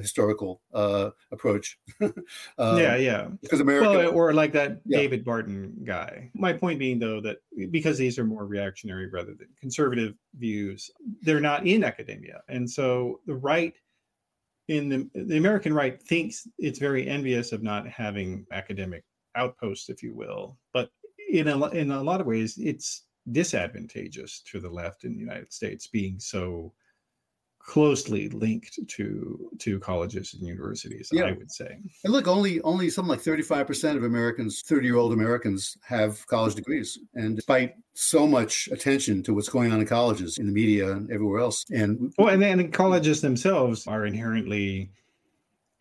historical 0.00 0.62
uh, 0.72 1.10
approach. 1.30 1.78
um, 2.00 2.12
yeah, 2.58 2.96
yeah. 2.96 3.28
Because 3.40 3.60
America, 3.60 3.90
well, 3.90 4.14
or 4.14 4.32
like 4.32 4.52
that 4.52 4.80
yeah. 4.86 4.98
David 4.98 5.24
Barton 5.24 5.74
guy. 5.84 6.30
My 6.34 6.52
point 6.52 6.78
being, 6.78 6.98
though, 6.98 7.20
that 7.20 7.38
because 7.70 7.98
these 7.98 8.18
are 8.18 8.24
more 8.24 8.46
reactionary 8.46 9.08
rather 9.08 9.34
than 9.34 9.48
conservative 9.60 10.14
views, 10.36 10.90
they're 11.22 11.40
not 11.40 11.66
in 11.66 11.84
academia, 11.84 12.42
and 12.48 12.68
so 12.68 13.20
the 13.26 13.34
right 13.34 13.74
in 14.68 14.88
the 14.88 15.10
the 15.14 15.36
American 15.36 15.74
right 15.74 16.02
thinks 16.02 16.46
it's 16.58 16.78
very 16.78 17.06
envious 17.06 17.52
of 17.52 17.62
not 17.62 17.86
having 17.86 18.46
academic 18.52 19.04
outposts, 19.34 19.88
if 19.88 20.02
you 20.02 20.14
will. 20.14 20.58
But 20.72 20.90
in 21.32 21.48
a 21.48 21.68
in 21.68 21.90
a 21.90 22.02
lot 22.02 22.20
of 22.20 22.26
ways, 22.26 22.58
it's 22.58 23.04
disadvantageous 23.30 24.42
to 24.50 24.60
the 24.60 24.68
left 24.68 25.04
in 25.04 25.14
the 25.14 25.20
United 25.20 25.52
States 25.52 25.86
being 25.86 26.18
so 26.18 26.72
closely 27.64 28.28
linked 28.30 28.76
to 28.88 29.48
to 29.60 29.78
colleges 29.78 30.34
and 30.34 30.44
universities 30.44 31.08
yeah. 31.12 31.26
i 31.26 31.30
would 31.30 31.48
say 31.48 31.78
and 32.02 32.12
look 32.12 32.26
only 32.26 32.60
only 32.62 32.90
something 32.90 33.08
like 33.08 33.22
35% 33.22 33.96
of 33.96 34.02
americans 34.02 34.62
30 34.62 34.84
year 34.84 34.96
old 34.96 35.12
americans 35.12 35.78
have 35.84 36.26
college 36.26 36.56
degrees 36.56 36.98
and 37.14 37.36
despite 37.36 37.74
so 37.94 38.26
much 38.26 38.68
attention 38.72 39.22
to 39.22 39.32
what's 39.32 39.48
going 39.48 39.70
on 39.70 39.80
in 39.80 39.86
colleges 39.86 40.38
in 40.38 40.46
the 40.46 40.52
media 40.52 40.90
and 40.90 41.08
everywhere 41.12 41.38
else 41.38 41.64
and 41.72 42.12
well 42.18 42.30
and 42.34 42.42
then 42.42 42.68
colleges 42.72 43.20
themselves 43.20 43.86
are 43.86 44.06
inherently 44.06 44.90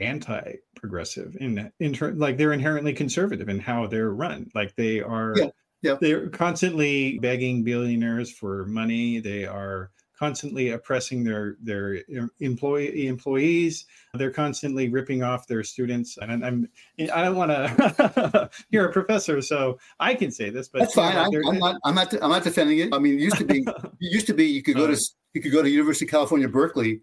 anti-progressive 0.01 1.37
in 1.39 1.71
in 1.79 1.95
like 2.17 2.37
they're 2.37 2.53
inherently 2.53 2.93
conservative 2.93 3.49
in 3.49 3.59
how 3.59 3.85
they're 3.87 4.13
run 4.13 4.49
like 4.55 4.75
they 4.75 5.01
are 5.01 5.33
yeah 5.37 5.47
Yep. 5.83 5.99
They're 5.99 6.29
constantly 6.29 7.17
begging 7.19 7.63
billionaires 7.63 8.31
for 8.31 8.65
money. 8.65 9.19
They 9.19 9.45
are 9.45 9.89
constantly 10.17 10.69
oppressing 10.69 11.23
their 11.23 11.55
their 11.61 12.03
employee 12.39 13.07
employees. 13.07 13.85
They're 14.13 14.31
constantly 14.31 14.89
ripping 14.89 15.23
off 15.23 15.47
their 15.47 15.63
students. 15.63 16.17
And 16.21 16.45
I'm 16.45 16.69
I 17.11 17.23
don't 17.23 17.35
want 17.35 17.51
to. 17.51 18.49
you're 18.69 18.89
a 18.89 18.93
professor, 18.93 19.41
so 19.41 19.79
I 19.99 20.13
can 20.13 20.31
say 20.31 20.51
this, 20.51 20.67
but 20.67 20.81
that's 20.81 20.93
fine. 20.93 21.17
I'm, 21.17 21.31
I'm, 21.47 21.57
not 21.57 21.77
I'm 21.83 21.95
not 21.95 22.13
I'm 22.21 22.29
not 22.29 22.43
defending 22.43 22.77
it. 22.79 22.93
I 22.93 22.99
mean, 22.99 23.15
it 23.15 23.21
used 23.21 23.37
to 23.37 23.45
be 23.45 23.59
it 23.67 23.91
used 23.99 24.27
to 24.27 24.33
be 24.33 24.45
you 24.45 24.61
could 24.61 24.75
go 24.75 24.85
to 24.85 24.97
you 25.33 25.41
could 25.41 25.51
go 25.51 25.63
to 25.63 25.69
University 25.69 26.05
of 26.05 26.11
California 26.11 26.47
Berkeley 26.47 27.01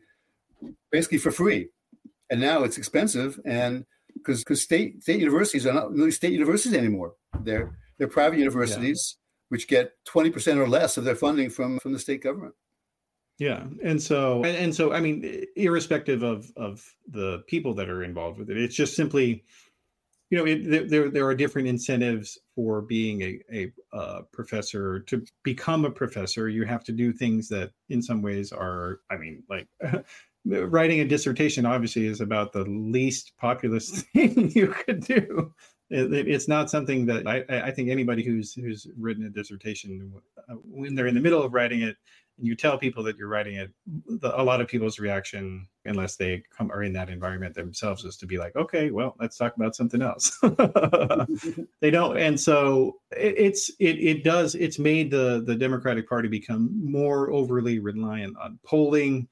basically 0.90 1.18
for 1.18 1.32
free, 1.32 1.68
and 2.30 2.40
now 2.40 2.62
it's 2.62 2.78
expensive 2.78 3.40
and 3.44 3.84
because 4.14 4.40
because 4.40 4.62
state 4.62 5.02
state 5.02 5.20
universities 5.20 5.66
are 5.66 5.72
not 5.72 5.92
really 5.92 6.10
state 6.10 6.32
universities 6.32 6.74
anymore. 6.74 7.14
They're 7.40 7.76
they're 7.98 8.08
private 8.08 8.38
universities 8.38 9.16
yeah. 9.16 9.24
which 9.48 9.68
get 9.68 9.92
20% 10.08 10.56
or 10.56 10.68
less 10.68 10.96
of 10.96 11.04
their 11.04 11.16
funding 11.16 11.50
from 11.50 11.78
from 11.78 11.92
the 11.92 11.98
state 11.98 12.22
government. 12.22 12.54
Yeah, 13.38 13.66
and 13.84 14.02
so 14.02 14.42
and, 14.42 14.56
and, 14.56 14.74
so 14.74 14.92
I 14.92 15.00
mean, 15.00 15.44
irrespective 15.54 16.24
of 16.24 16.50
of 16.56 16.84
the 17.06 17.44
people 17.46 17.72
that 17.74 17.88
are 17.88 18.02
involved 18.02 18.38
with 18.38 18.50
it, 18.50 18.56
it's 18.58 18.74
just 18.74 18.96
simply, 18.96 19.44
you 20.30 20.38
know, 20.38 20.44
it, 20.44 20.88
there 20.90 21.08
there 21.08 21.24
are 21.24 21.36
different 21.36 21.68
incentives 21.68 22.36
for 22.56 22.82
being 22.82 23.22
a 23.22 23.40
a 23.52 23.96
uh, 23.96 24.22
professor. 24.32 25.00
To 25.00 25.24
become 25.44 25.84
a 25.84 25.90
professor, 25.90 26.48
you 26.48 26.64
have 26.64 26.82
to 26.84 26.92
do 26.92 27.12
things 27.12 27.48
that, 27.50 27.70
in 27.90 28.02
some 28.02 28.22
ways, 28.22 28.52
are 28.52 29.00
I 29.08 29.16
mean, 29.16 29.44
like. 29.48 29.68
writing 30.44 31.00
a 31.00 31.04
dissertation 31.04 31.66
obviously 31.66 32.06
is 32.06 32.20
about 32.20 32.52
the 32.52 32.64
least 32.64 33.32
populist 33.38 33.96
thing 34.14 34.50
you 34.54 34.68
could 34.68 35.00
do 35.00 35.52
it, 35.90 36.28
it's 36.28 36.48
not 36.48 36.70
something 36.70 37.06
that 37.06 37.26
I, 37.26 37.44
I, 37.48 37.70
think 37.70 37.88
anybody 37.88 38.22
who's 38.22 38.52
who's 38.52 38.86
written 38.98 39.24
a 39.24 39.30
dissertation 39.30 40.12
uh, 40.48 40.54
when 40.64 40.94
they're 40.94 41.06
in 41.06 41.14
the 41.14 41.20
middle 41.20 41.42
of 41.42 41.54
writing 41.54 41.82
it 41.82 41.96
and 42.36 42.46
you 42.46 42.54
tell 42.54 42.78
people 42.78 43.02
that 43.04 43.16
you're 43.16 43.28
writing 43.28 43.56
it, 43.56 43.70
the, 44.06 44.40
a 44.40 44.42
lot 44.42 44.60
of 44.60 44.68
people's 44.68 44.98
reaction, 44.98 45.66
unless 45.86 46.16
they 46.16 46.42
come 46.56 46.70
are 46.70 46.82
in 46.82 46.92
that 46.92 47.10
environment 47.10 47.54
themselves, 47.54 48.04
is 48.04 48.16
to 48.18 48.26
be 48.26 48.38
like, 48.38 48.54
okay, 48.54 48.90
well, 48.90 49.16
let's 49.18 49.36
talk 49.36 49.56
about 49.56 49.74
something 49.74 50.02
else. 50.02 50.38
they 51.80 51.90
don't, 51.90 52.18
and 52.18 52.38
so 52.38 52.96
it, 53.10 53.34
it's 53.38 53.70
it 53.80 53.98
it 53.98 54.24
does 54.24 54.54
it's 54.54 54.78
made 54.78 55.10
the 55.10 55.42
the 55.44 55.56
Democratic 55.56 56.08
Party 56.08 56.28
become 56.28 56.70
more 56.84 57.30
overly 57.30 57.78
reliant 57.78 58.36
on 58.38 58.58
polling 58.64 59.26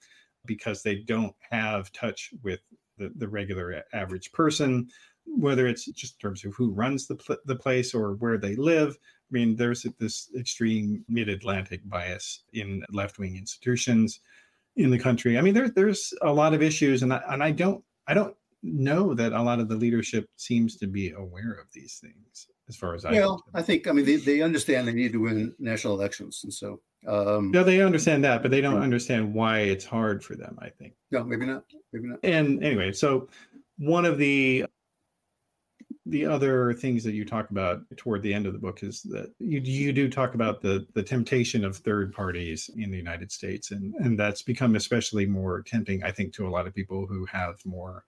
because 0.47 0.83
they 0.83 0.97
don't 0.97 1.35
have 1.51 1.93
touch 1.93 2.31
with 2.43 2.61
the, 2.99 3.11
the 3.17 3.29
regular 3.29 3.83
average 3.93 4.33
person 4.33 4.89
whether 5.29 5.67
it's 5.67 5.87
just 5.87 6.15
in 6.15 6.29
terms 6.29 6.45
of 6.45 6.55
who 6.55 6.71
runs 6.71 7.09
the, 7.09 7.17
pl- 7.17 7.37
the 7.47 7.57
place 7.57 7.93
or 7.93 8.15
where 8.15 8.39
they 8.39 8.55
live 8.55 8.97
I 9.29 9.33
mean, 9.33 9.57
there's 9.57 9.85
this 9.99 10.31
extreme 10.39 11.05
mid-Atlantic 11.09 11.81
bias 11.89 12.45
in 12.53 12.85
left-wing 12.91 13.37
institutions 13.37 14.21
in 14.77 14.91
the 14.91 14.99
country. 14.99 15.37
I 15.37 15.41
mean, 15.41 15.55
there's 15.55 15.73
there's 15.73 16.15
a 16.23 16.33
lot 16.33 16.55
of 16.55 16.63
issues, 16.63 17.03
and 17.03 17.13
I, 17.13 17.21
and 17.29 17.43
I 17.43 17.51
don't 17.51 17.83
I 18.07 18.15
don't 18.15 18.37
know 18.63 19.15
that 19.15 19.33
a 19.33 19.43
lot 19.43 19.59
of 19.59 19.69
the 19.69 19.75
leadership 19.75 20.29
seems 20.37 20.77
to 20.77 20.87
be 20.87 21.11
aware 21.11 21.53
of 21.53 21.67
these 21.73 21.99
things. 22.01 22.47
As 22.69 22.77
far 22.77 22.95
as 22.95 23.05
I 23.05 23.13
well, 23.13 23.43
I 23.53 23.63
think 23.63 23.89
I 23.89 23.93
mean 23.93 24.05
they, 24.05 24.17
they 24.17 24.43
understand 24.43 24.87
they 24.87 24.93
need 24.93 25.13
to 25.13 25.21
win 25.21 25.55
national 25.59 25.95
elections, 25.95 26.43
and 26.45 26.55
so 26.55 26.81
um, 27.07 27.51
no, 27.51 27.63
they 27.63 27.81
understand 27.81 28.25
that, 28.25 28.43
but 28.43 28.51
they 28.51 28.61
don't 28.61 28.83
understand 28.83 29.33
why 29.33 29.61
it's 29.61 29.85
hard 29.85 30.25
for 30.25 30.35
them. 30.35 30.59
I 30.61 30.71
think 30.71 30.95
no, 31.11 31.25
maybe 31.25 31.47
not, 31.47 31.65
maybe 31.93 32.09
not. 32.09 32.19
And 32.23 32.63
anyway, 32.65 32.93
so 32.93 33.29
one 33.79 34.05
of 34.05 34.19
the 34.19 34.67
the 36.07 36.25
other 36.25 36.73
things 36.73 37.03
that 37.03 37.15
you 37.15 37.25
talk 37.25 37.51
about 37.51 37.81
toward 37.97 38.23
the 38.23 38.33
end 38.33 38.47
of 38.47 38.53
the 38.53 38.59
book 38.59 38.83
is 38.83 39.03
that 39.03 39.33
you 39.39 39.61
you 39.61 39.93
do 39.93 40.09
talk 40.09 40.35
about 40.35 40.61
the 40.61 40.87
the 40.95 41.03
temptation 41.03 41.65
of 41.65 41.77
third 41.77 42.13
parties 42.13 42.71
in 42.77 42.91
the 42.91 42.97
United 42.97 43.31
States, 43.31 43.71
and 43.71 43.95
and 43.97 44.19
that's 44.19 44.43
become 44.43 44.77
especially 44.77 45.27
more 45.27 45.63
tempting, 45.63 46.03
I 46.03 46.11
think, 46.11 46.33
to 46.35 46.47
a 46.47 46.51
lot 46.51 46.67
of 46.67 46.75
people 46.75 47.07
who 47.07 47.25
have 47.27 47.57
more 47.65 48.05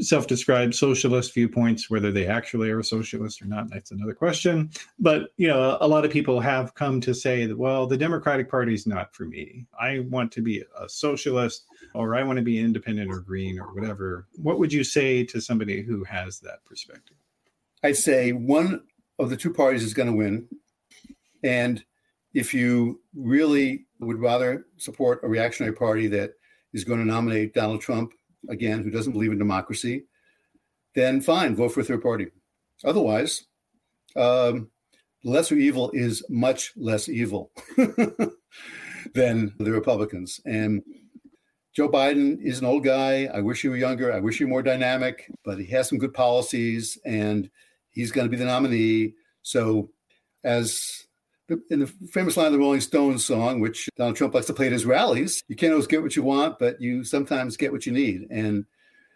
self-described 0.00 0.74
socialist 0.74 1.34
viewpoints 1.34 1.90
whether 1.90 2.10
they 2.10 2.26
actually 2.26 2.70
are 2.70 2.80
a 2.80 2.84
socialist 2.84 3.42
or 3.42 3.46
not 3.46 3.68
that's 3.70 3.90
another 3.90 4.14
question. 4.14 4.70
But 4.98 5.30
you 5.36 5.48
know 5.48 5.78
a 5.80 5.88
lot 5.88 6.04
of 6.04 6.10
people 6.10 6.40
have 6.40 6.74
come 6.74 7.00
to 7.02 7.14
say 7.14 7.46
that 7.46 7.56
well 7.56 7.86
the 7.86 7.96
democratic 7.96 8.50
party 8.50 8.74
is 8.74 8.86
not 8.86 9.14
for 9.14 9.24
me. 9.24 9.66
I 9.78 10.00
want 10.10 10.32
to 10.32 10.42
be 10.42 10.62
a 10.78 10.88
socialist 10.88 11.66
or 11.94 12.14
i 12.14 12.22
want 12.22 12.38
to 12.38 12.42
be 12.42 12.58
independent 12.58 13.10
or 13.10 13.20
green 13.20 13.58
or 13.58 13.74
whatever. 13.74 14.26
What 14.36 14.58
would 14.58 14.72
you 14.72 14.84
say 14.84 15.24
to 15.24 15.40
somebody 15.40 15.82
who 15.82 16.04
has 16.04 16.40
that 16.40 16.64
perspective? 16.64 17.16
I'd 17.82 17.96
say 17.96 18.32
one 18.32 18.82
of 19.18 19.30
the 19.30 19.36
two 19.36 19.52
parties 19.52 19.82
is 19.82 19.94
going 19.94 20.08
to 20.08 20.16
win. 20.16 20.48
And 21.42 21.84
if 22.34 22.54
you 22.54 23.00
really 23.14 23.86
would 24.00 24.18
rather 24.18 24.66
support 24.78 25.20
a 25.22 25.28
reactionary 25.28 25.74
party 25.74 26.06
that 26.08 26.32
is 26.72 26.84
going 26.84 26.98
to 26.98 27.04
nominate 27.04 27.54
donald 27.54 27.80
trump 27.80 28.12
again, 28.48 28.82
who 28.82 28.90
doesn't 28.90 29.12
believe 29.12 29.32
in 29.32 29.38
democracy, 29.38 30.04
then 30.94 31.20
fine, 31.20 31.56
vote 31.56 31.70
for 31.70 31.80
a 31.80 31.84
third 31.84 32.02
party. 32.02 32.26
Otherwise, 32.84 33.44
um, 34.16 34.70
lesser 35.24 35.54
evil 35.54 35.90
is 35.94 36.24
much 36.28 36.72
less 36.76 37.08
evil 37.08 37.50
than 39.14 39.54
the 39.58 39.70
Republicans. 39.70 40.40
And 40.44 40.82
Joe 41.72 41.88
Biden 41.88 42.38
is 42.42 42.58
an 42.58 42.66
old 42.66 42.84
guy. 42.84 43.28
I 43.32 43.40
wish 43.40 43.62
he 43.62 43.68
were 43.68 43.76
younger. 43.76 44.12
I 44.12 44.20
wish 44.20 44.38
he 44.38 44.44
were 44.44 44.50
more 44.50 44.62
dynamic, 44.62 45.30
but 45.44 45.58
he 45.58 45.66
has 45.66 45.88
some 45.88 45.98
good 45.98 46.12
policies 46.12 46.98
and 47.04 47.48
he's 47.90 48.12
going 48.12 48.26
to 48.26 48.30
be 48.30 48.36
the 48.36 48.44
nominee. 48.44 49.14
So, 49.42 49.90
as 50.44 51.06
in 51.48 51.80
the 51.80 51.86
famous 52.10 52.36
line 52.36 52.46
of 52.46 52.52
the 52.52 52.58
Rolling 52.58 52.80
Stones 52.80 53.24
song, 53.24 53.60
which 53.60 53.88
Donald 53.96 54.16
Trump 54.16 54.34
likes 54.34 54.46
to 54.46 54.54
play 54.54 54.66
at 54.66 54.72
his 54.72 54.86
rallies, 54.86 55.42
you 55.48 55.56
can't 55.56 55.72
always 55.72 55.86
get 55.86 56.02
what 56.02 56.16
you 56.16 56.22
want, 56.22 56.58
but 56.58 56.80
you 56.80 57.04
sometimes 57.04 57.56
get 57.56 57.72
what 57.72 57.86
you 57.86 57.92
need. 57.92 58.26
And 58.30 58.64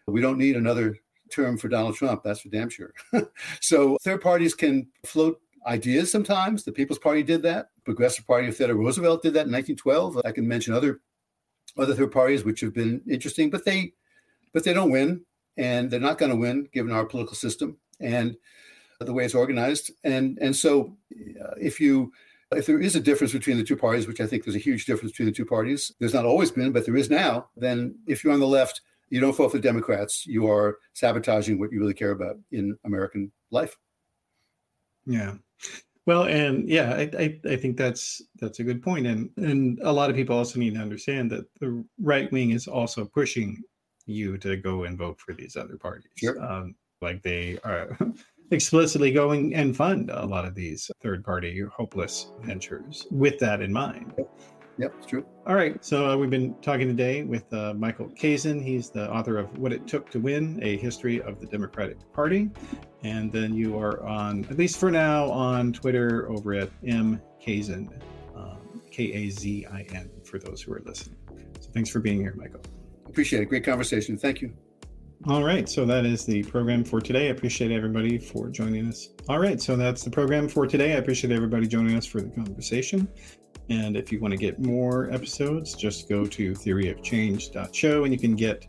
we 0.06 0.20
don't 0.20 0.38
need 0.38 0.56
another 0.56 0.96
term 1.30 1.58
for 1.58 1.68
Donald 1.68 1.96
Trump, 1.96 2.22
that's 2.22 2.40
for 2.40 2.48
damn 2.48 2.68
sure. 2.68 2.92
so 3.60 3.96
third 4.02 4.20
parties 4.20 4.54
can 4.54 4.86
float 5.04 5.40
ideas 5.66 6.10
sometimes. 6.10 6.64
The 6.64 6.72
People's 6.72 6.98
Party 6.98 7.22
did 7.22 7.42
that. 7.42 7.70
Progressive 7.84 8.26
Party 8.26 8.48
of 8.48 8.56
Theodore 8.56 8.76
Roosevelt 8.76 9.22
did 9.22 9.34
that 9.34 9.46
in 9.46 9.52
1912. 9.52 10.22
I 10.24 10.32
can 10.32 10.46
mention 10.46 10.74
other 10.74 11.00
other 11.78 11.94
third 11.94 12.12
parties 12.12 12.44
which 12.44 12.60
have 12.60 12.72
been 12.72 13.02
interesting, 13.08 13.50
but 13.50 13.64
they 13.64 13.92
but 14.52 14.64
they 14.64 14.72
don't 14.72 14.90
win, 14.90 15.24
and 15.56 15.90
they're 15.90 16.00
not 16.00 16.18
going 16.18 16.30
to 16.30 16.36
win 16.36 16.68
given 16.72 16.92
our 16.92 17.04
political 17.04 17.34
system. 17.34 17.76
And 18.00 18.36
the 19.00 19.12
way 19.12 19.24
it's 19.24 19.34
organized. 19.34 19.90
And 20.04 20.38
and 20.40 20.54
so 20.54 20.96
uh, 21.40 21.54
if 21.60 21.80
you 21.80 22.12
if 22.52 22.66
there 22.66 22.80
is 22.80 22.94
a 22.94 23.00
difference 23.00 23.32
between 23.32 23.56
the 23.56 23.64
two 23.64 23.76
parties, 23.76 24.06
which 24.06 24.20
I 24.20 24.26
think 24.26 24.44
there's 24.44 24.56
a 24.56 24.60
huge 24.60 24.86
difference 24.86 25.12
between 25.12 25.26
the 25.26 25.34
two 25.34 25.44
parties, 25.44 25.92
there's 25.98 26.14
not 26.14 26.24
always 26.24 26.50
been, 26.50 26.72
but 26.72 26.86
there 26.86 26.96
is 26.96 27.10
now, 27.10 27.48
then 27.56 27.98
if 28.06 28.22
you're 28.22 28.32
on 28.32 28.40
the 28.40 28.46
left, 28.46 28.80
you 29.10 29.20
don't 29.20 29.36
vote 29.36 29.50
for 29.50 29.56
the 29.56 29.62
Democrats, 29.62 30.26
you 30.26 30.48
are 30.48 30.78
sabotaging 30.94 31.58
what 31.58 31.72
you 31.72 31.80
really 31.80 31.94
care 31.94 32.12
about 32.12 32.36
in 32.52 32.76
American 32.84 33.32
life. 33.50 33.76
Yeah. 35.06 35.34
Well, 36.06 36.24
and 36.24 36.68
yeah, 36.68 36.94
I, 36.94 37.10
I, 37.18 37.40
I, 37.50 37.56
think 37.56 37.76
that's 37.76 38.22
that's 38.36 38.60
a 38.60 38.64
good 38.64 38.80
point, 38.80 39.08
and 39.08 39.28
and 39.38 39.80
a 39.82 39.92
lot 39.92 40.08
of 40.08 40.14
people 40.14 40.36
also 40.36 40.60
need 40.60 40.74
to 40.74 40.80
understand 40.80 41.32
that 41.32 41.46
the 41.58 41.84
right 42.00 42.30
wing 42.30 42.50
is 42.50 42.68
also 42.68 43.04
pushing 43.04 43.60
you 44.06 44.38
to 44.38 44.56
go 44.56 44.84
and 44.84 44.96
vote 44.96 45.18
for 45.18 45.34
these 45.34 45.56
other 45.56 45.76
parties. 45.76 46.10
Sure. 46.16 46.40
Um, 46.40 46.76
like 47.02 47.22
they 47.22 47.58
are 47.64 47.98
explicitly 48.50 49.10
going 49.10 49.54
and 49.54 49.76
fund 49.76 50.10
a 50.10 50.24
lot 50.24 50.44
of 50.44 50.54
these 50.54 50.90
third 51.00 51.24
party 51.24 51.62
hopeless 51.72 52.30
ventures 52.42 53.06
with 53.10 53.38
that 53.38 53.60
in 53.60 53.72
mind. 53.72 54.12
Yep, 54.78 54.94
it's 54.98 55.06
true. 55.06 55.26
All 55.46 55.54
right. 55.54 55.82
So 55.82 56.10
uh, 56.10 56.16
we've 56.18 56.28
been 56.28 56.54
talking 56.60 56.86
today 56.86 57.22
with 57.22 57.50
uh, 57.54 57.72
Michael 57.72 58.10
Kazin. 58.10 58.62
He's 58.62 58.90
the 58.90 59.10
author 59.10 59.38
of 59.38 59.56
What 59.56 59.72
It 59.72 59.86
Took 59.86 60.10
to 60.10 60.20
Win 60.20 60.60
A 60.62 60.76
History 60.76 61.22
of 61.22 61.40
the 61.40 61.46
Democratic 61.46 61.96
Party. 62.12 62.50
And 63.02 63.32
then 63.32 63.54
you 63.54 63.78
are 63.78 64.02
on, 64.04 64.44
at 64.50 64.58
least 64.58 64.78
for 64.78 64.90
now, 64.90 65.30
on 65.30 65.72
Twitter 65.72 66.30
over 66.30 66.52
at 66.52 66.68
M 66.86 67.22
Kazin, 67.42 67.88
um, 68.36 68.82
K 68.90 69.04
A 69.04 69.30
Z 69.30 69.66
I 69.72 69.86
N, 69.94 70.10
for 70.24 70.38
those 70.38 70.60
who 70.60 70.74
are 70.74 70.82
listening. 70.84 71.16
So 71.58 71.70
thanks 71.70 71.88
for 71.88 72.00
being 72.00 72.20
here, 72.20 72.34
Michael. 72.36 72.60
Appreciate 73.08 73.40
it. 73.42 73.46
Great 73.46 73.64
conversation. 73.64 74.18
Thank 74.18 74.42
you. 74.42 74.52
All 75.24 75.42
right, 75.42 75.68
so 75.68 75.84
that 75.86 76.04
is 76.04 76.24
the 76.24 76.44
program 76.44 76.84
for 76.84 77.00
today. 77.00 77.28
I 77.28 77.30
appreciate 77.30 77.72
everybody 77.72 78.18
for 78.18 78.48
joining 78.48 78.86
us. 78.86 79.08
All 79.28 79.40
right, 79.40 79.60
so 79.60 79.74
that's 79.74 80.04
the 80.04 80.10
program 80.10 80.46
for 80.48 80.66
today. 80.66 80.92
I 80.92 80.96
appreciate 80.96 81.32
everybody 81.32 81.66
joining 81.66 81.96
us 81.96 82.06
for 82.06 82.20
the 82.20 82.28
conversation. 82.28 83.08
And 83.68 83.96
if 83.96 84.12
you 84.12 84.20
want 84.20 84.32
to 84.32 84.38
get 84.38 84.60
more 84.60 85.10
episodes, 85.10 85.74
just 85.74 86.08
go 86.08 86.26
to 86.26 86.52
theoryofchange.show 86.52 88.04
and 88.04 88.12
you 88.12 88.20
can 88.20 88.36
get 88.36 88.68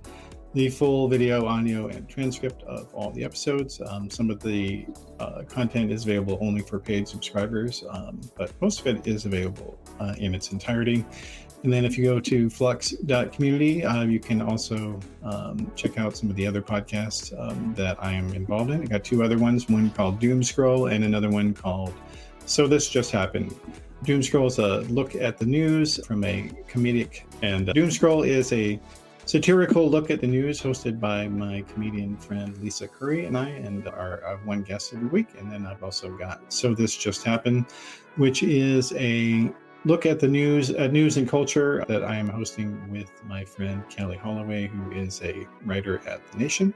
the 0.54 0.70
full 0.70 1.08
video, 1.08 1.46
audio, 1.46 1.90
and 1.90 2.10
transcript 2.10 2.64
of 2.64 2.92
all 2.96 3.12
the 3.12 3.24
episodes. 3.24 3.80
Um, 3.86 4.10
some 4.10 4.32
of 4.32 4.42
the 4.42 4.88
uh, 5.20 5.44
content 5.48 5.92
is 5.92 6.04
available 6.04 6.40
only 6.42 6.62
for 6.62 6.80
paid 6.80 7.08
subscribers, 7.08 7.84
um, 7.92 8.20
but 8.36 8.60
most 8.62 8.80
of 8.80 8.88
it 8.88 9.06
is 9.06 9.26
available 9.26 9.78
uh, 10.00 10.16
in 10.18 10.34
its 10.34 10.52
entirety. 10.52 11.06
And 11.64 11.74
then 11.74 11.86
if 11.86 11.98
you 11.98 12.06
go 12.06 12.20
to 12.20 12.50
flux.community, 12.50 13.84
uh, 13.84 14.04
you 14.04 14.20
can 14.20 14.42
also 14.42 15.00
um, 15.24 15.72
check 15.76 15.98
out 15.98 16.16
some 16.16 16.30
of 16.30 16.36
the 16.36 16.46
other 16.46 16.62
podcasts 16.62 17.34
um, 17.40 17.74
that 17.76 17.98
I 18.02 18.14
am 18.14 18.32
involved 18.34 18.72
in. 18.72 18.82
I 18.82 18.86
got 18.86 19.04
two 19.04 19.24
other 19.24 19.38
ones, 19.38 19.68
one 19.68 19.90
called 19.90 20.20
Doom 20.20 20.44
Scroll 20.44 20.88
and 20.88 21.04
another 21.04 21.30
one 21.30 21.54
called 21.54 21.94
So 22.46 22.68
This 22.68 22.90
Just 22.90 23.12
Happened. 23.12 23.56
Doom 24.04 24.22
Scroll 24.22 24.46
is 24.46 24.60
a 24.60 24.82
look 24.82 25.16
at 25.16 25.38
the 25.38 25.46
news 25.46 26.00
from 26.06 26.24
a 26.24 26.52
comedic, 26.70 27.24
and 27.42 27.74
Doom 27.74 27.90
Scroll 27.90 28.22
is 28.22 28.54
a 28.54 28.80
satirical 29.26 29.90
look 29.90 30.12
at 30.12 30.22
the 30.22 30.28
news 30.28 30.62
hosted 30.62 31.00
by 31.00 31.28
my 31.28 31.64
comedian 31.74 32.16
friend 32.18 32.56
Lisa 32.60 32.88
Curry 32.88 33.26
and 33.26 33.36
I, 33.38 33.50
and 33.50 33.88
our 33.88 34.24
uh, 34.24 34.38
one 34.46 34.62
guest 34.62 34.94
every 34.94 35.08
week. 35.08 35.30
And 35.40 35.52
then 35.52 35.66
I've 35.66 35.84
also 35.84 36.16
got 36.16 36.54
So 36.54 36.76
This 36.76 36.96
Just 36.96 37.24
Happened, 37.24 37.66
which 38.16 38.44
is 38.44 38.94
a 38.94 39.52
look 39.86 40.06
at 40.06 40.20
the 40.20 40.28
news, 40.28 40.74
uh, 40.74 40.88
news 40.88 41.18
and 41.18 41.28
culture 41.28 41.84
that 41.88 42.04
I 42.04 42.16
am 42.16 42.28
hosting 42.28 42.90
with 42.92 43.12
my 43.26 43.44
friend 43.44 43.84
Kelly 43.90 44.18
Holloway, 44.18 44.68
who 44.68 44.92
is 44.92 45.22
a 45.24 45.48
writer 45.66 46.02
at 46.08 46.26
The 46.32 46.38
Nation. 46.38 46.74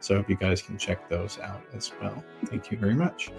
So 0.00 0.14
I 0.14 0.18
hope 0.18 0.28
you 0.28 0.36
guys 0.36 0.60
can 0.62 0.76
check 0.76 1.08
those 1.08 1.38
out 1.38 1.62
as 1.74 1.92
well. 2.00 2.22
Thank 2.46 2.70
you 2.70 2.76
very 2.76 2.94
much. 2.94 3.30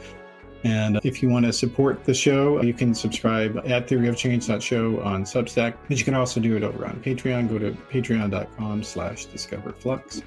And 0.64 1.00
if 1.04 1.22
you 1.22 1.30
want 1.30 1.46
to 1.46 1.54
support 1.54 2.04
the 2.06 2.14
show, 2.14 2.60
you 2.64 2.74
can 2.74 2.96
subscribe 2.96 3.58
at 3.66 3.88
theoryofchange.show 3.88 5.00
on 5.02 5.24
Substack, 5.24 5.76
but 5.88 5.98
you 6.00 6.04
can 6.04 6.16
also 6.16 6.40
do 6.40 6.58
it 6.58 6.64
over 6.64 6.88
on 6.88 6.96
Patreon. 7.04 7.50
Go 7.50 7.60
to 7.60 7.72
patreon.com 7.92 8.82
slash 8.82 9.28
discoverflux. 9.28 10.24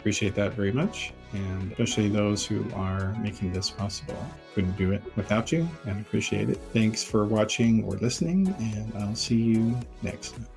Appreciate 0.00 0.34
that 0.34 0.54
very 0.54 0.72
much. 0.72 1.12
And 1.36 1.72
especially 1.72 2.08
those 2.08 2.46
who 2.46 2.64
are 2.74 3.14
making 3.20 3.52
this 3.52 3.70
possible. 3.70 4.16
Couldn't 4.54 4.76
do 4.76 4.92
it 4.92 5.02
without 5.16 5.52
you 5.52 5.68
and 5.86 6.00
appreciate 6.00 6.48
it. 6.48 6.58
Thanks 6.72 7.02
for 7.02 7.26
watching 7.26 7.84
or 7.84 7.92
listening, 7.96 8.54
and 8.58 8.92
I'll 8.96 9.14
see 9.14 9.36
you 9.36 9.76
next 10.02 10.32
time. 10.32 10.55